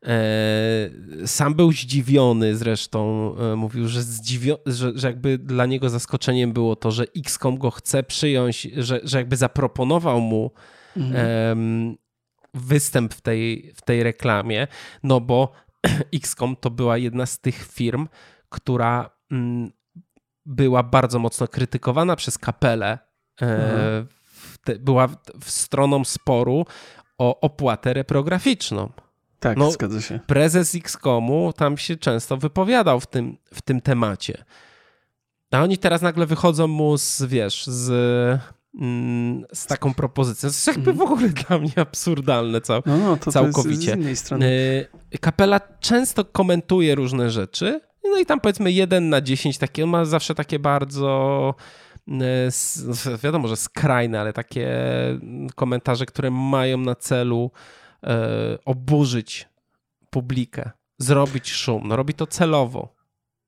E, 0.06 0.90
sam 1.26 1.54
był 1.54 1.72
zdziwiony 1.72 2.56
zresztą, 2.56 3.34
e, 3.36 3.56
mówił, 3.56 3.88
że, 3.88 4.02
zdziwio, 4.02 4.58
że, 4.66 4.92
że 4.94 5.08
jakby 5.08 5.38
dla 5.38 5.66
niego 5.66 5.90
zaskoczeniem 5.90 6.52
było 6.52 6.76
to, 6.76 6.90
że 6.90 7.04
XCOM 7.16 7.58
go 7.58 7.70
chce 7.70 8.02
przyjąć, 8.02 8.62
że, 8.76 9.00
że 9.04 9.18
jakby 9.18 9.36
zaproponował 9.36 10.20
mu 10.20 10.50
mhm. 10.96 11.96
występ 12.54 13.14
w 13.14 13.20
tej, 13.20 13.72
w 13.76 13.82
tej 13.82 14.02
reklamie, 14.02 14.66
no 15.02 15.20
bo 15.20 15.52
XCOM 16.14 16.56
to 16.56 16.70
była 16.70 16.98
jedna 16.98 17.26
z 17.26 17.38
tych 17.38 17.66
firm, 17.66 18.08
która 18.48 19.10
mm, 19.30 19.70
była 20.46 20.82
bardzo 20.82 21.18
mocno 21.18 21.48
krytykowana 21.48 22.16
przez 22.16 22.38
kapelę. 22.38 22.98
E, 23.42 23.44
mhm. 23.44 24.06
Była 24.80 25.08
w 25.40 25.50
stroną 25.50 26.04
sporu 26.04 26.66
o 27.18 27.40
opłatę 27.40 27.94
reprograficzną. 27.94 28.92
Tak, 29.40 29.58
no, 29.58 29.70
zgadza 29.70 30.00
się. 30.00 30.20
Prezes 30.26 30.74
XCOMu 30.74 31.52
tam 31.52 31.78
się 31.78 31.96
często 31.96 32.36
wypowiadał 32.36 33.00
w 33.00 33.06
tym, 33.06 33.36
w 33.54 33.62
tym 33.62 33.80
temacie. 33.80 34.44
A 35.50 35.62
oni 35.62 35.78
teraz 35.78 36.02
nagle 36.02 36.26
wychodzą 36.26 36.66
mu 36.66 36.98
z, 36.98 37.22
wiesz, 37.22 37.66
z, 37.66 37.90
mm, 38.80 39.44
z 39.52 39.66
taką 39.66 39.94
propozycją. 39.94 40.40
To 40.40 40.46
jest 40.46 40.66
jakby 40.66 40.92
w 40.92 41.00
ogóle 41.00 41.28
dla 41.28 41.58
mnie 41.58 41.72
absurdalne 41.76 42.60
cał, 42.60 42.82
no, 42.86 42.98
no, 42.98 43.16
to 43.16 43.32
całkowicie. 43.32 43.96
To 43.96 44.08
jest 44.08 44.32
y, 44.32 45.18
Kapela 45.20 45.60
często 45.80 46.24
komentuje 46.24 46.94
różne 46.94 47.30
rzeczy, 47.30 47.80
no 48.04 48.18
i 48.18 48.26
tam 48.26 48.40
powiedzmy 48.40 48.72
jeden 48.72 49.08
na 49.08 49.20
10 49.20 49.58
takie, 49.58 49.84
on 49.84 49.90
ma 49.90 50.04
zawsze 50.04 50.34
takie 50.34 50.58
bardzo 50.58 51.54
y, 52.08 53.18
wiadomo, 53.22 53.48
że 53.48 53.56
skrajne, 53.56 54.20
ale 54.20 54.32
takie 54.32 54.68
komentarze, 55.54 56.06
które 56.06 56.30
mają 56.30 56.78
na 56.78 56.94
celu 56.94 57.50
oburzyć 58.64 59.48
publikę, 60.10 60.70
zrobić 60.98 61.52
szum. 61.52 61.88
No 61.88 61.96
robi 61.96 62.14
to 62.14 62.26
celowo. 62.26 62.94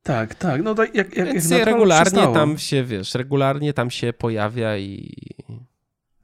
Tak, 0.03 0.35
tak. 0.35 0.63
No 0.63 0.75
to 0.75 0.85
jak, 0.85 0.95
jak, 0.95 1.15
Więc 1.15 1.51
jak 1.51 1.67
regularnie 1.67 2.23
tam 2.35 2.59
się, 2.59 2.85
wiesz, 2.85 3.15
regularnie 3.15 3.73
tam 3.73 3.91
się 3.91 4.13
pojawia 4.13 4.77
i... 4.77 5.17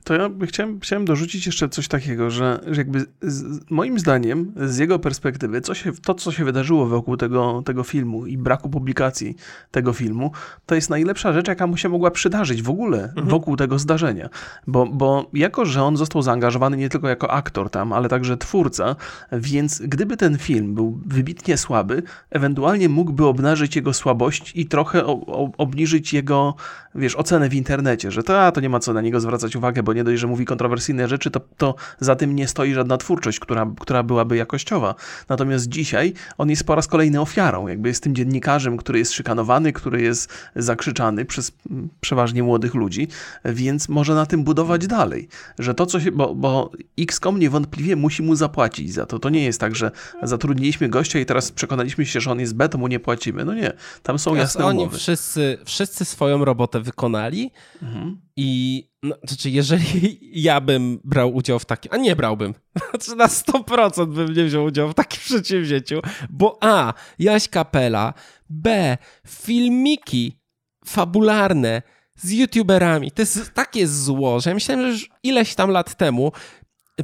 to 0.08 0.14
ja 0.14 0.30
chciałem, 0.46 0.80
chciałem 0.80 1.04
dorzucić 1.04 1.46
jeszcze 1.46 1.68
coś 1.68 1.88
takiego, 1.88 2.30
że, 2.30 2.60
że 2.66 2.80
jakby 2.80 3.06
z, 3.22 3.70
moim 3.70 3.98
zdaniem, 3.98 4.52
z 4.56 4.78
jego 4.78 4.98
perspektywy, 4.98 5.60
co 5.60 5.74
się, 5.74 5.92
to, 5.92 6.14
co 6.14 6.32
się 6.32 6.44
wydarzyło 6.44 6.86
wokół 6.86 7.16
tego, 7.16 7.62
tego 7.64 7.82
filmu 7.82 8.26
i 8.26 8.38
braku 8.38 8.68
publikacji 8.68 9.36
tego 9.70 9.92
filmu, 9.92 10.32
to 10.66 10.74
jest 10.74 10.90
najlepsza 10.90 11.32
rzecz, 11.32 11.48
jaka 11.48 11.66
mu 11.66 11.76
się 11.76 11.88
mogła 11.88 12.10
przydarzyć 12.10 12.62
w 12.62 12.70
ogóle 12.70 13.04
mhm. 13.04 13.28
wokół 13.28 13.56
tego 13.56 13.78
zdarzenia. 13.78 14.28
Bo, 14.66 14.86
bo 14.86 15.30
jako, 15.32 15.64
że 15.64 15.82
on 15.82 15.96
został 15.96 16.22
zaangażowany 16.22 16.76
nie 16.76 16.88
tylko 16.88 17.08
jako 17.08 17.30
aktor 17.30 17.70
tam, 17.70 17.92
ale 17.92 18.08
także 18.08 18.36
twórca, 18.36 18.96
więc 19.32 19.82
gdyby 19.82 20.16
ten 20.16 20.38
film 20.38 20.74
był 20.74 21.00
wybitnie 21.06 21.56
słaby, 21.56 22.02
ewentualnie 22.30 22.88
mógłby 22.88 23.26
obnażyć 23.26 23.76
jego 23.76 23.92
słabość 23.92 24.52
i 24.54 24.66
trochę 24.66 25.06
o, 25.06 25.12
o, 25.12 25.50
obniżyć 25.58 26.12
jego, 26.12 26.54
wiesz, 26.94 27.16
ocenę 27.16 27.48
w 27.48 27.54
internecie, 27.54 28.10
że 28.10 28.22
to, 28.22 28.42
a, 28.42 28.52
to 28.52 28.60
nie 28.60 28.68
ma 28.68 28.78
co 28.78 28.92
na 28.92 29.00
niego 29.00 29.20
zwracać 29.20 29.56
uwagę, 29.56 29.82
bo 29.82 29.92
nie 29.92 29.97
dość, 30.04 30.20
że 30.20 30.26
mówi 30.26 30.44
kontrowersyjne 30.44 31.08
rzeczy, 31.08 31.30
to, 31.30 31.40
to 31.56 31.74
za 32.00 32.16
tym 32.16 32.36
nie 32.36 32.48
stoi 32.48 32.74
żadna 32.74 32.96
twórczość, 32.96 33.40
która, 33.40 33.70
która 33.80 34.02
byłaby 34.02 34.36
jakościowa. 34.36 34.94
Natomiast 35.28 35.68
dzisiaj 35.68 36.12
on 36.38 36.50
jest 36.50 36.64
po 36.64 36.74
raz 36.74 36.86
kolejny 36.86 37.20
ofiarą, 37.20 37.68
jakby 37.68 37.88
jest 37.88 38.02
tym 38.02 38.14
dziennikarzem, 38.14 38.76
który 38.76 38.98
jest 38.98 39.12
szykanowany, 39.12 39.72
który 39.72 40.02
jest 40.02 40.32
zakrzyczany 40.56 41.24
przez 41.24 41.52
przeważnie 42.00 42.42
młodych 42.42 42.74
ludzi, 42.74 43.08
więc 43.44 43.88
może 43.88 44.14
na 44.14 44.26
tym 44.26 44.44
budować 44.44 44.86
dalej, 44.86 45.28
że 45.58 45.74
to, 45.74 45.86
co 45.86 46.00
się, 46.00 46.12
bo, 46.12 46.34
bo 46.34 46.70
XCOM 46.98 47.38
niewątpliwie 47.38 47.96
musi 47.96 48.22
mu 48.22 48.34
zapłacić 48.34 48.92
za 48.92 49.06
to. 49.06 49.18
To 49.18 49.28
nie 49.28 49.44
jest 49.44 49.60
tak, 49.60 49.76
że 49.76 49.90
zatrudniliśmy 50.22 50.88
gościa 50.88 51.18
i 51.18 51.26
teraz 51.26 51.52
przekonaliśmy 51.52 52.06
się, 52.06 52.20
że 52.20 52.30
on 52.30 52.40
jest 52.40 52.54
B, 52.54 52.68
to 52.68 52.78
mu 52.78 52.88
nie 52.88 53.00
płacimy. 53.00 53.44
No 53.44 53.54
nie, 53.54 53.72
tam 54.02 54.18
są 54.18 54.34
jasne 54.34 54.64
Oni 54.64 54.78
umowy. 54.78 54.98
wszyscy, 54.98 55.58
wszyscy 55.64 56.04
swoją 56.04 56.44
robotę 56.44 56.80
wykonali 56.80 57.50
mhm. 57.82 58.20
i 58.36 58.84
no, 59.02 59.16
znaczy, 59.24 59.50
jeżeli 59.50 60.18
ja 60.48 60.60
bym 60.60 61.00
brał 61.04 61.34
udział 61.34 61.58
w 61.58 61.64
takim, 61.64 61.92
a 61.92 61.96
nie 61.96 62.16
brałbym, 62.16 62.54
znaczy 62.90 63.16
na 63.16 63.26
100% 63.26 64.06
bym 64.06 64.32
nie 64.34 64.44
wziął 64.44 64.64
udziału 64.64 64.90
w 64.90 64.94
takim 64.94 65.20
przedsięwzięciu, 65.28 66.00
bo 66.30 66.58
A, 66.60 66.94
Jaś 67.18 67.48
Kapela, 67.48 68.14
B, 68.50 68.96
filmiki 69.26 70.38
fabularne 70.84 71.82
z 72.16 72.32
youtuberami, 72.32 73.10
to 73.10 73.22
jest 73.22 73.54
takie 73.54 73.86
zło, 73.86 74.40
że 74.40 74.50
ja 74.50 74.54
myślałem, 74.54 74.84
że 74.84 74.92
już 74.92 75.10
ileś 75.22 75.54
tam 75.54 75.70
lat 75.70 75.96
temu 75.96 76.32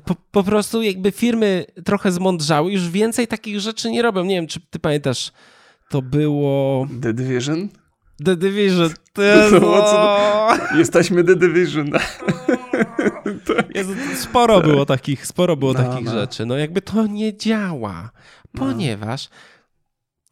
po, 0.04 0.14
po 0.30 0.42
prostu 0.42 0.82
jakby 0.82 1.12
firmy 1.12 1.64
trochę 1.84 2.12
zmądrzały, 2.12 2.72
już 2.72 2.90
więcej 2.90 3.26
takich 3.28 3.60
rzeczy 3.60 3.90
nie 3.90 4.02
robią. 4.02 4.24
Nie 4.24 4.34
wiem, 4.34 4.46
czy 4.46 4.60
ty 4.60 4.78
pamiętasz, 4.78 5.32
to 5.90 6.02
było... 6.02 6.86
The 7.02 7.12
Division? 7.12 7.68
The 8.24 8.36
Division. 8.36 8.90
To 9.14 9.22
jest... 9.22 9.54
Jesteśmy 10.76 11.24
The 11.24 11.36
Division. 11.36 11.90
Jezu, 13.74 13.92
sporo 14.16 14.60
tak. 14.60 14.70
było 14.70 14.86
takich, 14.86 15.26
sporo 15.26 15.56
było 15.56 15.72
no, 15.72 15.84
takich 15.84 16.06
no. 16.06 16.12
rzeczy. 16.12 16.46
No 16.46 16.56
jakby 16.56 16.82
to 16.82 17.06
nie 17.06 17.36
działa, 17.36 18.10
no. 18.54 18.60
ponieważ 18.60 19.28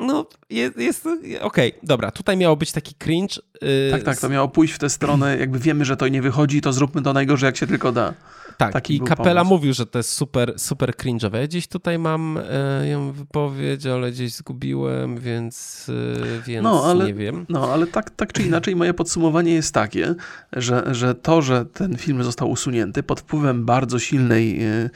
no, 0.00 0.26
jest, 0.50 0.76
jest 0.76 1.06
okej, 1.06 1.40
okay, 1.40 1.72
dobra, 1.82 2.10
tutaj 2.10 2.36
miało 2.36 2.56
być 2.56 2.72
taki 2.72 2.94
cringe. 2.94 3.36
Yy, 3.62 3.88
tak, 3.90 4.02
tak, 4.02 4.20
to 4.20 4.28
miało 4.28 4.48
pójść 4.48 4.74
w 4.74 4.78
tę 4.78 4.90
stronę, 4.90 5.38
jakby 5.38 5.58
wiemy, 5.58 5.84
że 5.84 5.96
to 5.96 6.08
nie 6.08 6.22
wychodzi, 6.22 6.60
to 6.60 6.72
zróbmy 6.72 7.02
to 7.02 7.12
najgorzej, 7.12 7.46
jak 7.46 7.56
się 7.56 7.66
tylko 7.66 7.92
da. 7.92 8.14
Tak, 8.57 8.72
Taki 8.72 8.96
i 8.96 9.00
Kapela 9.00 9.40
pomysł. 9.40 9.55
mówił, 9.55 9.72
że 9.72 9.86
to 9.86 9.98
jest 9.98 10.11
super, 10.12 10.55
super 10.57 10.90
cringe'owe. 10.90 11.36
Ja 11.36 11.46
gdzieś 11.46 11.68
tutaj 11.68 11.98
mam 11.98 12.38
e, 12.50 12.88
ją 12.88 13.12
wypowiedź, 13.12 13.86
ale 13.86 14.12
gdzieś 14.12 14.34
zgubiłem, 14.34 15.18
więc, 15.18 15.86
e, 15.88 16.42
więc 16.46 16.64
no, 16.64 16.84
ale, 16.84 17.07
nie 17.07 17.14
wiem. 17.14 17.46
No, 17.48 17.72
ale 17.72 17.86
tak, 17.86 18.11
tak 18.11 18.32
czy 18.32 18.42
inaczej 18.42 18.76
moje 18.76 18.94
podsumowanie 18.94 19.53
jest 19.53 19.74
takie, 19.74 20.14
że, 20.53 20.94
że 20.94 21.14
to, 21.14 21.42
że 21.42 21.64
ten 21.64 21.96
film 21.96 22.24
został 22.24 22.50
usunięty 22.50 23.03
pod 23.03 23.20
wpływem 23.20 23.64
bardzo 23.64 23.98
silnej, 23.98 24.64
e, 24.64 24.90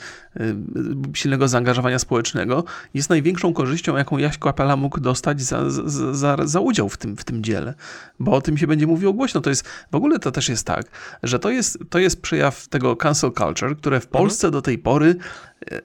silnego 1.15 1.49
zaangażowania 1.49 1.99
społecznego 1.99 2.65
jest 2.95 3.11
największą 3.11 3.53
korzyścią, 3.53 3.97
jaką 3.97 4.19
Jaś 4.19 4.39
Kapela 4.39 4.77
mógł 4.77 5.01
dostać 5.01 5.43
za, 5.43 5.71
za, 5.71 6.15
za, 6.15 6.37
za 6.45 6.61
udział 6.61 6.89
w 6.89 6.97
tym, 6.97 7.17
w 7.17 7.25
tym 7.25 7.43
dziele. 7.43 7.75
Bo 8.21 8.33
o 8.33 8.41
tym 8.41 8.59
się 8.59 8.67
będzie 8.67 8.87
mówiło 8.87 9.13
głośno. 9.13 9.41
To 9.41 9.51
jest, 9.51 9.69
w 9.93 9.95
ogóle 9.95 10.19
to 10.19 10.33
też 10.33 10.49
jest 10.49 10.67
tak, 10.67 10.87
że 11.23 11.39
to 11.39 11.51
jest, 11.51 11.79
to 11.91 11.99
jest 11.99 12.23
przejaw 12.23 12.69
tego 12.69 12.97
cancel 12.97 13.33
culture, 13.33 13.77
które 13.77 14.01
w 14.01 14.07
Polsce 14.07 14.47
mhm. 14.47 14.53
do 14.53 14.63
tej 14.63 14.79
pory 14.79 15.17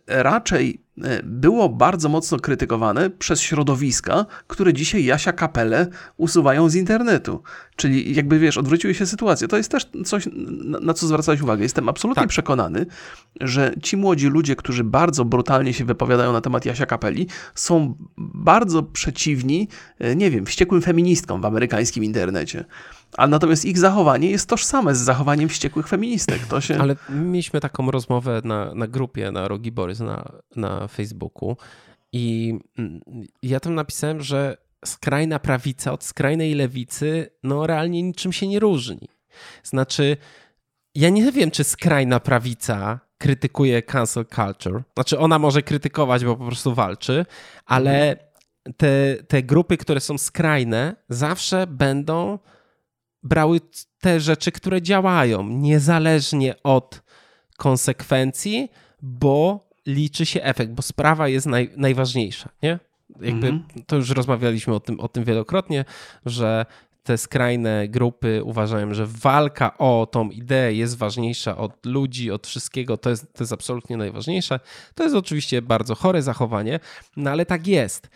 raczej 0.08 0.82
e, 1.04 1.24
było 1.24 1.70
bardzo 1.70 2.10
mocno 2.10 2.40
krytykowane 2.40 3.10
przez 3.10 3.42
środowiska, 3.42 4.26
które 4.48 4.74
dzisiaj 4.74 5.06
Jasia 5.06 5.32
Kapelę 5.34 5.88
usuwają 6.18 6.70
z 6.70 6.76
internetu. 6.76 7.44
Czyli 7.76 8.16
jakby 8.16 8.40
wiesz, 8.40 8.58
odwróciły 8.58 8.94
się 8.94 9.06
sytuacje. 9.06 9.48
To 9.48 9.58
jest 9.58 9.72
też 9.72 9.90
coś, 10.06 10.28
na 10.82 10.94
co 10.94 11.08
zwracałeś 11.08 11.42
uwagę. 11.42 11.64
Jestem 11.64 11.90
absolutnie 11.90 12.24
tak. 12.24 12.30
przekonany, 12.30 12.86
że 13.42 13.74
ci 13.84 13.98
młodzi 13.98 14.28
ludzie, 14.28 14.56
którzy 14.56 14.84
bardzo 14.84 15.26
brutalnie 15.26 15.74
się 15.74 15.86
wypowiadają 15.86 16.34
na 16.34 16.42
temat 16.42 16.66
Jasia 16.66 16.86
Kapeli, 16.86 17.28
są 17.56 17.96
bardzo 18.18 18.84
przeciwni, 18.84 19.68
e, 20.00 20.16
nie 20.16 20.32
wiem, 20.32 20.46
wściekłym 20.46 20.82
feministkom 20.82 21.42
w 21.42 21.46
amerykańskim 21.46 22.04
internecie. 22.04 22.66
A 23.18 23.28
natomiast 23.28 23.66
ich 23.66 23.80
zachowanie 23.80 24.30
jest 24.30 24.50
tożsame 24.50 24.96
z 24.96 25.00
zachowaniem 25.00 25.50
wściekłych 25.50 25.88
feministek. 25.88 26.46
To 26.46 26.62
się... 26.62 26.78
Ale 26.78 26.96
mieliśmy 27.10 27.60
taką 27.60 27.92
rozmowę 27.92 28.42
na, 28.44 28.76
na 28.76 28.88
grupie, 28.88 29.32
na 29.32 29.48
Rogi 29.48 29.72
Borys, 29.72 30.00
na, 30.00 30.32
na 30.56 30.88
Facebooku 30.88 31.58
i 32.14 32.60
mm, 32.78 33.02
ja 33.44 33.60
tam 33.60 33.76
napisałem, 33.76 34.22
że 34.22 34.58
skrajna 34.86 35.40
prawica 35.40 35.92
od 35.92 36.04
skrajnej 36.04 36.54
lewicy 36.54 37.30
no 37.44 37.68
realnie 37.68 38.04
niczym 38.04 38.34
się 38.34 38.48
nie 38.48 38.60
różni. 38.60 39.10
Znaczy, 39.64 40.18
ja 40.96 41.10
nie 41.10 41.32
wiem, 41.32 41.52
czy 41.52 41.64
skrajna 41.64 42.20
prawica 42.20 43.00
krytykuje 43.18 43.82
cancel 43.82 44.26
culture. 44.26 44.84
Znaczy, 44.94 45.20
ona 45.20 45.40
może 45.40 45.62
krytykować, 45.62 46.26
bo 46.26 46.36
po 46.36 46.46
prostu 46.46 46.74
walczy, 46.74 47.26
ale 47.66 48.18
te, 48.78 49.16
te 49.28 49.44
grupy, 49.44 49.78
które 49.78 50.00
są 50.00 50.18
skrajne, 50.18 50.96
zawsze 51.10 51.68
będą 51.68 52.40
brały 53.24 53.60
te 54.00 54.20
rzeczy, 54.20 54.52
które 54.52 54.82
działają, 54.82 55.48
niezależnie 55.48 56.64
od 56.64 57.02
konsekwencji, 57.58 58.72
bo 59.02 59.68
liczy 59.86 60.26
się 60.26 60.44
efekt, 60.44 60.72
bo 60.72 60.82
sprawa 60.82 61.28
jest 61.28 61.46
naj, 61.46 61.70
najważniejsza, 61.78 62.50
nie? 62.64 62.80
Jakby 63.22 63.48
mm 63.48 63.60
-hmm. 63.60 63.82
to 63.88 63.96
już 63.96 64.10
rozmawialiśmy 64.10 64.76
o 64.76 64.80
tym, 64.80 65.00
o 65.00 65.08
tym 65.08 65.24
wielokrotnie, 65.24 65.86
że 66.26 66.66
te 67.04 67.18
skrajne 67.18 67.88
grupy 67.88 68.44
uważają, 68.44 68.94
że 68.94 69.06
walka 69.08 69.78
o 69.78 70.08
tą 70.12 70.30
ideę 70.30 70.74
jest 70.74 70.98
ważniejsza 70.98 71.58
od 71.58 71.86
ludzi, 71.86 72.32
od 72.32 72.48
wszystkiego, 72.48 72.98
to 72.98 73.10
jest, 73.10 73.34
to 73.34 73.44
jest 73.44 73.54
absolutnie 73.54 73.98
najważniejsze. 73.98 74.60
To 74.96 75.04
jest 75.04 75.16
oczywiście 75.16 75.62
bardzo 75.62 75.96
chore 75.96 76.22
zachowanie, 76.22 76.80
no 77.18 77.32
ale 77.32 77.46
tak 77.46 77.68
jest. 77.68 78.10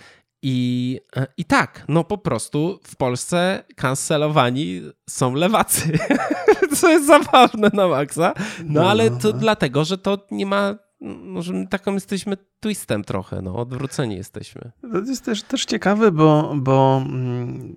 I, 0.47 0.99
e, 1.15 1.27
I 1.37 1.45
tak, 1.45 1.85
no 1.87 2.03
po 2.03 2.17
prostu 2.17 2.79
w 2.83 2.95
Polsce 2.95 3.63
kancelowani 3.75 4.81
są 5.09 5.33
lewacy. 5.33 5.97
Co 6.77 6.89
jest 6.89 7.07
zabawne 7.07 7.69
na 7.73 7.87
maksa. 7.87 8.33
No, 8.65 8.81
no 8.81 8.89
ale 8.89 9.11
to 9.11 9.27
no. 9.27 9.33
dlatego, 9.33 9.85
że 9.85 9.97
to 9.97 10.27
nie 10.31 10.45
ma 10.45 10.75
może 11.01 11.53
my 11.53 11.67
taką 11.67 11.93
jesteśmy 11.93 12.37
twistem 12.59 13.03
trochę, 13.03 13.41
no, 13.41 13.55
odwróceni 13.55 14.15
jesteśmy. 14.15 14.71
To 14.81 14.99
jest 14.99 15.25
też, 15.25 15.43
też 15.43 15.65
ciekawe, 15.65 16.11
bo, 16.11 16.53
bo 16.55 17.03
mm, 17.05 17.75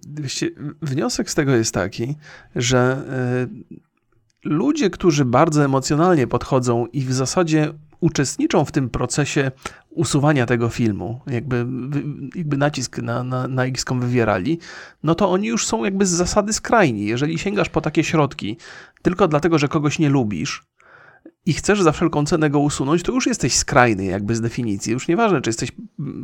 wniosek 0.82 1.30
z 1.30 1.34
tego 1.34 1.56
jest 1.56 1.74
taki, 1.74 2.16
że 2.56 3.02
y, 3.64 3.78
ludzie, 4.44 4.90
którzy 4.90 5.24
bardzo 5.24 5.64
emocjonalnie 5.64 6.26
podchodzą 6.26 6.86
i 6.86 7.04
w 7.04 7.12
zasadzie 7.12 7.72
uczestniczą 8.00 8.64
w 8.64 8.72
tym 8.72 8.90
procesie 8.90 9.50
usuwania 9.90 10.46
tego 10.46 10.68
filmu, 10.68 11.20
jakby, 11.26 11.66
jakby 12.34 12.56
nacisk 12.56 12.98
na, 12.98 13.22
na, 13.22 13.48
na 13.48 13.64
wywierali, 14.00 14.58
no 15.02 15.14
to 15.14 15.30
oni 15.30 15.48
już 15.48 15.66
są 15.66 15.84
jakby 15.84 16.06
z 16.06 16.10
zasady 16.10 16.52
skrajni. 16.52 17.06
Jeżeli 17.06 17.38
sięgasz 17.38 17.68
po 17.68 17.80
takie 17.80 18.04
środki 18.04 18.56
tylko 19.02 19.28
dlatego, 19.28 19.58
że 19.58 19.68
kogoś 19.68 19.98
nie 19.98 20.08
lubisz, 20.08 20.62
i 21.46 21.52
chcesz 21.52 21.82
za 21.82 21.92
wszelką 21.92 22.24
cenę 22.24 22.50
go 22.50 22.58
usunąć, 22.58 23.02
to 23.02 23.12
już 23.12 23.26
jesteś 23.26 23.56
skrajny 23.56 24.04
jakby 24.04 24.36
z 24.36 24.40
definicji. 24.40 24.92
Już 24.92 25.08
nieważne, 25.08 25.40
czy 25.40 25.50
jesteś 25.50 25.72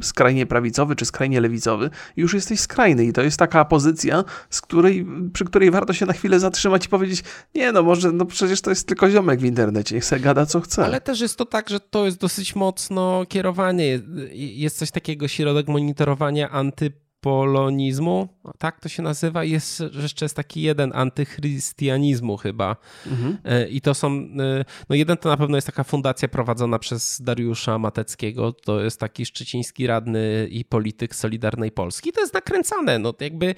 skrajnie 0.02 0.46
prawicowy, 0.46 0.96
czy 0.96 1.04
skrajnie 1.04 1.40
lewicowy, 1.40 1.90
już 2.16 2.34
jesteś 2.34 2.60
skrajny 2.60 3.04
i 3.04 3.12
to 3.12 3.22
jest 3.22 3.38
taka 3.38 3.64
pozycja, 3.64 4.24
z 4.50 4.60
której, 4.60 5.06
przy 5.32 5.44
której 5.44 5.70
warto 5.70 5.92
się 5.92 6.06
na 6.06 6.12
chwilę 6.12 6.40
zatrzymać 6.40 6.86
i 6.86 6.88
powiedzieć, 6.88 7.22
nie 7.54 7.72
no, 7.72 7.82
może, 7.82 8.12
no 8.12 8.26
przecież 8.26 8.60
to 8.60 8.70
jest 8.70 8.88
tylko 8.88 9.10
ziomek 9.10 9.40
w 9.40 9.44
internecie, 9.44 9.94
niech 9.94 10.04
se 10.04 10.20
gada 10.20 10.46
co 10.46 10.60
chce. 10.60 10.84
Ale 10.84 11.00
też 11.00 11.20
jest 11.20 11.36
to 11.36 11.44
tak, 11.44 11.68
że 11.68 11.80
to 11.80 12.06
jest 12.06 12.18
dosyć 12.18 12.56
mocno 12.56 13.26
kierowanie. 13.28 14.00
Jest 14.32 14.78
coś 14.78 14.90
takiego, 14.90 15.28
środek 15.28 15.68
monitorowania 15.68 16.50
anty 16.50 17.03
polonizmu, 17.24 18.28
tak 18.58 18.80
to 18.80 18.88
się 18.88 19.02
nazywa. 19.02 19.44
Jest 19.44 19.82
jeszcze 20.02 20.24
jest 20.24 20.36
taki 20.36 20.62
jeden 20.62 20.92
antychrystianizmu 20.94 22.36
chyba. 22.36 22.76
Mhm. 23.06 23.38
E, 23.44 23.68
I 23.68 23.80
to 23.80 23.94
są, 23.94 24.08
e, 24.08 24.64
no 24.88 24.96
jeden 24.96 25.16
to 25.16 25.28
na 25.28 25.36
pewno 25.36 25.56
jest 25.56 25.66
taka 25.66 25.84
fundacja 25.84 26.28
prowadzona 26.28 26.78
przez 26.78 27.22
Dariusza 27.22 27.78
Mateckiego, 27.78 28.52
to 28.52 28.80
jest 28.80 29.00
taki 29.00 29.26
szczeciński 29.26 29.86
radny 29.86 30.48
i 30.50 30.64
polityk 30.64 31.14
Solidarnej 31.14 31.72
Polski. 31.72 32.12
To 32.12 32.20
jest 32.20 32.34
nakręcane, 32.34 32.98
no 32.98 33.14
jakby 33.20 33.54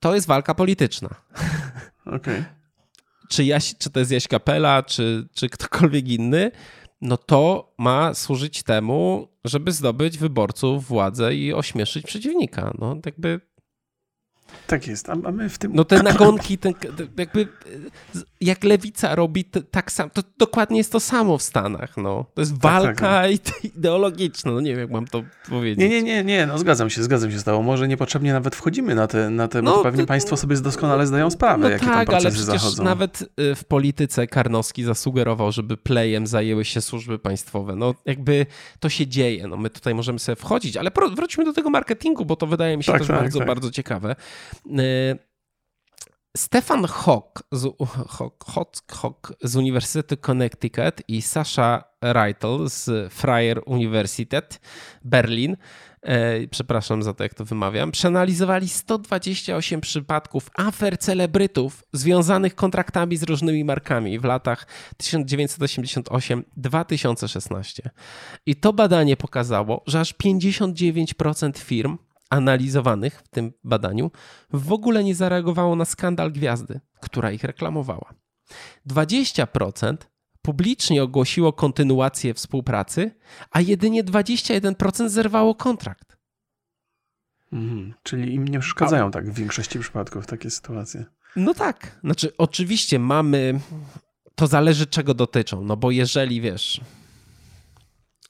to 0.00 0.14
jest 0.14 0.26
walka 0.26 0.54
polityczna. 0.54 1.08
Okej. 2.06 2.16
Okay. 2.16 2.44
czy, 3.28 3.44
Jaś, 3.44 3.74
czy 3.78 3.90
to 3.90 4.00
jest 4.00 4.12
Jaś 4.12 4.28
Kapela, 4.28 4.82
czy, 4.82 5.28
czy 5.34 5.48
ktokolwiek 5.48 6.08
inny, 6.08 6.50
no 7.00 7.16
to 7.16 7.72
ma 7.78 8.14
służyć 8.14 8.62
temu, 8.62 9.28
żeby 9.44 9.72
zdobyć 9.72 10.18
wyborców, 10.18 10.84
władzę 10.84 11.34
i 11.34 11.52
ośmieszyć 11.52 12.06
przeciwnika. 12.06 12.74
No 12.78 12.96
jakby 13.06 13.40
tak 14.66 14.86
jest, 14.86 15.10
a 15.10 15.14
my 15.14 15.48
w 15.48 15.58
tym... 15.58 15.72
No 15.74 15.84
te 15.84 16.02
nagonki, 16.02 16.58
ten, 16.58 16.74
jakby 17.18 17.48
jak 18.40 18.64
lewica 18.64 19.14
robi 19.14 19.44
tak 19.70 19.92
samo, 19.92 20.10
to 20.10 20.22
dokładnie 20.38 20.78
jest 20.78 20.92
to 20.92 21.00
samo 21.00 21.38
w 21.38 21.42
Stanach, 21.42 21.96
no. 21.96 22.26
To 22.34 22.40
jest 22.40 22.60
walka 22.60 22.94
tak, 22.94 23.30
tak, 23.32 23.54
tak. 23.54 23.64
ideologiczna, 23.64 24.52
no 24.52 24.60
nie 24.60 24.70
wiem 24.70 24.80
jak 24.80 24.90
mam 24.90 25.06
to 25.06 25.22
powiedzieć. 25.48 25.78
Nie, 25.78 25.88
nie, 25.88 26.02
nie, 26.02 26.24
nie, 26.24 26.46
no 26.46 26.58
zgadzam 26.58 26.90
się, 26.90 27.02
zgadzam 27.02 27.30
się 27.30 27.38
z 27.38 27.44
tobą. 27.44 27.62
Może 27.62 27.88
niepotrzebnie 27.88 28.32
nawet 28.32 28.56
wchodzimy 28.56 28.94
na 28.94 29.06
te, 29.06 29.30
na 29.30 29.48
te 29.48 29.62
no, 29.62 29.76
bo 29.76 29.82
pewnie 29.82 30.02
to, 30.02 30.06
państwo 30.06 30.36
sobie 30.36 30.56
doskonale 30.56 31.06
zdają 31.06 31.30
sprawę, 31.30 31.62
no 31.62 31.70
jakie 31.70 31.86
tak, 31.86 31.94
tam 31.94 32.06
procesy 32.06 32.26
ale 32.26 32.34
przecież 32.34 32.62
zachodzą. 32.62 32.84
nawet 32.84 33.22
y, 33.40 33.54
w 33.54 33.64
polityce 33.64 34.26
Karnowski 34.26 34.84
zasugerował, 34.84 35.52
żeby 35.52 35.76
playem 35.76 36.26
zajęły 36.26 36.64
się 36.64 36.80
służby 36.80 37.18
państwowe. 37.18 37.76
No 37.76 37.94
jakby 38.06 38.46
to 38.80 38.88
się 38.88 39.06
dzieje, 39.06 39.48
no 39.48 39.56
my 39.56 39.70
tutaj 39.70 39.94
możemy 39.94 40.18
sobie 40.18 40.36
wchodzić, 40.36 40.76
ale 40.76 40.90
wróćmy 41.16 41.44
do 41.44 41.52
tego 41.52 41.70
marketingu, 41.70 42.24
bo 42.24 42.36
to 42.36 42.46
wydaje 42.46 42.76
mi 42.76 42.84
się 42.84 42.92
tak, 42.92 43.00
też 43.00 43.08
tak, 43.08 43.16
bardzo, 43.16 43.38
tak. 43.38 43.48
bardzo 43.48 43.70
ciekawe. 43.70 44.16
Y, 44.66 45.30
Stefan 46.36 46.84
Hock 46.84 47.42
z, 47.52 47.76
Hock, 48.08 48.44
Hock, 48.44 48.92
Hock 48.92 49.32
z 49.42 49.56
Uniwersytetu 49.56 50.16
Connecticut 50.16 51.02
i 51.08 51.22
Sasha 51.22 51.84
Reitel 52.02 52.68
z 52.68 53.12
Freie 53.12 53.60
Universität 53.60 54.60
Berlin, 55.04 55.56
e, 56.02 56.48
przepraszam 56.48 57.02
za 57.02 57.14
to, 57.14 57.22
jak 57.22 57.34
to 57.34 57.44
wymawiam, 57.44 57.92
przeanalizowali 57.92 58.68
128 58.68 59.80
przypadków 59.80 60.50
afer 60.56 60.98
celebrytów 60.98 61.84
związanych 61.92 62.54
kontraktami 62.54 63.16
z 63.16 63.22
różnymi 63.22 63.64
markami 63.64 64.18
w 64.18 64.24
latach 64.24 64.66
1988-2016. 65.02 67.80
I 68.46 68.56
to 68.56 68.72
badanie 68.72 69.16
pokazało, 69.16 69.82
że 69.86 70.00
aż 70.00 70.14
59% 70.14 71.58
firm 71.58 71.98
analizowanych 72.30 73.22
w 73.24 73.28
tym 73.28 73.52
badaniu 73.64 74.10
w 74.52 74.72
ogóle 74.72 75.04
nie 75.04 75.14
zareagowało 75.14 75.76
na 75.76 75.84
skandal 75.84 76.32
gwiazdy, 76.32 76.80
która 77.00 77.30
ich 77.30 77.44
reklamowała. 77.44 78.14
20% 78.86 79.96
publicznie 80.42 81.02
ogłosiło 81.02 81.52
kontynuację 81.52 82.34
współpracy, 82.34 83.10
a 83.50 83.60
jedynie 83.60 84.04
21% 84.04 85.08
zerwało 85.08 85.54
kontrakt. 85.54 86.16
Mhm, 87.52 87.94
czyli 88.02 88.34
im 88.34 88.48
nie 88.48 88.60
przeszkadzają 88.60 89.06
a... 89.06 89.10
tak 89.10 89.30
w 89.30 89.34
większości 89.34 89.78
przypadków 89.78 90.26
takie 90.26 90.50
sytuacje. 90.50 91.04
No 91.36 91.54
tak. 91.54 91.98
Znaczy, 92.04 92.36
oczywiście 92.38 92.98
mamy. 92.98 93.60
To 94.34 94.46
zależy, 94.46 94.86
czego 94.86 95.14
dotyczą. 95.14 95.64
No 95.64 95.76
bo 95.76 95.90
jeżeli 95.90 96.40
wiesz, 96.40 96.80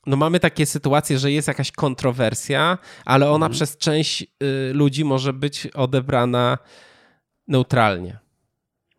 no 0.07 0.17
mamy 0.17 0.41
takie 0.41 0.67
sytuacje, 0.67 1.19
że 1.19 1.33
jest 1.33 1.49
jakaś 1.49 1.73
kontrowersja, 1.73 2.79
ale 3.05 3.31
ona 3.31 3.47
mhm. 3.47 3.53
przez 3.53 3.77
część 3.77 4.23
y, 4.23 4.27
ludzi 4.75 5.05
może 5.05 5.33
być 5.33 5.67
odebrana 5.67 6.59
neutralnie. 7.49 8.19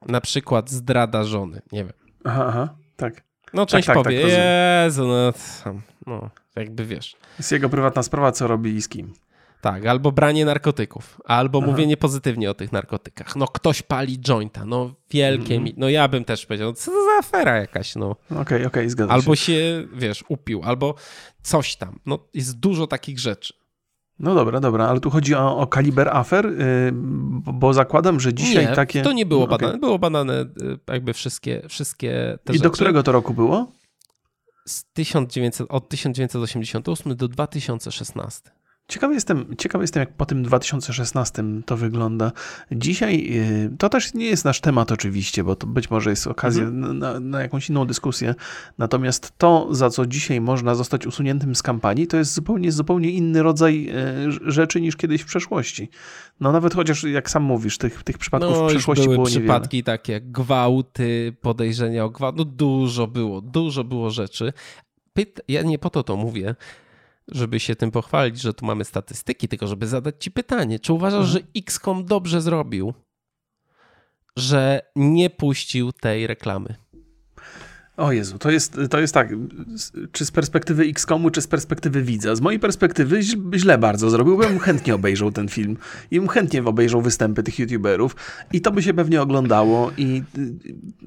Na 0.08 0.22
przykład 0.22 0.70
zdrada 0.70 1.24
żony, 1.24 1.62
nie 1.72 1.84
wiem. 1.84 1.94
Aha, 2.24 2.46
aha, 2.48 2.76
tak. 2.96 3.24
No 3.54 3.66
część 3.66 3.88
tak, 3.88 3.96
tak, 3.96 4.04
powie, 4.04 4.22
tak, 4.22 4.32
Jezu, 4.32 5.08
no, 5.08 5.34
no, 6.08 6.30
jakby 6.56 6.86
wiesz. 6.86 7.16
Jest 7.38 7.52
jego 7.52 7.70
prywatna 7.70 8.04
sprawa, 8.04 8.32
co 8.32 8.48
robi 8.48 8.76
i 8.76 8.82
z 8.82 8.90
kim. 8.90 9.14
Tak, 9.62 9.86
albo 9.86 10.12
branie 10.12 10.46
narkotyków, 10.46 11.22
albo 11.26 11.60
Aha. 11.60 11.68
mówienie 11.68 11.98
pozytywnie 11.98 12.52
o 12.52 12.54
tych 12.54 12.72
narkotykach. 12.72 13.36
No 13.36 13.48
ktoś 13.48 13.82
pali 13.82 14.20
jointa, 14.20 14.66
no 14.66 14.94
wielkie, 15.12 15.56
mm 15.56 15.68
-hmm. 15.68 15.74
no 15.78 15.90
ja 15.90 16.08
bym 16.08 16.26
też 16.26 16.46
powiedział, 16.46 16.74
co 16.74 16.92
to 16.92 17.06
za 17.06 17.12
afera 17.20 17.58
jakaś, 17.58 17.96
no. 17.96 18.10
Okej, 18.10 18.38
okay, 18.42 18.58
okej, 18.58 18.68
okay, 18.68 18.90
zgadzam 18.90 19.16
albo 19.16 19.36
się. 19.36 19.46
się, 19.46 19.88
wiesz, 19.94 20.24
upił, 20.30 20.62
albo 20.64 20.96
coś 21.42 21.76
tam. 21.76 22.00
No 22.06 22.20
jest 22.34 22.60
dużo 22.60 22.88
takich 22.88 23.20
rzeczy. 23.20 23.54
No 24.20 24.36
dobra, 24.36 24.60
dobra, 24.60 24.88
ale 24.88 25.00
tu 25.00 25.10
chodzi 25.10 25.36
o, 25.36 25.58
o 25.58 25.68
kaliber 25.68 26.10
afer, 26.10 26.46
yy, 26.46 26.92
bo 27.54 27.74
zakładam, 27.74 28.20
że 28.20 28.34
dzisiaj 28.34 28.68
nie, 28.68 28.74
takie... 28.74 29.02
to 29.02 29.12
nie 29.12 29.26
było 29.26 29.44
okay. 29.44 29.58
badane, 29.58 29.80
było 29.80 30.00
badane 30.00 30.42
y, 30.42 30.48
jakby 30.88 31.14
wszystkie, 31.14 31.62
wszystkie 31.70 32.38
te 32.44 32.54
I 32.54 32.56
rzeczy. 32.56 32.64
do 32.64 32.72
którego 32.72 33.04
to 33.04 33.12
roku 33.12 33.34
było? 33.34 33.72
Z 34.66 34.84
1900, 34.94 35.68
od 35.70 35.90
1988 35.90 37.16
do 37.16 37.28
2016. 37.28 38.52
Ciekawy 38.92 39.14
jestem, 39.14 39.46
ciekawy 39.58 39.84
jestem, 39.84 40.00
jak 40.00 40.14
po 40.14 40.26
tym 40.26 40.44
2016 40.44 41.44
to 41.66 41.78
wygląda. 41.78 42.32
Dzisiaj 42.72 43.28
y, 43.32 43.78
to 43.78 43.90
też 43.90 44.14
nie 44.14 44.26
jest 44.26 44.46
nasz 44.46 44.62
temat, 44.62 44.92
oczywiście, 44.92 45.44
bo 45.44 45.56
to 45.56 45.68
być 45.68 45.90
może 45.90 46.10
jest 46.10 46.28
okazja 46.28 46.64
mhm. 46.64 47.00
na, 47.00 47.20
na, 47.20 47.42
jakąś 47.42 47.70
inną 47.70 47.86
dyskusję. 47.86 48.36
Natomiast 48.78 49.34
to, 49.38 49.68
za 49.72 49.90
co 49.90 50.06
dzisiaj 50.06 50.42
można 50.42 50.76
zostać 50.76 51.08
usuniętym 51.08 51.56
z 51.56 51.62
kampanii, 51.62 52.08
to 52.08 52.18
jest 52.18 52.34
zupełnie, 52.34 52.72
zupełnie 52.72 53.10
inny 53.10 53.44
rodzaj 53.44 53.90
y, 53.90 54.52
rzeczy 54.52 54.82
niż 54.82 54.96
kiedyś 54.96 55.22
w 55.22 55.26
przeszłości. 55.26 55.90
No 56.40 56.52
nawet 56.52 56.74
chociaż, 56.74 57.04
jak 57.04 57.30
sam 57.30 57.44
mówisz, 57.44 57.78
tych, 57.78 58.04
tych 58.04 58.18
przypadków 58.18 58.58
no, 58.58 58.68
w 58.68 58.70
przeszłości 58.70 59.04
były 59.04 59.16
było 59.16 59.28
przypadki 59.28 59.78
niewiele. 59.78 59.98
takie 59.98 60.14
jak 60.14 60.32
gwałty, 60.32 61.36
podejrzenia 61.42 62.06
o 62.06 62.10
gwałt, 62.10 62.36
no 62.38 62.46
dużo 62.46 63.08
było, 63.08 63.42
dużo 63.42 63.84
było 63.84 64.10
rzeczy. 64.10 64.54
Ja 65.48 65.62
nie 65.62 65.80
po 65.80 65.90
to 65.90 66.04
to 66.04 66.16
mówię, 66.16 66.56
żeby 67.28 67.60
się 67.60 67.76
tym 67.76 67.92
pochwalić, 67.92 68.42
że 68.42 68.54
tu 68.54 68.66
mamy 68.66 68.86
statystyki, 68.86 69.48
tylko 69.48 69.68
żeby 69.68 69.88
zadać 69.88 70.16
ci 70.20 70.32
pytanie, 70.32 70.80
czy 70.80 70.94
uważasz, 70.94 71.26
mhm. 71.26 71.34
że 71.34 71.62
XCOM 71.62 72.06
dobrze 72.06 72.42
zrobił, 72.42 72.94
że 74.38 74.82
nie 74.96 75.30
puścił 75.30 75.92
tej 75.92 76.28
reklamy? 76.28 76.76
O 78.02 78.12
Jezu, 78.12 78.38
to 78.38 78.52
jest, 78.52 78.80
to 78.90 79.00
jest 79.00 79.14
tak, 79.14 79.30
czy 80.12 80.26
z 80.26 80.32
perspektywy 80.32 80.84
XCOMu, 80.84 81.30
czy 81.30 81.42
z 81.42 81.48
perspektywy 81.48 82.02
widza. 82.02 82.36
Z 82.36 82.42
mojej 82.42 82.60
perspektywy 82.60 83.22
źle 83.56 83.78
bardzo 83.78 84.10
zrobił, 84.10 84.38
bo 84.38 84.44
ja 84.44 84.50
bym 84.50 84.60
chętnie 84.60 84.96
obejrzał 84.96 85.32
ten 85.32 85.48
film 85.48 85.78
i 86.12 86.20
bym 86.20 86.30
chętnie 86.30 86.64
obejrzał 86.64 87.02
występy 87.02 87.44
tych 87.44 87.60
youtuberów 87.60 88.16
i 88.54 88.62
to 88.62 88.72
by 88.72 88.84
się 88.84 88.94
pewnie 88.94 89.22
oglądało 89.22 89.92
i 89.98 90.24
y, 90.38 90.42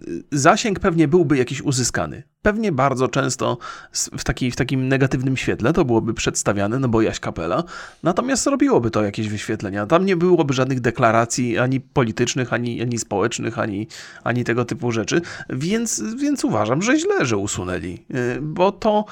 y, 0.09 0.24
zasięg 0.32 0.80
pewnie 0.80 1.09
byłby 1.09 1.36
jakiś 1.36 1.62
uzyskany 1.62 2.22
pewnie 2.45 2.72
bardzo 2.72 3.09
często 3.09 3.59
w, 3.92 4.24
taki, 4.24 4.51
w 4.51 4.57
takim 4.57 4.88
negatywnym 4.88 5.36
świetle 5.36 5.72
to 5.72 5.84
byłoby 5.84 6.14
przedstawiane, 6.14 6.78
no 6.78 6.88
bo 6.88 7.03
Jaś 7.03 7.20
Kapela, 7.20 7.64
natomiast 8.03 8.47
robiłoby 8.47 8.90
to 8.90 9.03
jakieś 9.03 9.28
wyświetlenia. 9.28 9.86
Tam 9.86 10.07
nie 10.07 10.16
byłoby 10.16 10.55
żadnych 10.55 10.80
deklaracji 10.80 11.59
ani 11.59 11.80
politycznych, 11.80 12.53
ani, 12.53 12.82
ani 12.82 12.99
społecznych, 12.99 13.59
ani, 13.59 13.88
ani 14.24 14.45
tego 14.45 14.64
typu 14.64 14.92
rzeczy, 14.92 15.20
więc, 15.51 16.03
więc 16.16 16.45
uważam, 16.45 16.82
że 16.85 16.99
źle, 16.99 17.26
że 17.26 17.37
usunęli, 17.37 18.05
y, 18.14 18.41
bo 18.41 18.72
to 18.72 19.05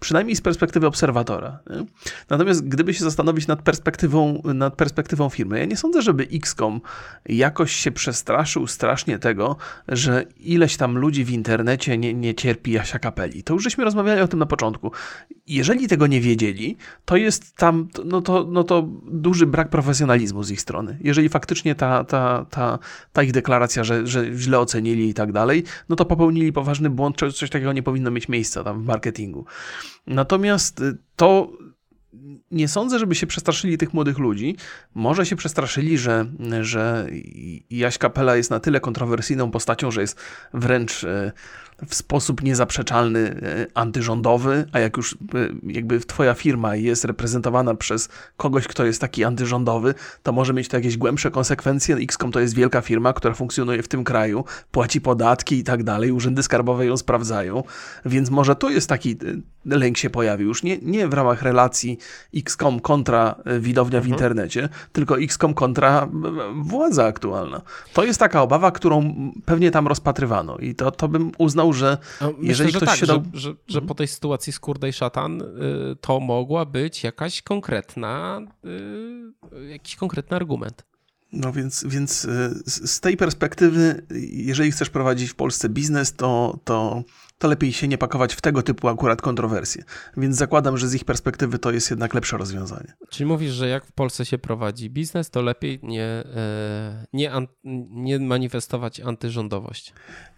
przynajmniej 0.00 0.36
z 0.36 0.40
perspektywy 0.40 0.86
obserwatora. 0.86 1.58
Nie? 1.70 1.84
Natomiast 2.30 2.68
gdyby 2.68 2.94
się 2.94 3.04
zastanowić 3.04 3.46
nad 3.46 3.62
perspektywą, 3.62 4.42
nad 4.44 4.74
perspektywą 4.74 5.28
firmy, 5.28 5.58
ja 5.58 5.64
nie 5.64 5.76
sądzę, 5.76 6.02
żeby 6.02 6.28
XCOM 6.32 6.80
jakoś 7.26 7.72
się 7.72 7.92
przestraszył 7.92 8.66
strasznie 8.66 9.18
tego, 9.18 9.56
że 9.88 10.24
ileś 10.40 10.76
tam 10.76 10.98
ludzi 10.98 11.24
w 11.24 11.30
internecie 11.30 11.98
nie, 11.98 12.14
nie 12.14 12.34
cierpi 12.34 12.72
Jasia 12.72 12.98
Kapeli. 12.98 13.42
To 13.42 13.54
już 13.54 13.62
żeśmy 13.62 13.84
rozmawiali 13.84 14.20
o 14.20 14.28
tym 14.28 14.38
na 14.38 14.46
początku. 14.46 14.92
Jeżeli 15.46 15.88
tego 15.88 16.06
nie 16.06 16.20
wiedzieli, 16.20 16.76
to 17.04 17.16
jest 17.16 17.56
tam, 17.56 17.88
no 18.04 18.22
to, 18.22 18.46
no 18.50 18.64
to 18.64 18.88
duży 19.10 19.46
brak 19.46 19.68
profesjonalizmu 19.68 20.42
z 20.42 20.50
ich 20.50 20.60
strony. 20.60 20.98
Jeżeli 21.00 21.28
faktycznie 21.28 21.74
ta, 21.74 22.04
ta, 22.04 22.46
ta, 22.50 22.78
ta 23.12 23.22
ich 23.22 23.32
deklaracja, 23.32 23.84
że, 23.84 24.06
że 24.06 24.34
źle 24.34 24.58
ocenili 24.58 25.08
i 25.08 25.14
tak 25.14 25.32
dalej, 25.32 25.64
no 25.88 25.96
to 25.96 26.04
popełnili 26.04 26.52
poważny 26.70 26.90
błąd, 26.90 27.16
coś 27.16 27.50
takiego 27.50 27.72
nie 27.72 27.82
powinno 27.82 28.10
mieć 28.10 28.28
miejsca 28.28 28.64
tam 28.64 28.82
w 28.82 28.86
marketingu. 28.86 29.44
Natomiast 30.06 30.80
y, 30.80 30.98
to 31.16 31.52
nie 32.50 32.68
sądzę, 32.68 32.98
żeby 32.98 33.14
się 33.14 33.26
przestraszyli 33.26 33.78
tych 33.78 33.94
młodych 33.94 34.18
ludzi. 34.18 34.56
Może 34.94 35.26
się 35.26 35.36
przestraszyli, 35.36 35.98
że, 35.98 36.26
że 36.60 37.06
Jaś 37.70 37.98
Kapela 37.98 38.36
jest 38.36 38.50
na 38.50 38.60
tyle 38.60 38.80
kontrowersyjną 38.80 39.50
postacią, 39.50 39.90
że 39.90 40.00
jest 40.00 40.20
wręcz 40.54 41.04
y, 41.04 41.32
w 41.88 41.94
sposób 41.94 42.42
niezaprzeczalny 42.42 43.20
e, 43.42 43.66
antyrządowy, 43.74 44.66
a 44.72 44.78
jak 44.78 44.96
już 44.96 45.14
e, 45.14 45.16
jakby 45.66 46.00
twoja 46.00 46.34
firma 46.34 46.76
jest 46.76 47.04
reprezentowana 47.04 47.74
przez 47.74 48.08
kogoś, 48.36 48.68
kto 48.68 48.84
jest 48.84 49.00
taki 49.00 49.24
antyrządowy, 49.24 49.94
to 50.22 50.32
może 50.32 50.52
mieć 50.52 50.68
to 50.68 50.76
jakieś 50.76 50.96
głębsze 50.96 51.30
konsekwencje. 51.30 51.96
XCOM 51.96 52.32
to 52.32 52.40
jest 52.40 52.54
wielka 52.54 52.80
firma, 52.80 53.12
która 53.12 53.34
funkcjonuje 53.34 53.82
w 53.82 53.88
tym 53.88 54.04
kraju, 54.04 54.44
płaci 54.70 55.00
podatki 55.00 55.58
i 55.58 55.64
tak 55.64 55.84
dalej, 55.84 56.12
urzędy 56.12 56.42
skarbowe 56.42 56.86
ją 56.86 56.96
sprawdzają, 56.96 57.62
więc 58.04 58.30
może 58.30 58.56
to 58.56 58.70
jest 58.70 58.88
taki 58.88 59.10
e, 59.10 59.16
lęk 59.64 59.98
się 59.98 60.10
pojawił 60.10 60.48
już 60.48 60.62
nie, 60.62 60.78
nie 60.78 61.08
w 61.08 61.12
ramach 61.12 61.42
relacji 61.42 61.98
XCOM 62.34 62.80
kontra 62.80 63.34
widownia 63.60 64.00
w 64.00 64.04
mhm. 64.04 64.12
internecie, 64.12 64.68
tylko 64.92 65.18
XCOM 65.18 65.54
kontra 65.54 66.08
władza 66.62 67.04
aktualna. 67.04 67.62
To 67.92 68.04
jest 68.04 68.18
taka 68.18 68.42
obawa, 68.42 68.70
którą 68.70 69.14
pewnie 69.44 69.70
tam 69.70 69.88
rozpatrywano 69.88 70.58
i 70.58 70.74
to, 70.74 70.90
to 70.90 71.08
bym 71.08 71.32
uznał 71.38 71.72
że 71.72 71.98
no, 72.20 72.34
jeżeli 72.40 72.72
ktoś 72.72 72.88
tak, 72.88 72.98
się 72.98 73.06
że, 73.06 73.12
dał... 73.12 73.22
że, 73.32 73.54
że, 73.68 73.78
mhm. 73.78 73.86
po 73.86 73.94
tej 73.94 74.08
sytuacji 74.08 74.52
z 74.52 74.60
Kurde 74.60 74.88
i 74.88 74.92
Szatan 74.92 75.42
y, 75.42 75.46
to 76.00 76.20
mogła 76.20 76.64
być 76.64 77.04
jakaś 77.04 77.42
konkretna, 77.42 78.40
y, 79.52 79.68
jakiś 79.68 79.96
konkretny 79.96 80.36
argument. 80.36 80.84
No 81.32 81.52
więc, 81.52 81.84
więc 81.88 82.26
z 82.66 83.00
tej 83.00 83.16
perspektywy, 83.16 84.06
jeżeli 84.30 84.72
chcesz 84.72 84.90
prowadzić 84.90 85.30
w 85.30 85.34
Polsce 85.34 85.68
biznes, 85.68 86.12
to, 86.12 86.58
to 86.64 87.02
to 87.40 87.48
lepiej 87.48 87.72
się 87.72 87.88
nie 87.88 87.98
pakować 87.98 88.34
w 88.34 88.40
tego 88.40 88.62
typu 88.62 88.88
akurat 88.88 89.22
kontrowersje. 89.22 89.84
Więc 90.16 90.36
zakładam, 90.36 90.78
że 90.78 90.88
z 90.88 90.94
ich 90.94 91.04
perspektywy 91.04 91.58
to 91.58 91.70
jest 91.70 91.90
jednak 91.90 92.14
lepsze 92.14 92.36
rozwiązanie. 92.36 92.94
Czyli 93.10 93.26
mówisz, 93.26 93.52
że 93.52 93.68
jak 93.68 93.84
w 93.84 93.92
Polsce 93.92 94.26
się 94.26 94.38
prowadzi 94.38 94.90
biznes, 94.90 95.30
to 95.30 95.42
lepiej 95.42 95.80
nie, 95.82 96.04
e, 96.04 97.06
nie, 97.12 97.32
nie 97.90 98.18
manifestować 98.18 99.00
antyrządowość. 99.00 99.92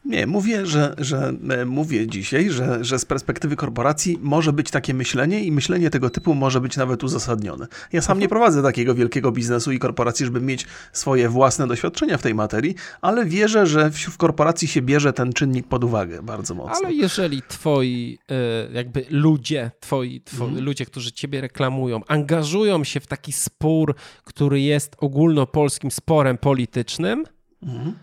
Nie, 0.04 0.26
mówię, 0.26 0.66
że, 0.66 0.94
że 0.98 1.32
e, 1.50 1.64
mówię 1.64 2.06
dzisiaj, 2.06 2.50
że, 2.50 2.84
że 2.84 2.98
z 2.98 3.04
perspektywy 3.04 3.56
korporacji 3.56 4.18
może 4.20 4.52
być 4.52 4.70
takie 4.70 4.94
myślenie 4.94 5.44
i 5.44 5.52
myślenie 5.52 5.90
tego 5.90 6.10
typu 6.10 6.34
może 6.34 6.60
być 6.60 6.76
nawet 6.76 7.04
uzasadnione. 7.04 7.66
Ja 7.92 8.02
sam 8.02 8.18
nie 8.18 8.28
prowadzę 8.28 8.62
takiego 8.62 8.94
wielkiego 8.94 9.32
biznesu 9.32 9.72
i 9.72 9.78
korporacji, 9.78 10.26
żeby 10.26 10.40
mieć 10.40 10.66
swoje 10.92 11.28
własne 11.28 11.66
doświadczenia 11.66 12.18
w 12.18 12.22
tej 12.22 12.34
materii, 12.34 12.74
ale 13.00 13.24
wierzę, 13.24 13.66
że 13.66 13.90
w 13.90 14.16
korporacji 14.16 14.68
się 14.68 14.82
bierze 14.82 15.12
ten 15.12 15.32
czynnik 15.32 15.66
pod 15.66 15.84
uwagę 15.84 16.22
bardzo 16.22 16.54
mocno. 16.54 16.76
Ale 16.84 16.91
jeżeli 16.92 17.42
twoi 17.48 18.18
e, 18.30 18.72
jakby 18.72 19.06
ludzie, 19.10 19.70
twoi, 19.80 20.20
twoi 20.20 20.48
mhm. 20.48 20.64
ludzie, 20.64 20.86
którzy 20.86 21.12
ciebie 21.12 21.40
reklamują, 21.40 22.00
angażują 22.08 22.84
się 22.84 23.00
w 23.00 23.06
taki 23.06 23.32
spór, 23.32 23.94
który 24.24 24.60
jest 24.60 24.96
ogólnopolskim 24.98 25.90
sporem 25.90 26.38
politycznym, 26.38 27.24
mhm 27.62 27.94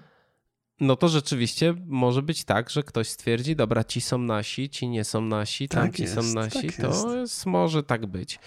no 0.80 0.96
to 0.96 1.08
rzeczywiście 1.08 1.76
może 1.86 2.22
być 2.22 2.44
tak, 2.44 2.70
że 2.70 2.84
ktoś 2.84 3.10
stwierdzi, 3.10 3.56
dobra, 3.56 3.84
ci 3.84 4.02
są 4.02 4.18
nasi, 4.18 4.70
ci 4.70 4.88
nie 4.88 5.04
są 5.04 5.22
nasi, 5.22 5.68
tak, 5.68 5.96
ci 5.96 6.02
jest, 6.02 6.16
są 6.16 6.24
nasi, 6.34 6.68
tak 6.68 6.76
to 6.76 7.16
jest. 7.16 7.46
może 7.46 7.84
tak 7.84 8.06
być. 8.06 8.40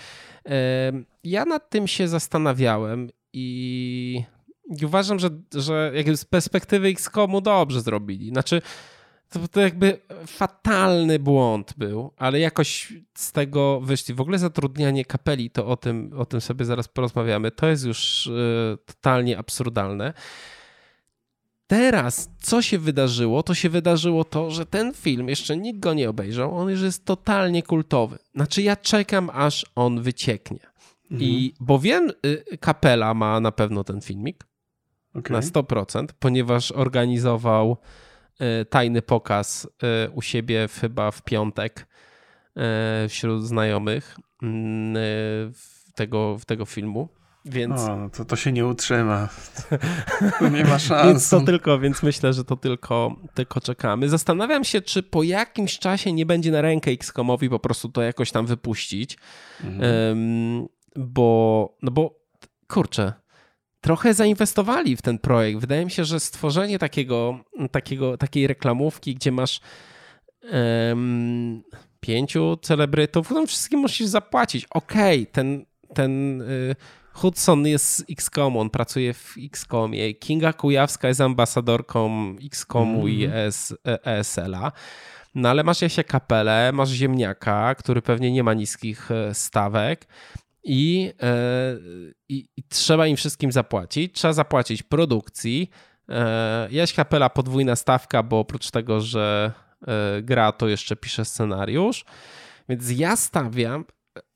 Ja 1.25 1.45
nad 1.45 1.71
tym 1.71 1.89
się 1.89 2.09
zastanawiałem 2.09 3.11
i 3.33 4.25
uważam, 4.83 5.19
że, 5.19 5.31
że 5.55 5.93
z 6.15 6.25
perspektywy 6.25 6.89
XCOMu 6.89 7.41
dobrze 7.41 7.81
zrobili. 7.81 8.29
Znaczy, 8.29 8.63
to, 9.33 9.49
to 9.49 9.61
jakby 9.61 9.99
fatalny 10.27 11.19
błąd 11.19 11.75
był, 11.77 12.13
ale 12.17 12.41
jakoś 12.41 12.93
z 13.15 13.33
tego 13.33 13.81
wyszli. 13.81 14.15
W 14.15 14.21
ogóle 14.21 14.39
zatrudnianie 14.39 15.05
kapeli, 15.05 15.51
to 15.51 15.67
o 15.67 15.77
tym, 15.77 16.13
o 16.17 16.25
tym 16.25 16.41
sobie 16.41 16.65
zaraz 16.65 16.89
porozmawiamy, 16.89 17.51
to 17.51 17.67
jest 17.67 17.85
już 17.85 18.27
y, 18.27 18.79
totalnie 18.87 19.39
absurdalne. 19.39 20.13
Teraz, 21.67 22.31
co 22.41 22.63
się 22.63 22.79
wydarzyło? 22.79 23.43
To 23.43 23.55
się 23.55 23.69
wydarzyło 23.69 24.25
to, 24.25 24.51
że 24.51 24.67
ten 24.67 24.95
film 24.95 25.29
jeszcze 25.29 25.57
nikt 25.57 25.81
go 25.81 25.95
nie 25.95 26.11
obejrzał. 26.11 26.59
On 26.59 26.69
już 26.69 26.81
jest 26.81 27.05
totalnie 27.05 27.63
kultowy. 27.63 28.19
Znaczy, 28.35 28.63
ja 28.63 28.77
czekam, 28.77 29.31
aż 29.33 29.67
on 29.75 30.03
wycieknie. 30.03 30.61
Mhm. 31.11 31.31
I 31.31 31.55
bo 31.61 31.79
wiem, 31.79 32.13
y, 32.27 32.59
Kapela 32.61 33.15
ma 33.15 33.41
na 33.41 33.53
pewno 33.53 33.85
ten 33.85 34.01
filmik 34.01 34.45
okay. 35.15 35.37
na 35.37 35.41
100%, 35.41 36.07
ponieważ 36.19 36.73
organizował 36.73 37.77
tajny 38.71 39.03
pokaz 39.03 39.65
y, 39.65 40.11
u 40.11 40.23
siebie 40.23 40.69
chyba 40.81 41.11
w 41.11 41.23
piątek 41.23 41.87
wśród 43.09 43.45
znajomych 43.45 44.17
mm, 44.43 45.03
tego, 45.95 46.39
tego 46.47 46.67
filmu. 46.67 47.09
Więc... 47.45 47.81
O, 47.81 47.97
no 47.97 48.11
to, 48.11 48.25
to 48.25 48.37
się 48.37 48.53
nie 48.53 48.67
utrzyma. 48.67 49.29
nie 50.53 50.65
ma 50.65 50.79
szans. 50.79 51.07
więc 51.09 51.29
to 51.29 51.41
tylko, 51.41 51.79
więc 51.79 52.03
myślę, 52.03 52.33
że 52.33 52.45
to 52.45 52.57
tylko, 52.57 53.17
tylko 53.35 53.61
czekamy. 53.61 54.09
Zastanawiam 54.09 54.65
się, 54.65 54.81
czy 54.81 55.03
po 55.03 55.23
jakimś 55.23 55.79
czasie 55.79 56.13
nie 56.13 56.27
będzie 56.27 56.51
na 56.51 56.61
rękę 56.61 56.91
XCOMowi 56.91 57.49
po 57.49 57.59
prostu 57.59 57.89
to 57.89 58.03
jakoś 58.03 58.31
tam 58.31 58.47
wypuścić. 58.47 59.19
Mhm. 59.65 60.09
Um, 60.09 60.69
bo, 60.97 61.77
no 61.83 61.91
bo 61.91 62.21
kurczę, 62.69 63.13
trochę 63.83 64.15
zainwestowali 64.15 64.97
w 64.97 65.03
ten 65.03 65.19
projekt. 65.19 65.61
Wydaje 65.61 65.85
mi 65.85 65.91
się, 65.91 66.05
że 66.05 66.21
stworzenie 66.21 66.79
takiego, 66.79 67.39
takiego, 67.71 68.17
takiej 68.17 68.47
reklamówki, 68.47 69.15
gdzie 69.15 69.33
masz 69.33 69.61
um, 70.53 71.63
pięciu 72.01 72.57
celebrytów, 72.63 73.31
no 73.31 73.47
wszystkim 73.47 73.81
musisz 73.81 74.07
zapłacić. 74.07 74.67
Okej, 74.71 75.23
okay, 75.23 75.33
ten, 75.33 75.65
ten 75.95 76.43
y, 76.43 76.77
Hudson 77.13 77.67
jest 77.67 77.97
z 77.97 78.05
XCOM, 78.11 78.57
on 78.57 78.71
pracuje 78.71 79.15
w 79.15 79.35
XCOMie. 79.45 80.15
Kinga 80.15 80.53
Kujawska 80.53 81.09
jest 81.09 81.21
ambasadorką 81.21 82.35
XCOMu 82.45 83.01
mm. 83.01 83.09
i 83.09 83.25
ES, 83.25 83.75
ESL-a. 84.05 84.73
No 85.35 85.49
ale 85.49 85.65
masz 85.65 85.83
Jasia 85.83 86.05
Kapelę, 86.05 86.71
masz 86.73 86.89
Ziemniaka, 86.89 87.75
który 87.75 88.03
pewnie 88.03 88.33
nie 88.33 88.43
ma 88.43 88.55
niskich 88.55 89.11
e, 89.11 89.35
stawek 89.35 90.07
i, 90.65 91.13
e, 91.23 91.77
i, 92.29 92.49
i 92.57 92.63
trzeba 92.63 93.07
im 93.07 93.17
wszystkim 93.17 93.53
zapłacić. 93.53 94.15
Trzeba 94.15 94.33
zapłacić 94.33 94.83
produkcji. 94.83 95.71
E, 96.09 96.69
Jaś 96.71 96.93
Kapela 96.93 97.31
podwójna 97.31 97.77
stawka, 97.77 98.23
bo 98.23 98.39
oprócz 98.39 98.71
tego, 98.71 99.01
że 99.01 99.53
gra, 100.23 100.53
to 100.53 100.69
jeszcze 100.69 100.97
pisze 100.97 101.25
scenariusz. 101.25 102.05
Więc 102.69 102.91
ja 102.91 103.17
stawiam, 103.17 103.85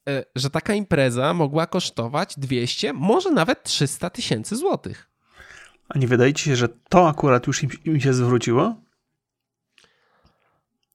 E, 0.08 0.24
że 0.36 0.50
taka 0.50 0.74
impreza 0.74 1.34
mogła 1.34 1.66
kosztować 1.66 2.34
200, 2.36 2.92
może 2.92 3.30
nawet 3.30 3.62
300 3.62 4.10
tysięcy 4.10 4.56
złotych. 4.56 5.10
A 5.88 5.98
nie 5.98 6.08
wydaje 6.08 6.32
ci 6.32 6.44
się, 6.44 6.56
że 6.56 6.68
to 6.68 7.08
akurat 7.08 7.46
już 7.46 7.62
im, 7.62 7.70
im 7.84 8.00
się 8.00 8.14
zwróciło? 8.14 8.74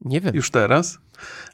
Nie 0.01 0.21
wiem. 0.21 0.35
Już 0.35 0.51
teraz? 0.51 0.97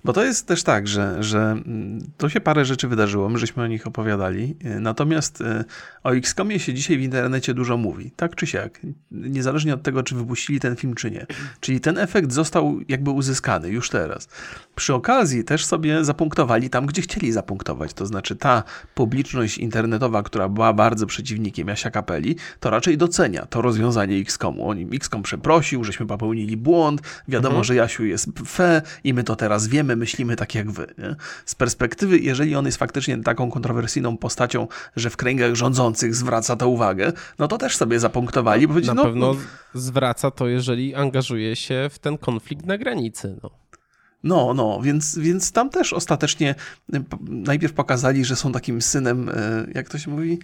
Bo 0.04 0.14
to 0.14 0.24
jest 0.24 0.48
też 0.48 0.64
tak, 0.64 0.88
że, 0.88 1.24
że 1.24 1.40
mm, 1.40 2.00
to 2.18 2.30
się 2.30 2.42
parę 2.42 2.66
rzeczy 2.66 2.88
wydarzyło, 2.88 3.30
my 3.30 3.40
żeśmy 3.40 3.64
o 3.64 3.68
nich 3.68 3.88
opowiadali, 3.88 4.56
y, 4.66 4.80
natomiast 4.80 5.42
y, 5.42 5.64
o 6.04 6.16
XCOMie 6.16 6.60
się 6.60 6.74
dzisiaj 6.74 6.98
w 6.98 7.02
internecie 7.02 7.54
dużo 7.54 7.78
mówi, 7.78 8.12
tak 8.16 8.36
czy 8.36 8.48
siak, 8.48 8.80
niezależnie 9.12 9.74
od 9.74 9.84
tego, 9.84 10.04
czy 10.04 10.16
wypuścili 10.16 10.60
ten 10.60 10.76
film, 10.76 10.94
czy 10.96 11.12
nie. 11.12 11.26
Czyli 11.60 11.80
ten 11.80 11.98
efekt 11.98 12.32
został 12.32 12.80
jakby 12.88 13.12
uzyskany 13.12 13.70
już 13.70 13.90
teraz. 13.90 14.28
Przy 14.76 14.94
okazji 14.94 15.44
też 15.44 15.66
sobie 15.66 16.06
zapunktowali 16.06 16.70
tam, 16.70 16.86
gdzie 16.86 17.02
chcieli 17.02 17.32
zapunktować, 17.32 17.94
to 17.94 18.06
znaczy 18.06 18.36
ta 18.36 18.64
publiczność 18.96 19.58
internetowa, 19.58 20.24
która 20.24 20.50
była 20.50 20.74
bardzo 20.74 21.06
przeciwnikiem 21.06 21.68
Jasia 21.68 21.92
Kapeli, 21.92 22.36
to 22.60 22.70
raczej 22.70 22.98
docenia 22.98 23.46
to 23.46 23.62
rozwiązanie 23.62 24.18
XCOMu. 24.18 24.70
Oni 24.70 24.88
XCOM 24.96 25.24
przeprosił, 25.24 25.84
żeśmy 25.84 26.06
popełnili 26.06 26.58
błąd, 26.58 27.02
wiadomo, 27.28 27.56
mhm. 27.56 27.64
że 27.64 27.76
Jasiu 27.76 28.06
jest 28.06 28.30
fe 28.48 28.82
i 29.04 29.14
my 29.14 29.24
to 29.24 29.36
teraz 29.36 29.57
teraz 29.58 29.68
wiemy, 29.68 29.96
myślimy 29.96 30.36
tak 30.36 30.56
jak 30.56 30.72
wy. 30.72 30.88
Nie? 30.98 31.16
Z 31.46 31.56
perspektywy, 31.56 32.20
jeżeli 32.20 32.56
on 32.56 32.66
jest 32.66 32.78
faktycznie 32.78 33.24
taką 33.24 33.52
kontrowersyjną 33.52 34.18
postacią, 34.18 34.68
że 34.96 35.10
w 35.10 35.18
kręgach 35.18 35.56
rządzących 35.56 36.16
zwraca 36.16 36.56
to 36.56 36.70
uwagę, 36.70 37.14
no 37.40 37.48
to 37.48 37.58
też 37.58 37.78
sobie 37.78 38.00
zapunktowali. 38.00 38.68
No, 38.68 38.80
na 38.80 38.94
no, 38.94 39.04
pewno 39.04 39.34
no, 39.34 39.40
zwraca 39.74 40.32
to, 40.32 40.48
jeżeli 40.48 40.96
angażuje 40.96 41.56
się 41.56 41.90
w 41.92 42.00
ten 42.00 42.18
konflikt 42.18 42.66
na 42.66 42.78
granicy. 42.78 43.38
No. 43.44 43.50
No, 44.24 44.54
no, 44.54 44.82
więc, 44.82 45.18
więc 45.18 45.52
tam 45.52 45.70
też 45.70 45.94
ostatecznie 45.94 46.56
najpierw 47.22 47.74
pokazali, 47.74 48.26
że 48.26 48.36
są 48.36 48.52
takim 48.52 48.82
synem, 48.82 49.30
e, 49.30 49.34
jak 49.76 49.90
to 49.90 49.98
się 49.98 50.12
mówi, 50.12 50.40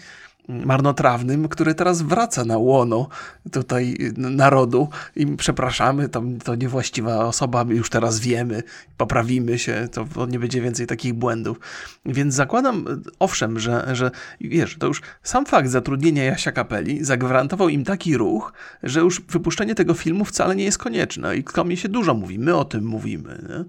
marnotrawnym, 0.48 1.48
który 1.50 1.76
teraz 1.76 2.02
wraca 2.02 2.46
na 2.46 2.58
łono 2.58 3.08
tutaj 3.52 3.98
narodu 4.18 4.90
i 5.16 5.28
przepraszamy, 5.28 6.10
tam 6.10 6.40
to 6.40 6.56
niewłaściwa 6.56 7.26
osoba, 7.26 7.64
my 7.64 7.76
już 7.76 7.90
teraz 7.90 8.20
wiemy, 8.20 8.64
poprawimy 8.98 9.60
się, 9.60 9.88
to 9.92 10.26
nie 10.26 10.40
będzie 10.40 10.62
więcej 10.62 10.88
takich 10.88 11.14
błędów. 11.14 11.60
Więc 12.06 12.34
zakładam, 12.34 12.86
owszem, 13.20 13.60
że, 13.60 13.88
że 13.92 14.12
wiesz, 14.42 14.78
to 14.80 14.88
już 14.88 15.02
sam 15.24 15.46
fakt 15.46 15.70
zatrudnienia 15.70 16.24
Jasia 16.24 16.52
Kapeli 16.52 17.06
zagwarantował 17.06 17.70
im 17.70 17.84
taki 17.84 18.18
ruch, 18.18 18.54
że 18.84 19.00
już 19.00 19.22
wypuszczenie 19.22 19.76
tego 19.76 19.94
filmu 19.94 20.26
wcale 20.26 20.56
nie 20.56 20.64
jest 20.64 20.78
konieczne 20.78 21.38
i 21.38 21.44
mi 21.66 21.78
się 21.78 21.90
dużo 21.90 22.14
mówi, 22.14 22.40
my 22.40 22.56
o 22.56 22.66
tym 22.66 22.86
mówimy. 22.86 23.42
Nie? 23.50 23.66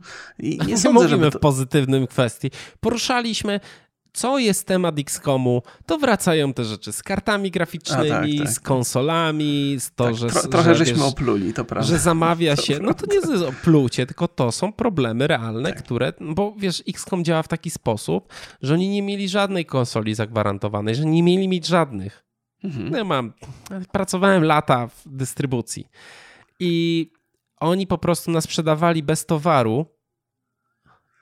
I 0.49 0.59
nie 0.59 0.79
sądzę, 0.79 1.01
mówimy 1.01 1.31
to... 1.31 1.39
w 1.39 1.41
pozytywnym 1.41 2.07
kwestii. 2.07 2.51
Poruszaliśmy 2.81 3.61
co 4.15 4.39
jest 4.39 4.67
temat 4.67 4.99
XCOMu, 4.99 5.63
to 5.87 5.99
wracają 5.99 6.53
te 6.53 6.65
rzeczy 6.65 6.93
z 6.93 7.03
kartami 7.03 7.51
graficznymi, 7.51 8.39
tak, 8.39 8.47
tak, 8.47 8.55
z 8.55 8.61
konsolami, 8.61 9.77
z 9.79 9.91
to, 9.95 10.05
tak, 10.05 10.15
że... 10.15 10.27
Tro, 10.27 10.43
trochę 10.43 10.75
że, 10.75 10.75
żeśmy 10.75 10.97
wiesz, 10.97 11.05
opluli, 11.05 11.55
to 11.55 11.65
prawda. 11.65 11.89
Że 11.89 11.99
zamawia 11.99 12.57
się, 12.67 12.79
no 12.83 12.95
to 12.95 13.07
nie 13.07 13.15
jest 13.15 13.43
oplucie, 13.43 14.07
tylko 14.07 14.29
to 14.29 14.53
są 14.53 14.73
problemy 14.73 15.27
realne, 15.27 15.73
tak. 15.73 15.83
które, 15.83 16.13
bo 16.21 16.55
wiesz, 16.59 16.83
XCOM 16.89 17.25
działa 17.25 17.43
w 17.43 17.49
taki 17.49 17.71
sposób, 17.71 18.33
że 18.63 18.75
oni 18.75 18.89
nie 18.89 19.03
mieli 19.03 19.29
żadnej 19.29 19.67
konsoli 19.67 20.15
zagwarantowanej, 20.15 20.95
że 20.95 21.05
nie 21.05 21.23
mieli 21.23 21.49
mieć 21.49 21.67
żadnych. 21.67 22.25
Mhm. 22.65 22.91
No 22.91 22.99
ja 22.99 23.05
mam, 23.05 23.33
pracowałem 23.93 24.45
lata 24.45 24.87
w 24.87 25.03
dystrybucji 25.07 25.89
i 26.61 27.11
oni 27.61 27.87
po 27.87 27.99
prostu 27.99 28.31
nas 28.31 28.45
sprzedawali 28.45 29.03
bez 29.03 29.27
towaru, 29.27 29.87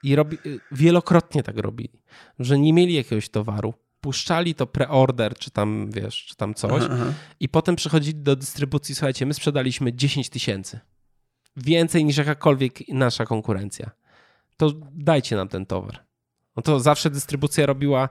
i 0.03 0.16
robi, 0.16 0.38
wielokrotnie 0.72 1.42
tak 1.42 1.57
robili, 1.59 2.00
że 2.38 2.59
nie 2.59 2.72
mieli 2.72 2.94
jakiegoś 2.94 3.28
towaru, 3.28 3.74
puszczali 4.00 4.55
to 4.55 4.66
preorder, 4.66 5.34
czy 5.38 5.50
tam, 5.50 5.90
wiesz, 5.90 6.24
czy 6.24 6.36
tam 6.36 6.55
coś 6.55 6.82
aha, 6.84 7.12
i 7.40 7.48
potem 7.48 7.76
przychodzili 7.76 8.14
do 8.22 8.36
dystrybucji, 8.36 8.94
słuchajcie, 8.94 9.26
my 9.26 9.34
sprzedaliśmy 9.34 9.92
10 9.92 10.30
tysięcy. 10.30 10.80
Więcej 11.57 12.05
niż 12.05 12.16
jakakolwiek 12.16 12.88
nasza 12.88 13.26
konkurencja. 13.26 13.90
To 14.57 14.70
dajcie 14.92 15.36
nam 15.36 15.48
ten 15.48 15.66
towar. 15.66 16.05
No 16.57 16.62
to 16.62 16.80
zawsze 16.80 17.11
dystrybucja 17.11 17.66
robiła, 17.66 18.09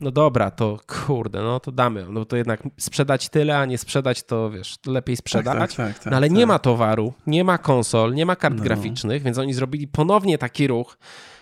no 0.00 0.10
dobra, 0.10 0.50
to 0.50 0.78
kurde, 0.86 1.42
no 1.42 1.60
to 1.60 1.72
damy. 1.72 2.06
No 2.10 2.24
to 2.24 2.36
jednak 2.36 2.62
sprzedać 2.78 3.28
tyle, 3.28 3.58
a 3.58 3.64
nie 3.64 3.78
sprzedać, 3.78 4.22
to 4.22 4.50
wiesz, 4.50 4.76
lepiej 4.86 5.16
sprzedać. 5.16 5.58
Tak, 5.58 5.72
tak, 5.72 5.98
tak, 5.98 6.10
no 6.10 6.16
ale 6.16 6.30
nie 6.30 6.40
tak. 6.40 6.48
ma 6.48 6.58
towaru, 6.58 7.14
nie 7.26 7.44
ma 7.44 7.58
konsol, 7.58 8.14
nie 8.14 8.26
ma 8.26 8.36
kart 8.36 8.56
no. 8.56 8.64
graficznych, 8.64 9.22
więc 9.22 9.38
oni 9.38 9.54
zrobili 9.54 9.88
ponownie 9.88 10.38
taki 10.38 10.66
ruch, 10.66 10.98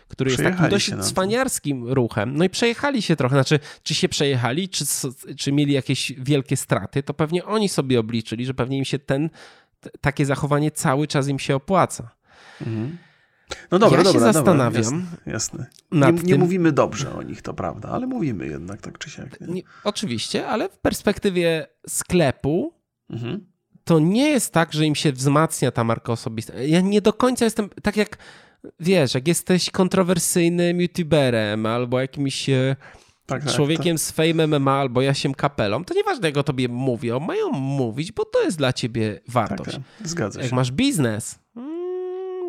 który 0.09 0.30
jest 0.30 0.42
takim 0.42 0.68
dość 0.68 0.90
cwaniarskim 1.01 1.88
ruchem. 1.88 2.36
No 2.36 2.44
i 2.44 2.51
przejechali 2.51 3.03
się 3.03 3.16
trochę. 3.16 3.36
Znaczy, 3.36 3.61
czy 3.82 3.94
się 3.94 4.09
przejechali, 4.09 4.68
czy, 4.68 4.84
czy 5.36 5.53
mieli 5.53 5.72
jakieś 5.72 6.12
wielkie 6.12 6.57
straty, 6.57 7.03
to 7.03 7.14
pewnie 7.14 7.44
oni 7.44 7.68
sobie 7.68 8.01
obliczyli, 8.01 8.46
że 8.46 8.55
pewnie 8.55 8.78
im 8.78 8.84
się 8.84 8.99
ten, 8.99 9.30
takie 10.01 10.26
zachowanie 10.26 10.70
cały 10.70 11.07
czas 11.07 11.28
im 11.28 11.38
się 11.38 11.57
opłaca. 11.57 12.11
Mhm. 12.61 12.99
No 13.70 13.78
dobra, 13.78 13.99
ja 13.99 14.05
dobra, 14.05 14.20
się 14.20 14.32
zastanawiam. 14.32 14.84
Dobra, 14.84 14.99
jasne. 15.26 15.66
jasne. 15.92 16.22
Nie, 16.22 16.32
nie 16.32 16.38
mówimy 16.38 16.72
dobrze 16.72 17.14
o 17.14 17.22
nich, 17.22 17.42
to 17.42 17.55
prawda, 17.55 17.88
ale 17.88 18.07
mówimy 18.07 18.46
jednak 18.46 18.80
tak 18.80 18.99
czy 18.99 19.11
siak. 19.11 19.40
Nie? 19.40 19.46
Nie, 19.46 19.62
oczywiście, 19.84 20.46
ale 20.46 20.68
w 20.68 20.78
perspektywie 20.78 21.66
sklepu 21.88 22.72
mhm. 23.11 23.46
to 23.84 23.99
nie 23.99 24.28
jest 24.28 24.53
tak, 24.53 24.72
że 24.72 24.86
im 24.86 24.94
się 24.94 25.12
wzmacnia 25.12 25.70
ta 25.70 25.84
marka 25.84 26.12
osobista. 26.12 26.55
Ja 26.55 26.80
nie 26.80 27.01
do 27.01 27.12
końca 27.12 27.44
jestem, 27.44 27.68
tak 27.82 27.96
jak 27.96 28.18
wiesz, 28.80 29.14
jak 29.14 29.28
jesteś 29.28 29.70
kontrowersyjnym 29.70 30.80
youtuberem 30.80 31.66
albo 31.66 32.01
jakimś 32.01 32.49
e, 32.49 32.76
tak, 33.26 33.44
tak, 33.44 33.55
człowiekiem 33.55 33.96
tak. 33.96 34.01
z 34.01 34.11
Fame 34.11 34.46
MMA 34.46 34.72
albo 34.72 35.03
Jasiem 35.03 35.34
Kapelą, 35.34 35.84
to 35.84 35.94
nieważne 35.94 36.28
jak 36.28 36.36
o 36.36 36.42
tobie 36.42 36.68
mówią, 36.68 37.20
mają 37.20 37.51
mówić, 37.51 38.12
bo 38.12 38.24
to 38.24 38.42
jest 38.42 38.59
dla 38.59 38.72
ciebie 38.72 39.20
wartość. 39.28 39.70
Tak, 39.70 39.82
tak. 39.99 40.09
Zgadza 40.09 40.40
się. 40.40 40.44
Jak 40.44 40.53
masz 40.53 40.72
biznes, 40.72 41.38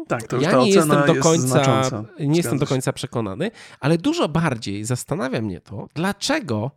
tak, 0.09 0.27
to 0.27 0.35
już 0.35 0.45
ja 0.45 0.57
nie 0.57 0.69
jestem 0.69 1.05
do 1.07 1.15
końca, 1.15 1.91
nie 2.19 2.37
jestem 2.37 2.57
do 2.57 2.65
końca 2.65 2.93
przekonany, 2.93 3.51
ale 3.79 3.97
dużo 3.97 4.29
bardziej 4.29 4.85
zastanawia 4.85 5.41
mnie 5.41 5.61
to, 5.61 5.87
dlaczego 5.93 6.71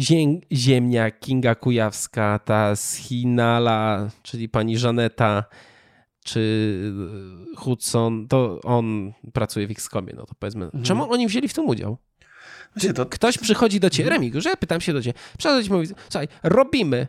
ziem, 0.00 0.40
ziemnia 0.52 1.10
Kinga 1.10 1.54
Kujawska, 1.54 2.38
ta 2.38 2.76
z 2.76 2.94
Hinala, 2.94 4.10
czyli 4.22 4.48
pani 4.48 4.78
Żaneta, 4.78 5.44
czy 6.24 6.92
Hudson, 7.56 8.28
to 8.28 8.60
on 8.64 9.12
pracuje 9.32 9.66
w 9.66 9.70
XCOMie, 9.70 10.12
no 10.16 10.26
to 10.26 10.34
powiedzmy. 10.38 10.64
Mhm. 10.64 10.84
Czemu 10.84 11.12
oni 11.12 11.26
wzięli 11.26 11.48
w 11.48 11.54
tym 11.54 11.68
udział? 11.68 11.96
To... 12.94 13.06
Ktoś 13.06 13.38
przychodzi 13.38 13.80
do 13.80 13.90
ciebie, 13.90 14.08
mhm. 14.08 14.22
Remigiusz, 14.22 14.44
ja 14.44 14.56
pytam 14.56 14.80
się 14.80 14.92
do 14.92 15.02
ciebie, 15.02 15.18
przychodzi 15.38 15.68
i 15.68 15.72
mówi, 15.72 15.86
słuchaj, 16.08 16.28
robimy 16.42 17.08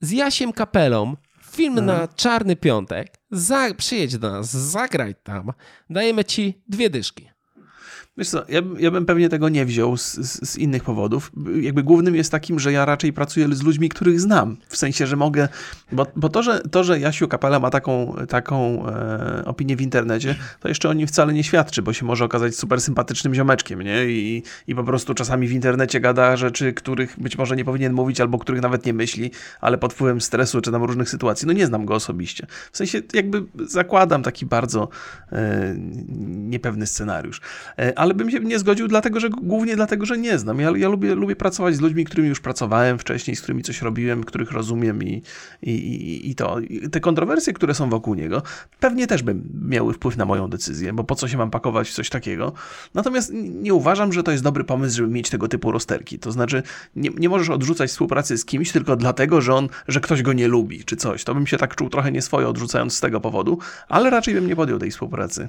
z 0.00 0.10
Jasiem 0.10 0.52
Kapelą 0.52 1.16
film 1.50 1.78
mhm. 1.78 1.86
na 1.86 2.08
Czarny 2.08 2.56
Piątek, 2.56 3.15
za, 3.30 3.74
przyjedź 3.74 4.18
do 4.18 4.30
nas, 4.30 4.50
zagraj 4.50 5.14
tam, 5.22 5.52
dajemy 5.90 6.24
ci 6.24 6.62
dwie 6.68 6.90
dyszki. 6.90 7.35
Wiesz 8.18 8.28
co, 8.28 8.44
ja, 8.48 8.60
ja 8.78 8.90
bym 8.90 9.06
pewnie 9.06 9.28
tego 9.28 9.48
nie 9.48 9.66
wziął 9.66 9.96
z, 9.96 10.14
z, 10.14 10.50
z, 10.50 10.58
innych 10.58 10.84
powodów. 10.84 11.32
Jakby 11.60 11.82
głównym 11.82 12.14
jest 12.14 12.32
takim, 12.32 12.58
że 12.58 12.72
ja 12.72 12.84
raczej 12.84 13.12
pracuję 13.12 13.48
z 13.52 13.62
ludźmi, 13.62 13.88
których 13.88 14.20
znam. 14.20 14.56
W 14.68 14.76
sensie, 14.76 15.06
że 15.06 15.16
mogę, 15.16 15.48
bo, 15.92 16.06
bo 16.16 16.28
to, 16.28 16.42
że, 16.42 16.60
to, 16.60 16.84
że 16.84 17.00
Jasiu 17.00 17.28
Kapela 17.28 17.60
ma 17.60 17.70
taką, 17.70 18.14
taką 18.28 18.86
e, 18.86 19.42
opinię 19.44 19.76
w 19.76 19.80
internecie, 19.80 20.34
to 20.60 20.68
jeszcze 20.68 20.88
o 20.88 20.92
nim 20.92 21.06
wcale 21.06 21.32
nie 21.32 21.44
świadczy, 21.44 21.82
bo 21.82 21.92
się 21.92 22.06
może 22.06 22.24
okazać 22.24 22.56
super 22.56 22.80
sympatycznym 22.80 23.34
ziomeczkiem, 23.34 23.82
nie? 23.82 24.06
I, 24.06 24.42
I 24.66 24.74
po 24.74 24.84
prostu 24.84 25.14
czasami 25.14 25.48
w 25.48 25.52
internecie 25.52 26.00
gada 26.00 26.36
rzeczy, 26.36 26.72
których 26.72 27.20
być 27.20 27.38
może 27.38 27.56
nie 27.56 27.64
powinien 27.64 27.92
mówić, 27.92 28.20
albo 28.20 28.38
których 28.38 28.62
nawet 28.62 28.86
nie 28.86 28.92
myśli, 28.92 29.30
ale 29.60 29.78
pod 29.78 29.92
wpływem 29.92 30.20
stresu 30.20 30.60
czy 30.60 30.72
tam 30.72 30.84
różnych 30.84 31.10
sytuacji. 31.10 31.46
No 31.46 31.52
nie 31.52 31.66
znam 31.66 31.86
go 31.86 31.94
osobiście. 31.94 32.46
W 32.72 32.76
sensie 32.76 33.02
jakby 33.12 33.44
zakładam 33.66 34.22
taki 34.22 34.46
bardzo 34.46 34.88
e, 35.32 35.74
niepewny 36.26 36.86
scenariusz. 36.86 37.40
E, 37.78 38.05
ale 38.06 38.14
bym 38.14 38.30
się 38.30 38.40
nie 38.40 38.58
zgodził, 38.58 38.88
dlatego, 38.88 39.20
że 39.20 39.30
głównie 39.30 39.76
dlatego, 39.76 40.06
że 40.06 40.18
nie 40.18 40.38
znam. 40.38 40.60
Ja, 40.60 40.72
ja 40.76 40.88
lubię, 40.88 41.14
lubię 41.14 41.36
pracować 41.36 41.76
z 41.76 41.80
ludźmi, 41.80 42.04
którymi 42.04 42.28
już 42.28 42.40
pracowałem 42.40 42.98
wcześniej, 42.98 43.36
z 43.36 43.40
którymi 43.40 43.62
coś 43.62 43.82
robiłem, 43.82 44.24
których 44.24 44.52
rozumiem 44.52 45.02
i, 45.02 45.22
i, 45.62 46.30
i, 46.30 46.34
to. 46.34 46.60
I 46.60 46.90
te 46.90 47.00
kontrowersje, 47.00 47.52
które 47.52 47.74
są 47.74 47.90
wokół 47.90 48.14
niego, 48.14 48.42
pewnie 48.80 49.06
też 49.06 49.22
by 49.22 49.36
miały 49.68 49.94
wpływ 49.94 50.16
na 50.16 50.24
moją 50.24 50.48
decyzję, 50.48 50.92
bo 50.92 51.04
po 51.04 51.14
co 51.14 51.28
się 51.28 51.38
mam 51.38 51.50
pakować 51.50 51.88
w 51.88 51.92
coś 51.92 52.10
takiego. 52.10 52.52
Natomiast 52.94 53.32
nie 53.34 53.74
uważam, 53.74 54.12
że 54.12 54.22
to 54.22 54.30
jest 54.30 54.44
dobry 54.44 54.64
pomysł, 54.64 54.96
żeby 54.96 55.08
mieć 55.08 55.30
tego 55.30 55.48
typu 55.48 55.72
rozterki. 55.72 56.18
To 56.18 56.32
znaczy, 56.32 56.62
nie, 56.96 57.10
nie 57.18 57.28
możesz 57.28 57.50
odrzucać 57.50 57.90
współpracy 57.90 58.38
z 58.38 58.44
kimś 58.44 58.72
tylko 58.72 58.96
dlatego, 58.96 59.40
że 59.40 59.54
on, 59.54 59.68
że 59.88 60.00
ktoś 60.00 60.22
go 60.22 60.32
nie 60.32 60.48
lubi, 60.48 60.84
czy 60.84 60.96
coś. 60.96 61.24
To 61.24 61.34
bym 61.34 61.46
się 61.46 61.58
tak 61.58 61.74
czuł 61.74 61.88
trochę 61.88 62.12
nieswojo 62.12 62.48
odrzucając 62.48 62.94
z 62.94 63.00
tego 63.00 63.20
powodu, 63.20 63.58
ale 63.88 64.10
raczej 64.10 64.34
bym 64.34 64.46
nie 64.46 64.56
podjął 64.56 64.78
tej 64.78 64.90
współpracy. 64.90 65.48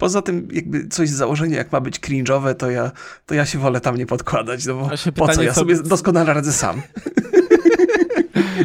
Poza 0.00 0.22
tym, 0.22 0.48
jakby 0.52 0.88
coś 0.88 1.08
z 1.08 1.12
założenia, 1.12 1.56
jak 1.56 1.72
ma 1.72 1.79
być 1.80 2.00
cringe'owe, 2.00 2.54
to 2.54 2.70
ja, 2.70 2.90
to 3.26 3.34
ja 3.34 3.46
się 3.46 3.58
wolę 3.58 3.80
tam 3.80 3.96
nie 3.96 4.06
podkładać, 4.06 4.66
no 4.66 4.74
bo 4.74 4.90
po 5.16 5.28
co? 5.28 5.42
Ja 5.42 5.54
sobie 5.54 5.82
doskonale 5.82 6.34
radzę 6.34 6.52
sam. 6.52 6.82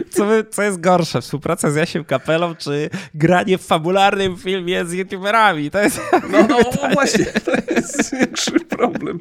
Co, 0.09 0.27
co 0.51 0.63
jest 0.63 0.79
gorsze, 0.79 1.21
współpraca 1.21 1.71
z 1.71 1.75
Jasiem 1.75 2.05
Kapelą, 2.05 2.55
czy 2.55 2.89
granie 3.13 3.57
w 3.57 3.61
fabularnym 3.61 4.37
filmie 4.37 4.85
z 4.85 4.93
youtuberami? 4.93 5.71
To 5.71 5.79
jest... 5.79 6.01
No, 6.31 6.47
no, 6.49 6.59
właśnie, 6.93 7.25
to 7.25 7.51
jest 7.73 8.15
większy 8.15 8.51
problem. 8.51 9.19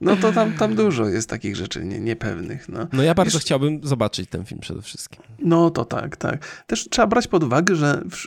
No 0.00 0.16
to 0.16 0.32
tam, 0.32 0.52
tam 0.52 0.74
dużo 0.74 1.08
jest 1.08 1.30
takich 1.30 1.56
rzeczy 1.56 1.84
nie, 1.84 2.00
niepewnych. 2.00 2.68
No, 2.68 2.86
no 2.92 3.02
ja 3.02 3.14
bardzo 3.14 3.38
Wiesz, 3.38 3.44
chciałbym 3.44 3.80
zobaczyć 3.82 4.30
ten 4.30 4.44
film 4.44 4.60
przede 4.60 4.82
wszystkim. 4.82 5.22
No 5.38 5.70
to 5.70 5.84
tak, 5.84 6.16
tak. 6.16 6.64
Też 6.66 6.88
trzeba 6.88 7.06
brać 7.06 7.26
pod 7.26 7.44
uwagę, 7.44 7.76
że 7.76 8.02
w, 8.10 8.26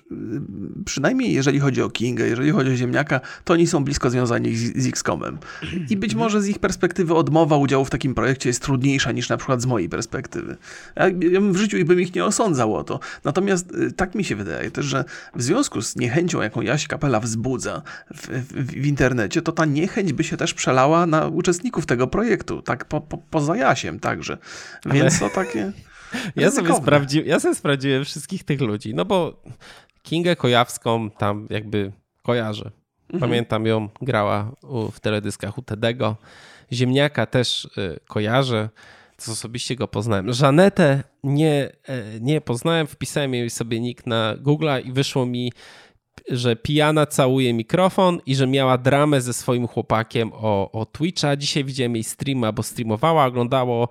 przynajmniej 0.85 1.33
jeżeli 1.33 1.59
chodzi 1.59 1.81
o 1.81 1.89
Kinga, 1.89 2.25
jeżeli 2.25 2.51
chodzi 2.51 2.71
o 2.71 2.75
Ziemniaka, 2.75 3.21
to 3.43 3.53
oni 3.53 3.67
są 3.67 3.83
blisko 3.83 4.09
związani 4.09 4.55
z, 4.55 4.77
z 4.77 4.87
X-Comem. 4.87 5.37
I 5.89 5.97
być 5.97 6.11
mhm. 6.13 6.17
może 6.17 6.41
z 6.41 6.47
ich 6.47 6.59
perspektywy 6.59 7.15
odmowa 7.15 7.57
udziału 7.57 7.85
w 7.85 7.89
takim 7.89 8.15
projekcie 8.15 8.49
jest 8.49 8.61
trudniejsza 8.61 9.11
niż 9.11 9.29
na 9.29 9.37
przykład 9.37 9.61
z 9.61 9.65
mojej 9.65 9.89
perspektywy. 9.89 10.57
Ja, 10.95 11.07
ja 11.07 11.41
w 11.41 11.55
życiu 11.55 11.68
bym 11.75 12.01
ich 12.01 12.15
nie 12.15 12.25
osądzał 12.25 12.75
o 12.75 12.83
to. 12.83 12.99
Natomiast 13.23 13.71
y, 13.71 13.91
tak 13.91 14.15
mi 14.15 14.23
się 14.23 14.35
wydaje 14.35 14.71
też, 14.71 14.85
że 14.85 15.05
w 15.35 15.43
związku 15.43 15.81
z 15.81 15.95
niechęcią, 15.95 16.41
jaką 16.41 16.61
Jaś 16.61 16.87
Kapela 16.87 17.19
wzbudza 17.19 17.81
w, 18.13 18.27
w, 18.27 18.71
w 18.81 18.85
internecie, 18.85 19.41
to 19.41 19.51
ta 19.51 19.65
niechęć 19.65 20.13
by 20.13 20.23
się 20.23 20.37
też 20.37 20.53
przelała 20.53 21.05
na 21.05 21.27
uczestników 21.27 21.85
tego 21.85 22.07
projektu, 22.07 22.61
tak 22.61 22.85
po, 22.85 23.01
po, 23.01 23.17
poza 23.17 23.55
Jasiem 23.55 23.99
także. 23.99 24.37
Więc 24.85 25.21
Ale... 25.21 25.29
to 25.29 25.35
takie... 25.35 25.71
Ja 26.35 26.51
sobie, 26.51 26.75
sprawdzi... 26.75 27.23
ja 27.25 27.39
sobie 27.39 27.55
sprawdziłem 27.55 28.05
wszystkich 28.05 28.43
tych 28.43 28.61
ludzi, 28.61 28.95
no 28.95 29.05
bo 29.05 29.43
Kingę 30.01 30.35
Kojawską 30.35 31.09
tam 31.11 31.47
jakby 31.49 31.91
kojarzę. 32.23 32.71
Mhm. 33.13 33.19
Pamiętam 33.19 33.65
ją, 33.65 33.89
grała 34.01 34.51
w 34.91 34.99
teledyskach 34.99 35.57
u 35.57 35.61
Tedego. 35.61 36.17
Ziemniaka 36.71 37.25
też 37.25 37.65
y, 37.65 37.99
kojarzę 38.07 38.69
co 39.19 39.31
osobiście 39.31 39.75
go 39.75 39.87
poznałem. 39.87 40.33
Żanetę 40.33 41.03
nie, 41.23 41.71
e, 41.83 42.19
nie 42.21 42.41
poznałem, 42.41 42.87
wpisałem 42.87 43.33
jej 43.33 43.49
sobie 43.49 43.79
nick 43.79 44.05
na 44.07 44.35
Google'a 44.35 44.85
i 44.85 44.91
wyszło 44.91 45.25
mi, 45.25 45.51
że 46.29 46.55
pijana 46.55 47.05
całuje 47.05 47.53
mikrofon 47.53 48.21
i 48.25 48.35
że 48.35 48.47
miała 48.47 48.77
dramę 48.77 49.21
ze 49.21 49.33
swoim 49.33 49.67
chłopakiem 49.67 50.31
o, 50.33 50.71
o 50.71 50.85
Twitcha. 50.85 51.35
Dzisiaj 51.35 51.63
widziałem 51.63 51.95
jej 51.95 52.03
streama, 52.03 52.51
bo 52.51 52.63
streamowała, 52.63 53.25
oglądało 53.25 53.89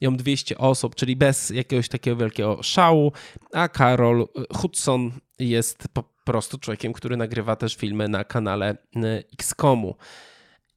ją 0.00 0.16
200 0.16 0.58
osób, 0.58 0.94
czyli 0.94 1.16
bez 1.16 1.50
jakiegoś 1.50 1.88
takiego 1.88 2.16
wielkiego 2.16 2.62
szału, 2.62 3.12
a 3.52 3.68
Karol 3.68 4.28
Hudson 4.56 5.12
jest 5.38 5.88
po 5.92 6.02
prostu 6.24 6.58
człowiekiem, 6.58 6.92
który 6.92 7.16
nagrywa 7.16 7.56
też 7.56 7.76
filmy 7.76 8.08
na 8.08 8.24
kanale 8.24 8.76
e, 8.96 9.22
XCOMu. 9.32 9.94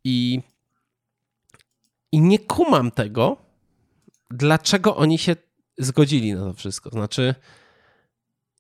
I, 0.04 0.40
i 2.12 2.20
nie 2.22 2.40
kumam 2.40 2.92
tego, 2.92 3.38
dlaczego 4.34 4.96
oni 4.96 5.18
się 5.18 5.36
zgodzili 5.78 6.34
na 6.34 6.40
to 6.40 6.54
wszystko. 6.54 6.90
Znaczy, 6.90 7.36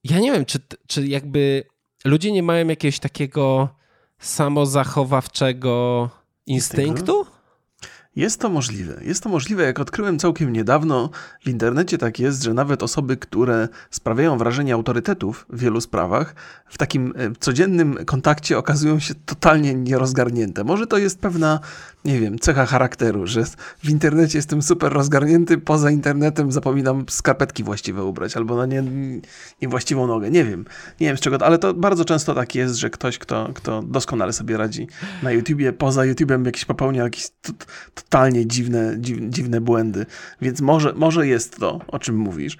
ja 0.03 0.19
nie 0.19 0.31
wiem, 0.31 0.45
czy, 0.45 0.59
czy 0.87 1.07
jakby 1.07 1.63
ludzie 2.05 2.31
nie 2.31 2.43
mają 2.43 2.67
jakiegoś 2.67 2.99
takiego 2.99 3.69
samozachowawczego 4.19 6.09
instynktu? 6.45 7.25
Jest 8.15 8.39
to 8.39 8.49
możliwe. 8.49 8.99
Jest 9.03 9.23
to 9.23 9.29
możliwe. 9.29 9.63
Jak 9.63 9.79
odkryłem 9.79 10.19
całkiem 10.19 10.53
niedawno, 10.53 11.09
w 11.41 11.47
internecie 11.47 11.97
tak 11.97 12.19
jest, 12.19 12.43
że 12.43 12.53
nawet 12.53 12.83
osoby, 12.83 13.17
które 13.17 13.67
sprawiają 13.91 14.37
wrażenie 14.37 14.73
autorytetów 14.73 15.45
w 15.49 15.59
wielu 15.59 15.81
sprawach, 15.81 16.35
w 16.65 16.77
takim 16.77 17.13
e, 17.17 17.31
codziennym 17.39 18.05
kontakcie 18.05 18.57
okazują 18.57 18.99
się 18.99 19.15
totalnie 19.15 19.75
nierozgarnięte. 19.75 20.63
Może 20.63 20.87
to 20.87 20.97
jest 20.97 21.19
pewna 21.19 21.59
nie 22.05 22.19
wiem, 22.19 22.39
cecha 22.39 22.65
charakteru, 22.65 23.27
że 23.27 23.43
w 23.83 23.89
internecie 23.89 24.37
jestem 24.37 24.61
super 24.61 24.93
rozgarnięty, 24.93 25.57
poza 25.57 25.91
internetem 25.91 26.51
zapominam 26.51 27.05
skarpetki 27.09 27.63
właściwe 27.63 28.03
ubrać, 28.03 28.37
albo 28.37 28.55
na 28.55 28.65
nie, 28.65 28.83
niewłaściwą 29.61 30.07
nogę, 30.07 30.31
nie 30.31 30.45
wiem, 30.45 30.65
nie 30.99 31.07
wiem 31.07 31.17
z 31.17 31.19
czego, 31.19 31.45
ale 31.45 31.57
to 31.57 31.73
bardzo 31.73 32.05
często 32.05 32.35
tak 32.35 32.55
jest, 32.55 32.75
że 32.75 32.89
ktoś, 32.89 33.17
kto, 33.17 33.49
kto 33.53 33.83
doskonale 33.83 34.33
sobie 34.33 34.57
radzi 34.57 34.87
na 35.23 35.31
YouTubie, 35.31 35.73
poza 35.73 36.05
YouTubem 36.05 36.45
jakiś 36.45 36.65
popełnia 36.65 37.03
jakiś 37.03 37.27
totalnie 37.93 38.47
dziwne, 38.47 38.95
dziwne 39.29 39.61
błędy. 39.61 40.05
Więc 40.41 40.61
może, 40.61 40.93
może 40.93 41.27
jest 41.27 41.59
to, 41.59 41.79
o 41.87 41.99
czym 41.99 42.15
mówisz, 42.15 42.57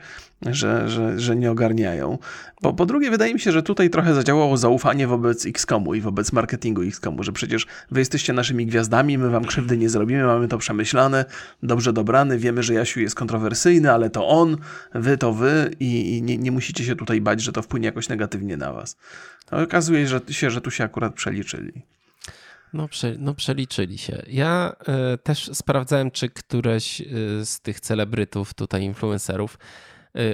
że, 0.50 0.90
że, 0.90 1.20
że 1.20 1.36
nie 1.36 1.52
ogarniają. 1.52 2.18
Po, 2.62 2.74
po 2.74 2.86
drugie, 2.86 3.12
wydaje 3.12 3.34
mi 3.34 3.40
się, 3.40 3.52
że 3.52 3.64
tutaj 3.64 3.90
trochę 3.90 4.14
zadziałało 4.14 4.58
zaufanie 4.58 5.08
wobec 5.08 5.46
XCOMu 5.46 5.94
i 5.94 6.02
wobec 6.02 6.32
marketingu 6.32 6.82
XCOMu, 6.82 7.24
że 7.24 7.32
przecież 7.32 7.68
wy 7.92 8.00
jesteście 8.00 8.34
naszymi 8.34 8.66
gwiazdami, 8.66 9.18
my 9.18 9.30
wam 9.30 9.46
krzywdy 9.46 9.78
nie 9.78 9.90
zrobimy, 9.90 10.24
mamy 10.24 10.48
to 10.48 10.58
przemyślane, 10.58 11.26
dobrze 11.64 11.94
dobrany, 11.94 12.38
wiemy, 12.38 12.64
że 12.64 12.74
Jasiu 12.74 13.00
jest 13.00 13.16
kontrowersyjny, 13.16 13.92
ale 13.92 14.10
to 14.10 14.28
on, 14.28 14.58
wy 14.94 15.18
to 15.18 15.34
wy 15.34 15.72
i, 15.80 16.18
i 16.18 16.22
nie, 16.22 16.38
nie 16.38 16.52
musicie 16.52 16.84
się 16.84 16.96
tutaj 16.96 17.22
bać, 17.22 17.42
że 17.42 17.52
to 17.52 17.62
wpłynie 17.62 17.86
jakoś 17.86 18.10
negatywnie 18.10 18.58
na 18.58 18.74
was. 18.74 18.98
To 19.46 19.58
okazuje 19.58 20.08
się, 20.30 20.52
że 20.52 20.62
tu 20.62 20.72
się 20.72 20.84
akurat 20.84 21.14
przeliczyli. 21.14 21.82
No, 22.74 22.88
prze, 22.88 23.16
no 23.20 23.34
przeliczyli 23.34 23.98
się. 23.98 24.24
Ja 24.28 24.76
y, 25.14 25.18
też 25.18 25.50
sprawdzałem, 25.54 26.12
czy 26.12 26.30
któreś 26.30 27.02
y, 27.02 27.06
z 27.46 27.60
tych 27.60 27.80
celebrytów, 27.80 28.54
tutaj 28.54 28.84
influencerów, 28.84 29.58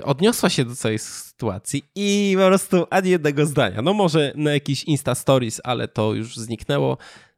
odniosła 0.04 0.50
się 0.50 0.66
do 0.66 0.76
całej 0.76 1.00
sytuacji 1.00 1.84
i 1.96 2.36
po 2.38 2.48
prostu 2.48 2.86
ani 2.90 3.10
jednego 3.10 3.46
zdania. 3.46 3.82
No 3.82 3.94
może 3.94 4.34
na 4.36 4.54
jakiś 4.54 4.84
Insta 4.84 5.16
Stories, 5.16 5.62
ale 5.64 5.88
to 5.88 6.14
już 6.14 6.38
zniknęło. 6.38 6.98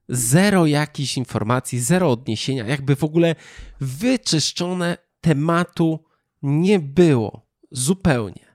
Zero 0.10 0.66
jakichś 0.66 1.18
informacji, 1.18 1.80
zero 1.80 2.12
odniesienia, 2.12 2.68
jakby 2.68 2.96
w 2.96 3.04
ogóle 3.04 3.36
wyczyszczone 3.82 4.98
tematu 5.22 6.04
nie 6.42 6.80
było. 6.80 7.50
Zupełnie. 7.72 8.50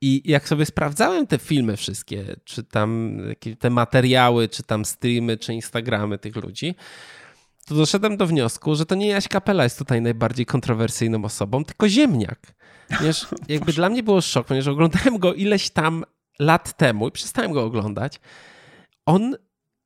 I 0.00 0.22
jak 0.24 0.48
sobie 0.48 0.66
sprawdzałem 0.66 1.26
te 1.26 1.38
filmy 1.38 1.76
wszystkie, 1.76 2.36
czy 2.44 2.64
tam 2.64 3.20
te 3.58 3.70
materiały, 3.70 4.48
czy 4.48 4.62
tam 4.62 4.84
streamy, 4.84 5.36
czy 5.36 5.54
Instagramy 5.54 6.18
tych 6.18 6.36
ludzi, 6.36 6.74
to 7.66 7.74
doszedłem 7.74 8.16
do 8.16 8.26
wniosku, 8.26 8.74
że 8.74 8.86
to 8.86 8.94
nie 8.94 9.08
Jaś 9.08 9.28
Kapela 9.28 9.64
jest 9.64 9.78
tutaj 9.78 10.02
najbardziej 10.02 10.46
kontrowersyjną 10.46 11.24
osobą, 11.24 11.64
tylko 11.64 11.88
Ziemniak. 11.88 12.57
Ponieważ 12.96 13.26
jakby 13.48 13.72
dla 13.72 13.88
mnie 13.88 14.02
było 14.02 14.20
szok, 14.20 14.46
ponieważ 14.46 14.68
oglądałem 14.68 15.18
go 15.18 15.34
ileś 15.34 15.70
tam 15.70 16.04
lat 16.38 16.76
temu 16.76 17.08
i 17.08 17.12
przestałem 17.12 17.52
go 17.52 17.64
oglądać. 17.64 18.20
On 19.06 19.36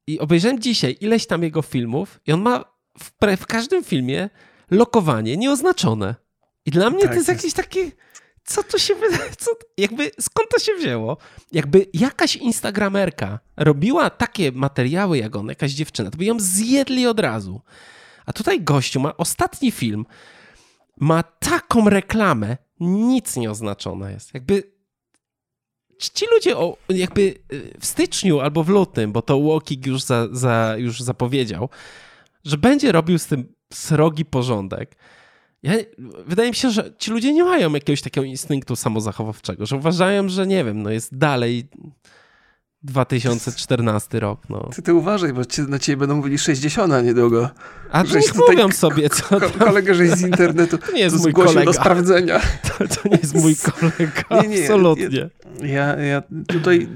i 0.06 0.18
obejrzałem 0.18 0.60
dzisiaj 0.60 0.96
ileś 1.00 1.26
tam 1.26 1.42
jego 1.42 1.62
filmów 1.62 2.20
i 2.26 2.32
on 2.32 2.42
ma 2.42 2.64
w, 2.98 3.36
w 3.36 3.46
każdym 3.46 3.84
filmie 3.84 4.30
lokowanie 4.70 5.36
nieoznaczone. 5.36 6.14
I 6.66 6.70
dla 6.70 6.90
mnie 6.90 7.02
tak, 7.02 7.10
to 7.10 7.14
jest 7.14 7.28
jakieś 7.28 7.52
takie 7.52 7.90
co 8.44 8.62
to 8.62 8.78
się 8.78 8.94
co, 9.38 9.50
jakby 9.78 10.10
skąd 10.20 10.48
to 10.50 10.58
się 10.58 10.74
wzięło? 10.74 11.16
Jakby 11.52 11.86
jakaś 11.94 12.36
instagramerka 12.36 13.38
robiła 13.56 14.10
takie 14.10 14.52
materiały 14.52 15.18
jak 15.18 15.36
on, 15.36 15.48
jakaś 15.48 15.72
dziewczyna, 15.72 16.10
to 16.10 16.18
by 16.18 16.24
ją 16.24 16.40
zjedli 16.40 17.06
od 17.06 17.20
razu. 17.20 17.62
A 18.26 18.32
tutaj 18.32 18.60
gościu 18.60 19.00
ma 19.00 19.16
ostatni 19.16 19.70
film, 19.70 20.06
ma 21.00 21.22
taką 21.22 21.88
reklamę, 21.88 22.56
nic 22.82 23.36
nie 23.36 23.50
oznaczone 23.50 24.12
jest. 24.12 24.34
Jakby 24.34 24.72
ci 25.98 26.26
ludzie 26.34 26.58
o, 26.58 26.76
jakby 26.88 27.34
y, 27.52 27.78
w 27.80 27.86
styczniu 27.86 28.40
albo 28.40 28.64
w 28.64 28.68
lutym, 28.68 29.12
bo 29.12 29.22
to 29.22 29.36
Łokik 29.36 29.86
już, 29.86 30.02
za, 30.02 30.28
za, 30.32 30.74
już 30.78 31.00
zapowiedział, 31.00 31.68
że 32.44 32.58
będzie 32.58 32.92
robił 32.92 33.18
z 33.18 33.26
tym 33.26 33.54
srogi 33.72 34.24
porządek, 34.24 34.96
ja, 35.62 35.72
wydaje 36.26 36.48
mi 36.48 36.54
się, 36.54 36.70
że 36.70 36.92
ci 36.98 37.10
ludzie 37.10 37.32
nie 37.32 37.44
mają 37.44 37.72
jakiegoś 37.72 38.02
takiego 38.02 38.24
instynktu 38.24 38.76
samozachowawczego, 38.76 39.66
że 39.66 39.76
uważają, 39.76 40.28
że 40.28 40.46
nie 40.46 40.64
wiem, 40.64 40.82
no 40.82 40.90
jest 40.90 41.18
dalej 41.18 41.68
2014 42.84 44.20
rok. 44.20 44.40
No. 44.48 44.70
Ty, 44.74 44.82
ty 44.82 44.94
uważaj, 44.94 45.32
bo 45.32 45.44
ci, 45.44 45.62
na 45.62 45.78
ciebie 45.78 45.96
będą 45.96 46.16
mówili 46.16 46.38
60 46.38 47.04
niedługo. 47.04 47.50
A 47.90 48.04
to 48.04 48.18
niech 48.18 48.34
mówią 48.34 48.70
sobie, 48.70 49.10
co 49.10 49.40
tam. 49.40 49.50
Kolega, 49.50 49.94
że 49.94 50.16
z 50.16 50.20
internetu 50.20 50.78
to 50.86 50.92
nie 50.92 51.00
jest 51.00 51.18
mój 51.18 51.32
kolega. 51.32 51.64
do 51.64 51.72
sprawdzenia. 51.72 52.40
To, 52.78 52.88
to, 52.88 53.08
nie 53.08 53.16
jest 53.16 53.34
mój 53.34 53.56
kolega, 53.80 54.42
nie, 54.42 54.48
nie, 54.48 54.62
absolutnie. 54.62 55.30
Ja, 55.62 55.96
ja 55.96 56.22
tutaj, 56.46 56.88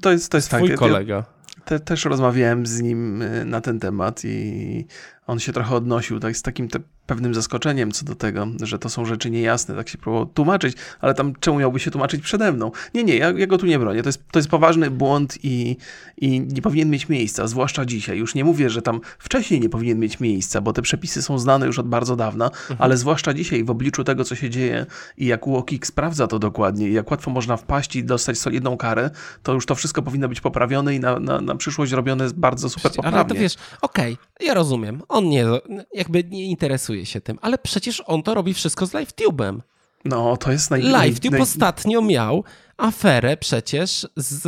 to 0.00 0.12
jest, 0.12 0.28
to 0.28 0.38
jest 0.38 0.48
Twój 0.48 0.68
fakt. 0.68 0.78
kolega. 0.78 1.14
Ja, 1.14 1.24
te, 1.64 1.80
też 1.80 2.04
rozmawiałem 2.04 2.66
z 2.66 2.80
nim 2.80 3.22
y, 3.22 3.44
na 3.44 3.60
ten 3.60 3.80
temat 3.80 4.24
i 4.24 4.86
on 5.26 5.38
się 5.40 5.52
trochę 5.52 5.74
odnosił 5.74 6.20
tak, 6.20 6.36
z 6.36 6.42
takim 6.42 6.68
te, 6.68 6.78
pewnym 7.14 7.34
zaskoczeniem 7.34 7.92
co 7.92 8.04
do 8.04 8.14
tego, 8.14 8.46
że 8.62 8.78
to 8.78 8.88
są 8.88 9.04
rzeczy 9.04 9.30
niejasne, 9.30 9.74
tak 9.74 9.88
się 9.88 9.98
próbował 9.98 10.26
tłumaczyć, 10.26 10.76
ale 11.00 11.14
tam 11.14 11.34
czemu 11.40 11.58
miałby 11.58 11.80
się 11.80 11.90
tłumaczyć 11.90 12.22
przede 12.22 12.52
mną? 12.52 12.70
Nie, 12.94 13.04
nie, 13.04 13.16
ja, 13.16 13.30
ja 13.30 13.46
go 13.46 13.58
tu 13.58 13.66
nie 13.66 13.78
bronię. 13.78 14.02
To 14.02 14.08
jest, 14.08 14.22
to 14.30 14.38
jest 14.38 14.48
poważny 14.48 14.90
błąd 14.90 15.38
i, 15.42 15.76
i 16.16 16.40
nie 16.40 16.62
powinien 16.62 16.90
mieć 16.90 17.08
miejsca, 17.08 17.46
zwłaszcza 17.46 17.84
dzisiaj. 17.84 18.18
Już 18.18 18.34
nie 18.34 18.44
mówię, 18.44 18.70
że 18.70 18.82
tam 18.82 19.00
wcześniej 19.18 19.60
nie 19.60 19.68
powinien 19.68 19.98
mieć 19.98 20.20
miejsca, 20.20 20.60
bo 20.60 20.72
te 20.72 20.82
przepisy 20.82 21.22
są 21.22 21.38
znane 21.38 21.66
już 21.66 21.78
od 21.78 21.88
bardzo 21.88 22.16
dawna, 22.16 22.44
mhm. 22.44 22.76
ale 22.78 22.96
zwłaszcza 22.96 23.34
dzisiaj 23.34 23.64
w 23.64 23.70
obliczu 23.70 24.04
tego, 24.04 24.24
co 24.24 24.34
się 24.34 24.50
dzieje 24.50 24.86
i 25.16 25.26
jak 25.26 25.46
UOKiK 25.46 25.86
sprawdza 25.86 26.26
to 26.26 26.38
dokładnie 26.38 26.88
i 26.88 26.92
jak 26.92 27.10
łatwo 27.10 27.30
można 27.30 27.56
wpaść 27.56 27.96
i 27.96 28.04
dostać 28.04 28.38
solidną 28.38 28.76
karę, 28.76 29.10
to 29.42 29.52
już 29.52 29.66
to 29.66 29.74
wszystko 29.74 30.02
powinno 30.02 30.28
być 30.28 30.40
poprawione 30.40 30.94
i 30.94 31.00
na, 31.00 31.18
na, 31.18 31.40
na 31.40 31.54
przyszłość 31.56 31.92
robione 31.92 32.24
jest 32.24 32.36
bardzo 32.36 32.68
super 32.68 32.92
poprawnie. 32.92 33.18
Ale 33.18 33.28
to 33.28 33.34
wiesz, 33.34 33.54
okej, 33.82 34.12
okay, 34.12 34.46
ja 34.46 34.54
rozumiem. 34.54 35.02
On 35.08 35.28
nie, 35.28 35.46
jakby 35.94 36.24
nie 36.24 36.44
interesuje 36.44 37.01
się 37.06 37.20
tym, 37.20 37.38
ale 37.42 37.58
przecież 37.58 38.02
on 38.06 38.22
to 38.22 38.34
robi 38.34 38.54
wszystko 38.54 38.86
z 38.86 38.92
LiveTube'em. 38.92 39.58
No, 40.04 40.36
to 40.36 40.52
jest 40.52 40.70
naj... 40.70 40.82
LiveTube 40.82 41.32
naj... 41.32 41.40
ostatnio 41.40 42.02
miał 42.02 42.44
aferę 42.76 43.36
przecież 43.36 44.06
z 44.16 44.44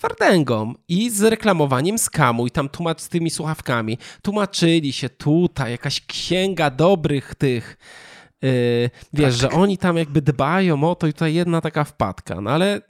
Wardęgą 0.00 0.74
i 0.88 1.10
z 1.10 1.22
reklamowaniem 1.22 1.98
skamu 1.98 2.46
i 2.46 2.50
tam 2.50 2.68
tłumacz 2.68 3.00
z 3.00 3.08
tymi 3.08 3.30
słuchawkami. 3.30 3.98
Tłumaczyli 4.22 4.92
się 4.92 5.08
tutaj, 5.08 5.70
jakaś 5.70 6.06
księga 6.06 6.70
dobrych 6.70 7.34
tych 7.34 7.76
Yy, 8.42 8.90
wiesz, 9.12 9.40
tak. 9.40 9.52
że 9.52 9.58
oni 9.58 9.78
tam 9.78 9.96
jakby 9.96 10.22
dbają 10.22 10.90
o 10.90 10.94
to 10.94 11.06
i 11.06 11.12
tutaj 11.12 11.34
jedna 11.34 11.60
taka 11.60 11.84
wpadka, 11.84 12.40
no 12.40 12.50
ale 12.50 12.80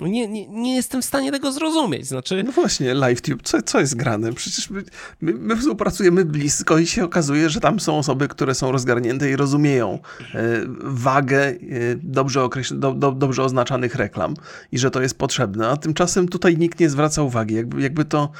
nie, 0.00 0.28
nie, 0.28 0.48
nie 0.48 0.76
jestem 0.76 1.02
w 1.02 1.04
stanie 1.04 1.32
tego 1.32 1.52
zrozumieć. 1.52 2.06
Znaczy... 2.06 2.42
No 2.42 2.52
właśnie, 2.52 2.94
LiveTube, 2.94 3.42
co, 3.42 3.62
co 3.62 3.80
jest 3.80 3.96
grane? 3.96 4.32
Przecież 4.32 4.70
my, 4.70 4.84
my, 5.20 5.32
my, 5.32 5.56
współpracujemy 5.56 6.24
blisko 6.24 6.78
i 6.78 6.86
się 6.86 7.04
okazuje, 7.04 7.50
że 7.50 7.60
tam 7.60 7.80
są 7.80 7.98
osoby, 7.98 8.28
które 8.28 8.54
są 8.54 8.72
rozgarnięte 8.72 9.30
i 9.30 9.36
rozumieją 9.36 9.98
e, 10.34 10.42
wagę 10.84 11.46
e, 11.46 11.56
dobrze, 12.02 12.40
określ- 12.40 12.78
do, 12.78 12.92
do, 12.92 13.12
dobrze 13.12 13.42
oznaczanych 13.42 13.94
reklam 13.94 14.34
i 14.72 14.78
że 14.78 14.90
to 14.90 15.02
jest 15.02 15.18
potrzebne, 15.18 15.68
a 15.68 15.76
tymczasem 15.76 16.28
tutaj 16.28 16.58
nikt 16.58 16.80
nie 16.80 16.90
zwraca 16.90 17.22
uwagi. 17.22 17.54
Jakby, 17.54 17.82
jakby 17.82 18.04
to 18.04 18.30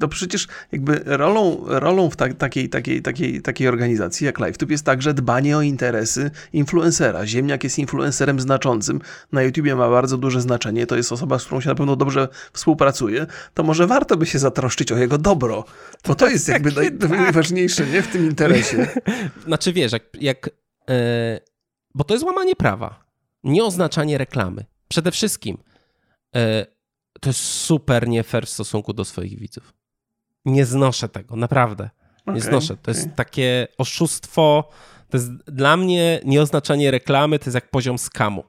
to 0.00 0.08
przecież 0.08 0.48
jakby 0.72 1.00
rolą, 1.04 1.64
rolą 1.66 2.10
w 2.10 2.16
ta, 2.16 2.34
takiej, 2.34 2.68
takiej, 2.68 3.02
takiej, 3.02 3.42
takiej 3.42 3.68
organizacji 3.68 4.26
jak 4.26 4.38
LiveTube 4.38 4.70
jest 4.70 4.84
także 4.84 5.14
dbanie 5.14 5.56
o 5.56 5.62
interesy 5.62 6.30
influencera. 6.52 7.26
Ziemniak 7.26 7.64
jest 7.64 7.78
influencerem 7.78 8.40
znaczącym, 8.40 9.00
na 9.32 9.42
YouTubie 9.42 9.76
ma 9.76 9.90
bardzo 9.90 10.18
duże 10.18 10.40
znaczenie, 10.40 10.86
to 10.86 10.96
jest 10.96 11.12
osoba, 11.12 11.38
z 11.38 11.44
którą 11.44 11.60
się 11.60 11.68
na 11.68 11.74
pewno 11.74 11.96
dobrze 11.96 12.28
współpracuje, 12.52 13.26
to 13.54 13.62
może 13.62 13.86
warto 13.86 14.16
by 14.16 14.26
się 14.26 14.38
zatroszczyć 14.38 14.92
o 14.92 14.96
jego 14.96 15.18
dobro, 15.18 15.64
bo 16.06 16.14
to 16.14 16.28
jest 16.28 16.48
jakby 16.48 16.72
tak. 16.72 17.10
najważniejsze 17.10 17.86
nie, 17.86 18.02
w 18.02 18.08
tym 18.08 18.26
interesie. 18.26 18.88
Znaczy 19.46 19.72
wiesz, 19.72 19.92
jak, 19.92 20.02
jak 20.20 20.50
yy, 20.88 20.94
bo 21.94 22.04
to 22.04 22.14
jest 22.14 22.26
łamanie 22.26 22.56
prawa, 22.56 23.04
nie 23.44 23.64
oznaczanie 23.64 24.18
reklamy. 24.18 24.64
Przede 24.88 25.10
wszystkim 25.10 25.58
yy, 26.34 26.40
to 27.20 27.28
jest 27.28 27.40
super 27.40 28.08
nie 28.08 28.22
fair 28.22 28.46
w 28.46 28.50
stosunku 28.50 28.92
do 28.92 29.04
swoich 29.04 29.38
widzów. 29.38 29.74
Nie 30.44 30.64
znoszę 30.64 31.08
tego, 31.08 31.36
naprawdę. 31.36 31.90
Nie 32.26 32.32
okay, 32.32 32.40
znoszę. 32.40 32.76
To 32.76 32.90
okay. 32.90 32.94
jest 32.94 33.14
takie 33.16 33.68
oszustwo. 33.78 34.68
To 35.08 35.16
jest 35.16 35.30
dla 35.32 35.76
mnie 35.76 36.20
nieoznaczanie 36.24 36.90
reklamy 36.90 37.38
to 37.38 37.44
jest 37.44 37.54
jak 37.54 37.70
poziom 37.70 37.98
skamu. 37.98 38.44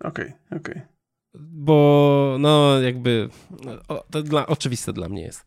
Okej, 0.00 0.24
okay, 0.24 0.58
okej. 0.60 0.74
Okay. 0.74 0.88
Bo 1.34 2.36
no 2.40 2.80
jakby 2.80 3.28
to 4.10 4.22
dla, 4.22 4.46
oczywiste 4.46 4.92
dla 4.92 5.08
mnie 5.08 5.22
jest. 5.22 5.44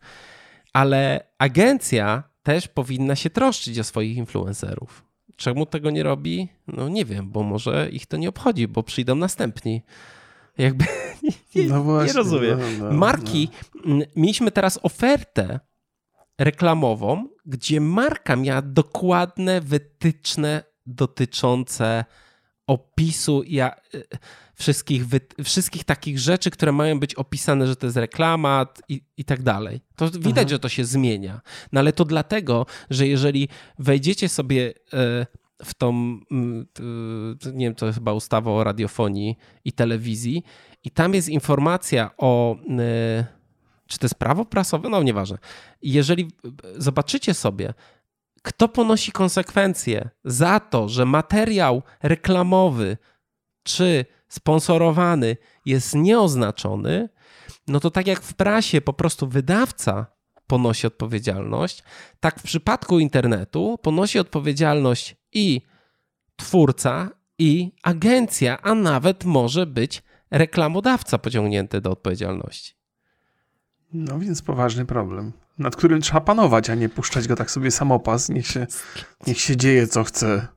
Ale 0.72 1.26
agencja 1.38 2.22
też 2.42 2.68
powinna 2.68 3.16
się 3.16 3.30
troszczyć 3.30 3.78
o 3.78 3.84
swoich 3.84 4.16
influencerów. 4.16 5.04
Czemu 5.36 5.66
tego 5.66 5.90
nie 5.90 6.02
robi? 6.02 6.48
No 6.66 6.88
nie 6.88 7.04
wiem, 7.04 7.30
bo 7.30 7.42
może 7.42 7.90
ich 7.90 8.06
to 8.06 8.16
nie 8.16 8.28
obchodzi, 8.28 8.68
bo 8.68 8.82
przyjdą 8.82 9.14
następni. 9.14 9.82
Jakby 10.58 10.84
nie, 11.54 11.66
no 11.66 11.82
właśnie, 11.82 12.06
nie 12.06 12.12
rozumiem. 12.12 12.60
No, 12.78 12.84
no, 12.84 12.92
Marki, 12.92 13.48
no. 13.84 14.04
mieliśmy 14.16 14.50
teraz 14.50 14.78
ofertę 14.82 15.60
reklamową, 16.38 17.28
gdzie 17.46 17.80
marka 17.80 18.36
miała 18.36 18.62
dokładne 18.62 19.60
wytyczne 19.60 20.62
dotyczące 20.86 22.04
opisu 22.66 23.42
ja, 23.46 23.76
y, 23.94 24.04
wszystkich, 24.54 25.02
wszystkich 25.44 25.84
takich 25.84 26.18
rzeczy, 26.18 26.50
które 26.50 26.72
mają 26.72 27.00
być 27.00 27.14
opisane, 27.14 27.66
że 27.66 27.76
to 27.76 27.86
jest 27.86 27.96
reklama 27.96 28.66
i, 28.88 29.02
i 29.16 29.24
tak 29.24 29.42
dalej. 29.42 29.80
To 29.96 30.10
widać, 30.10 30.44
Aha. 30.44 30.48
że 30.48 30.58
to 30.58 30.68
się 30.68 30.84
zmienia. 30.84 31.40
No 31.72 31.80
ale 31.80 31.92
to 31.92 32.04
dlatego, 32.04 32.66
że 32.90 33.06
jeżeli 33.06 33.48
wejdziecie 33.78 34.28
sobie 34.28 34.74
y, 34.94 35.26
w 35.62 35.74
tą, 35.74 35.90
mm, 36.30 36.66
nie 37.52 37.66
wiem, 37.66 37.74
to 37.74 37.92
chyba 37.92 38.12
ustawa 38.12 38.50
o 38.50 38.64
radiofonii 38.64 39.36
i 39.64 39.72
telewizji, 39.72 40.42
i 40.84 40.90
tam 40.90 41.14
jest 41.14 41.28
informacja 41.28 42.10
o, 42.18 42.56
Czy 43.86 43.98
to 43.98 44.04
jest 44.04 44.14
prawo 44.14 44.44
prasowe? 44.44 44.88
No 44.88 45.02
nieważne. 45.02 45.38
Jeżeli 45.82 46.30
zobaczycie 46.76 47.34
sobie, 47.34 47.74
kto 48.42 48.68
ponosi 48.68 49.12
konsekwencje 49.12 50.10
za 50.24 50.60
to, 50.60 50.88
że 50.88 51.04
materiał 51.04 51.82
reklamowy 52.02 52.96
czy 53.62 54.04
sponsorowany 54.28 55.36
jest 55.66 55.94
nieoznaczony, 55.94 57.08
no 57.68 57.80
to 57.80 57.90
tak 57.90 58.06
jak 58.06 58.22
w 58.22 58.34
prasie 58.34 58.80
po 58.80 58.92
prostu 58.92 59.28
wydawca 59.28 60.06
ponosi 60.46 60.86
odpowiedzialność, 60.86 61.82
tak 62.20 62.40
w 62.40 62.42
przypadku 62.42 62.98
internetu 62.98 63.78
ponosi 63.82 64.18
odpowiedzialność 64.18 65.16
i 65.34 65.60
twórca, 66.36 67.10
i 67.38 67.72
agencja, 67.82 68.62
a 68.62 68.74
nawet 68.74 69.24
może 69.24 69.66
być 69.66 70.02
reklamodawca 70.30 71.18
pociągnięty 71.18 71.80
do 71.80 71.90
odpowiedzialności. 71.90 72.74
No 73.92 74.18
więc 74.18 74.42
poważny 74.42 74.86
problem, 74.86 75.32
nad 75.58 75.76
którym 75.76 76.00
trzeba 76.00 76.20
panować, 76.20 76.70
a 76.70 76.74
nie 76.74 76.88
puszczać 76.88 77.28
go 77.28 77.36
tak 77.36 77.50
sobie 77.50 77.70
samopas. 77.70 78.28
Niech 78.28 78.46
się, 78.46 78.66
niech 79.26 79.40
się 79.40 79.56
dzieje 79.56 79.86
co 79.86 80.04
chce. 80.04 80.48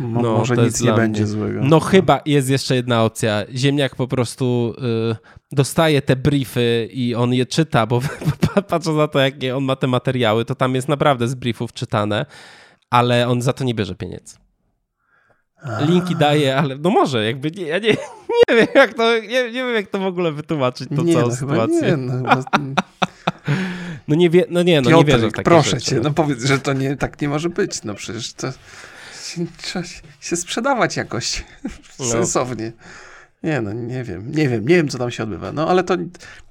Mo, 0.00 0.22
no, 0.22 0.38
może 0.38 0.56
nic 0.56 0.80
nie 0.80 0.92
będzie 0.92 1.26
złego. 1.26 1.60
No, 1.60 1.66
no, 1.68 1.80
chyba 1.80 2.20
jest 2.26 2.50
jeszcze 2.50 2.74
jedna 2.74 3.04
opcja. 3.04 3.44
Ziemniak 3.54 3.96
po 3.96 4.08
prostu 4.08 4.74
y, 5.12 5.16
dostaje 5.52 6.02
te 6.02 6.16
briefy 6.16 6.88
i 6.92 7.14
on 7.14 7.34
je 7.34 7.46
czyta, 7.46 7.86
bo 7.86 8.00
patrząc 8.68 8.98
na 8.98 9.08
to, 9.08 9.18
jakie 9.18 9.56
on 9.56 9.64
ma 9.64 9.76
te 9.76 9.86
materiały, 9.86 10.44
to 10.44 10.54
tam 10.54 10.74
jest 10.74 10.88
naprawdę 10.88 11.28
z 11.28 11.34
briefów 11.34 11.72
czytane, 11.72 12.26
ale 12.90 13.28
on 13.28 13.42
za 13.42 13.52
to 13.52 13.64
nie 13.64 13.74
bierze 13.74 13.94
pieniędzy. 13.94 14.36
Linki 15.80 16.16
daje, 16.16 16.56
ale 16.56 16.76
no 16.76 16.90
może, 16.90 17.24
jakby 17.24 17.50
nie, 17.50 17.62
ja 17.62 17.78
nie, 17.78 17.96
nie 18.48 18.56
wiem 18.56 18.66
jak 18.74 18.94
to, 18.94 19.18
nie, 19.18 19.28
nie 19.28 19.52
wiem 19.52 19.74
jak 19.74 19.86
to 19.86 19.98
w 19.98 20.06
ogóle 20.06 20.32
wytłumaczyć, 20.32 20.88
tą 20.96 21.04
nie, 21.04 21.12
całą 21.12 21.28
no, 21.28 21.36
sytuację. 21.36 21.82
Nie, 21.82 21.96
no, 21.96 22.42
no 24.08 24.14
nie 24.14 24.30
wie, 24.30 24.44
no 24.50 24.62
nie, 24.62 24.80
no 24.80 24.90
Piotrek, 24.90 25.06
nie 25.06 25.12
wierzę 25.12 25.28
w 25.28 25.32
takie 25.32 25.44
proszę 25.44 25.70
rzeczy. 25.70 25.84
cię, 25.84 26.00
no. 26.00 26.10
powiedz, 26.10 26.44
że 26.44 26.58
to 26.58 26.72
nie, 26.72 26.96
tak 26.96 27.20
nie 27.20 27.28
może 27.28 27.48
być, 27.48 27.82
no 27.84 27.94
przecież 27.94 28.32
to 28.32 28.52
trzeba 29.62 29.84
się 30.20 30.36
sprzedawać 30.36 30.96
jakoś 30.96 31.44
no. 31.98 32.04
sensownie. 32.04 32.72
Nie 33.42 33.60
no, 33.60 33.72
nie 33.72 34.04
wiem, 34.04 34.32
nie 34.32 34.48
wiem, 34.48 34.68
nie 34.68 34.76
wiem, 34.76 34.88
co 34.88 34.98
tam 34.98 35.10
się 35.10 35.22
odbywa. 35.22 35.52
No 35.52 35.68
ale 35.68 35.84
to, 35.84 35.96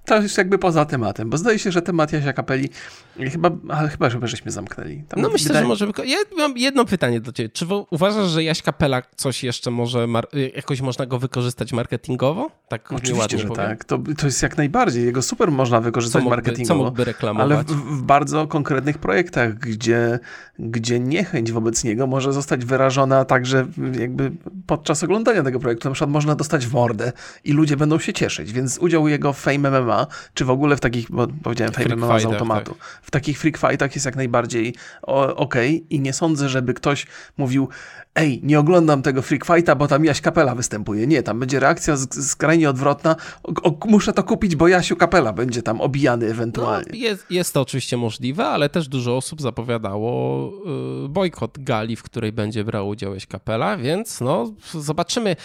to 0.06 0.22
jest 0.22 0.38
jakby 0.38 0.58
poza 0.58 0.86
tematem, 0.86 1.30
bo 1.30 1.38
zdaje 1.38 1.60
się, 1.60 1.72
że 1.72 1.82
temat 1.82 2.14
Jasia 2.14 2.34
Kapeli 2.34 2.70
chyba, 3.26 3.52
ale 3.70 3.90
chyba, 3.90 4.10
żeby 4.10 4.28
żeśmy 4.28 4.52
zamknęli. 4.52 5.04
Tam 5.10 5.22
no 5.22 5.30
myślę, 5.30 5.48
wydaje... 5.48 5.66
że 5.66 5.68
możemy... 5.68 5.94
Ja 6.06 6.18
mam 6.38 6.58
jedno 6.58 6.86
pytanie 6.86 7.22
do 7.22 7.32
ciebie. 7.32 7.50
Czy 7.50 7.66
uważasz, 7.92 8.30
że 8.30 8.44
Jaś 8.44 8.62
Kapela 8.62 9.02
coś 9.16 9.44
jeszcze 9.44 9.72
może, 9.72 10.08
jakoś 10.56 10.82
można 10.82 11.06
go 11.06 11.20
wykorzystać 11.20 11.74
marketingowo? 11.74 12.52
Tak 12.68 12.92
Oczywiście, 12.92 13.38
że 13.38 13.48
powiem. 13.48 13.66
tak. 13.66 13.86
To, 13.86 14.00
to 14.18 14.26
jest 14.26 14.44
jak 14.44 14.58
najbardziej. 14.58 15.06
Jego 15.06 15.22
super 15.22 15.52
można 15.52 15.82
wykorzystać 15.82 16.20
co 16.20 16.24
mógłby, 16.24 16.36
marketingowo. 16.36 16.80
Co 16.80 16.86
mógłby 16.86 17.04
reklamować? 17.04 17.52
Ale 17.52 17.64
w, 17.64 17.68
w, 17.68 18.02
bardzo 18.02 18.48
konkretnych 18.48 18.98
projektach, 18.98 19.54
gdzie, 19.54 20.20
gdzie 20.60 21.00
niechęć 21.00 21.52
wobec 21.52 21.84
niego 21.84 22.08
może 22.08 22.34
zostać 22.34 22.66
wyrażona 22.66 23.26
także 23.26 23.68
jakby 24.00 24.32
podczas 24.68 25.04
oglądania 25.04 25.44
tego 25.44 25.60
projektu. 25.60 25.90
Na 25.90 25.94
przykład 25.94 26.12
można 26.12 26.36
dostać 26.36 26.68
w 26.68 26.74
mordę 26.74 27.12
i 27.44 27.54
ludzie 27.54 27.78
będą 27.78 28.00
się 28.00 28.14
cieszyć, 28.14 28.54
więc 28.54 28.78
udział 28.78 29.08
jego 29.08 29.34
w 29.34 29.40
Fame 29.40 29.82
MMA 29.82 30.08
czy 30.34 30.46
w 30.46 30.50
ogóle 30.50 30.76
w 30.76 30.80
takich, 30.80 31.12
bo 31.12 31.28
powiedziałem 31.44 31.74
Fame 31.74 31.96
MMA 31.96 32.20
z 32.20 32.26
automatu, 32.26 32.72
tak. 32.72 33.02
W 33.08 33.12
takich 33.12 33.40
freak 33.40 33.58
fightach 33.58 33.96
jest 33.96 34.06
jak 34.06 34.16
najbardziej 34.16 34.76
ok 35.36 35.56
i 35.90 36.00
nie 36.00 36.14
sądzę, 36.14 36.50
żeby 36.50 36.74
ktoś 36.74 37.08
mówił 37.38 37.70
ej, 38.16 38.40
nie 38.44 38.60
oglądam 38.60 39.02
tego 39.02 39.22
freak 39.22 39.46
fighta, 39.46 39.76
bo 39.76 39.88
tam 39.88 40.06
Jaś 40.06 40.22
Kapela 40.22 40.56
występuje. 40.56 41.08
Nie, 41.08 41.24
tam 41.24 41.40
będzie 41.40 41.60
reakcja 41.60 41.98
skrajnie 42.10 42.70
odwrotna. 42.70 43.16
O, 43.44 43.64
o, 43.64 43.78
muszę 43.86 44.14
to 44.14 44.24
kupić, 44.24 44.56
bo 44.56 44.68
Jasiu 44.68 44.96
Kapela 44.96 45.34
będzie 45.34 45.62
tam 45.62 45.82
obijany 45.82 46.26
ewentualnie. 46.26 46.88
No, 46.90 46.98
jest, 46.98 47.32
jest 47.32 47.54
to 47.54 47.62
oczywiście 47.62 47.98
możliwe, 47.98 48.46
ale 48.46 48.70
też 48.70 48.88
dużo 48.88 49.18
osób 49.18 49.42
zapowiadało 49.42 50.52
yy, 51.02 51.10
bojkot 51.10 51.64
gali, 51.64 51.96
w 51.96 52.04
której 52.04 52.32
będzie 52.32 52.64
brał 52.64 52.88
udział 52.88 53.14
Jaś 53.14 53.28
Kapela, 53.28 53.78
więc 53.78 54.22
no 54.22 54.54
zobaczymy. 54.74 55.36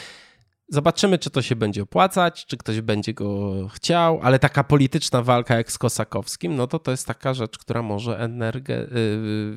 Zobaczymy, 0.73 1.19
czy 1.19 1.31
to 1.31 1.43
się 1.43 1.57
będzie 1.57 1.83
opłacać, 1.83 2.47
czy 2.47 2.57
ktoś 2.57 2.81
będzie 2.81 3.15
go 3.15 3.53
chciał, 3.69 4.21
ale 4.23 4.39
taka 4.39 4.65
polityczna 4.65 5.23
walka 5.23 5.57
jak 5.57 5.73
z 5.73 5.79
Kosakowskim, 5.79 6.57
no 6.57 6.67
to 6.67 6.79
to 6.79 6.91
jest 6.91 7.07
taka 7.07 7.35
rzecz, 7.35 7.59
która 7.59 7.83
może 7.83 8.19
energe, 8.19 8.83
y, 8.83 8.89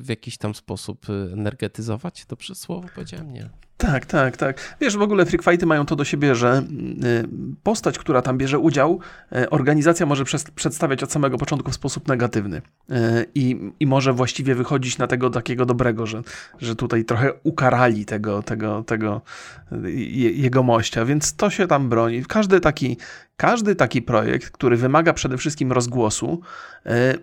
w 0.00 0.06
jakiś 0.08 0.38
tam 0.38 0.54
sposób 0.54 1.08
y, 1.08 1.30
energetyzować. 1.32 2.26
Dobrze 2.28 2.54
słowo 2.54 2.88
powiedziałem? 2.94 3.32
Nie. 3.32 3.50
Tak, 3.76 4.06
tak, 4.06 4.36
tak. 4.36 4.76
Wiesz, 4.80 4.96
w 4.96 5.02
ogóle 5.02 5.26
freak 5.26 5.62
mają 5.66 5.86
to 5.86 5.96
do 5.96 6.04
siebie, 6.04 6.34
że 6.34 6.62
y, 7.04 7.28
postać, 7.62 7.98
która 7.98 8.22
tam 8.22 8.38
bierze 8.38 8.58
udział, 8.58 9.00
y, 9.36 9.50
organizacja 9.50 10.06
może 10.06 10.24
przedstawiać 10.54 11.02
od 11.02 11.12
samego 11.12 11.38
początku 11.38 11.70
w 11.70 11.74
sposób 11.74 12.08
negatywny. 12.08 12.56
Y, 12.90 12.94
I, 13.34 13.72
I 13.80 13.86
może 13.86 14.12
właściwie 14.12 14.54
wychodzić 14.54 14.98
na 14.98 15.06
tego 15.06 15.30
takiego 15.30 15.66
dobrego, 15.66 16.06
że, 16.06 16.22
że 16.58 16.76
tutaj 16.76 17.04
trochę 17.04 17.32
ukarali 17.42 18.04
tego, 18.04 18.42
tego, 18.42 18.82
tego 18.82 19.20
jego 20.32 20.62
mościa, 20.62 21.04
więc 21.04 21.34
to 21.34 21.50
się 21.50 21.66
tam 21.66 21.88
broni. 21.88 22.24
Każdy 22.24 22.60
taki 22.60 22.96
każdy 23.36 23.74
taki 23.74 24.02
projekt, 24.02 24.50
który 24.50 24.76
wymaga 24.76 25.12
przede 25.12 25.36
wszystkim 25.36 25.72
rozgłosu, 25.72 26.40
e, 26.86 27.14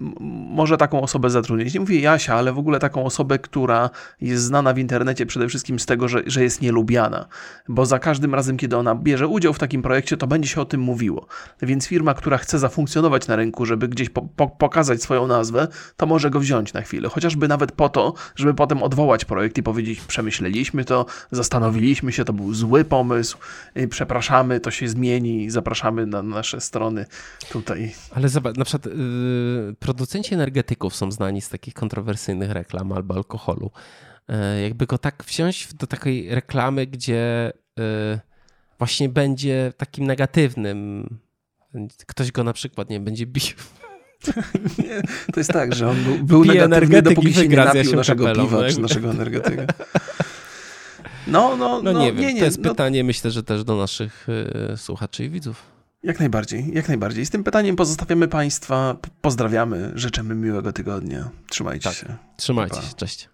może 0.49 0.77
taką 0.77 1.01
osobę 1.01 1.29
zatrudnić. 1.29 1.73
Nie 1.73 1.79
mówię 1.79 1.99
Jasia, 1.99 2.35
ale 2.35 2.53
w 2.53 2.57
ogóle 2.57 2.79
taką 2.79 3.05
osobę, 3.05 3.39
która 3.39 3.89
jest 4.21 4.43
znana 4.43 4.73
w 4.73 4.77
internecie 4.77 5.25
przede 5.25 5.47
wszystkim 5.47 5.79
z 5.79 5.85
tego, 5.85 6.07
że, 6.07 6.23
że 6.25 6.43
jest 6.43 6.61
nielubiana. 6.61 7.27
Bo 7.67 7.85
za 7.85 7.99
każdym 7.99 8.35
razem, 8.35 8.57
kiedy 8.57 8.77
ona 8.77 8.95
bierze 8.95 9.27
udział 9.27 9.53
w 9.53 9.59
takim 9.59 9.81
projekcie, 9.81 10.17
to 10.17 10.27
będzie 10.27 10.49
się 10.49 10.61
o 10.61 10.65
tym 10.65 10.81
mówiło. 10.81 11.27
Więc 11.61 11.87
firma, 11.87 12.13
która 12.13 12.37
chce 12.37 12.59
zafunkcjonować 12.59 13.27
na 13.27 13.35
rynku, 13.35 13.65
żeby 13.65 13.87
gdzieś 13.87 14.09
po, 14.09 14.21
po, 14.21 14.47
pokazać 14.47 15.03
swoją 15.03 15.27
nazwę, 15.27 15.67
to 15.97 16.05
może 16.05 16.29
go 16.29 16.39
wziąć 16.39 16.73
na 16.73 16.81
chwilę. 16.81 17.09
Chociażby 17.09 17.47
nawet 17.47 17.71
po 17.71 17.89
to, 17.89 18.13
żeby 18.35 18.53
potem 18.53 18.83
odwołać 18.83 19.25
projekt 19.25 19.57
i 19.57 19.63
powiedzieć, 19.63 20.01
przemyśleliśmy 20.01 20.85
to, 20.85 21.05
zastanowiliśmy 21.31 22.11
się, 22.11 22.25
to 22.25 22.33
był 22.33 22.53
zły 22.53 22.85
pomysł, 22.85 23.37
przepraszamy, 23.89 24.59
to 24.59 24.71
się 24.71 24.87
zmieni, 24.87 25.49
zapraszamy 25.49 26.02
na 26.05 26.23
nasze 26.23 26.61
strony 26.61 27.05
tutaj. 27.51 27.93
Ale 28.11 28.29
zobacz, 28.29 28.57
na 28.57 28.65
przykład 28.65 28.85
yy, 28.95 29.75
producenci 29.79 30.33
energetyków 30.33 30.95
są 30.95 31.11
znani 31.11 31.41
z 31.41 31.49
takich 31.49 31.73
kontrowersyjnych 31.73 32.51
reklam 32.51 32.91
albo 32.91 33.15
alkoholu. 33.15 33.71
Yy, 34.27 34.61
jakby 34.61 34.85
go 34.85 34.97
tak 34.97 35.23
wziąć 35.27 35.73
do 35.73 35.87
takiej 35.87 36.35
reklamy, 36.35 36.87
gdzie 36.87 37.53
yy, 37.77 38.19
właśnie 38.77 39.09
będzie 39.09 39.73
takim 39.77 40.05
negatywnym. 40.05 41.09
Ktoś 42.07 42.31
go 42.31 42.43
na 42.43 42.53
przykład 42.53 42.89
nie 42.89 42.99
będzie 42.99 43.25
bił. 43.25 43.43
Nie, 44.83 45.01
to 45.33 45.39
jest 45.39 45.51
tak, 45.51 45.75
że 45.75 45.89
on 45.89 46.03
był, 46.03 46.17
był 46.17 46.45
negatywny, 46.45 47.01
dopóki 47.01 47.33
się 47.33 47.47
nie 47.47 47.55
napił 47.55 47.95
naszego 47.95 48.25
kapelą, 48.25 48.45
piwa, 48.45 48.69
czy 48.69 48.81
naszego 48.81 49.11
energetyka. 49.11 49.65
No, 51.27 51.55
no, 51.57 51.81
no, 51.81 51.93
no 51.93 51.99
nie 51.99 52.13
wiem. 52.13 52.21
Nie, 52.21 52.33
nie, 52.33 52.39
to 52.39 52.45
jest 52.45 52.59
no... 52.59 52.69
pytanie, 52.69 53.03
myślę, 53.03 53.31
że 53.31 53.43
też 53.43 53.63
do 53.63 53.75
naszych 53.75 54.27
y, 54.73 54.77
słuchaczy 54.77 55.25
i 55.25 55.29
widzów. 55.29 55.63
Jak 56.03 56.19
najbardziej, 56.19 56.71
jak 56.73 56.87
najbardziej. 56.87 57.25
Z 57.25 57.29
tym 57.29 57.43
pytaniem 57.43 57.75
pozostawiamy 57.75 58.27
Państwa. 58.27 58.97
Pozdrawiamy, 59.21 59.91
życzymy 59.95 60.35
miłego 60.35 60.73
tygodnia. 60.73 61.29
Trzymajcie 61.49 61.89
tak. 61.89 61.97
się. 61.97 62.17
Trzymajcie 62.37 62.81
się, 62.81 62.93
cześć. 62.95 63.29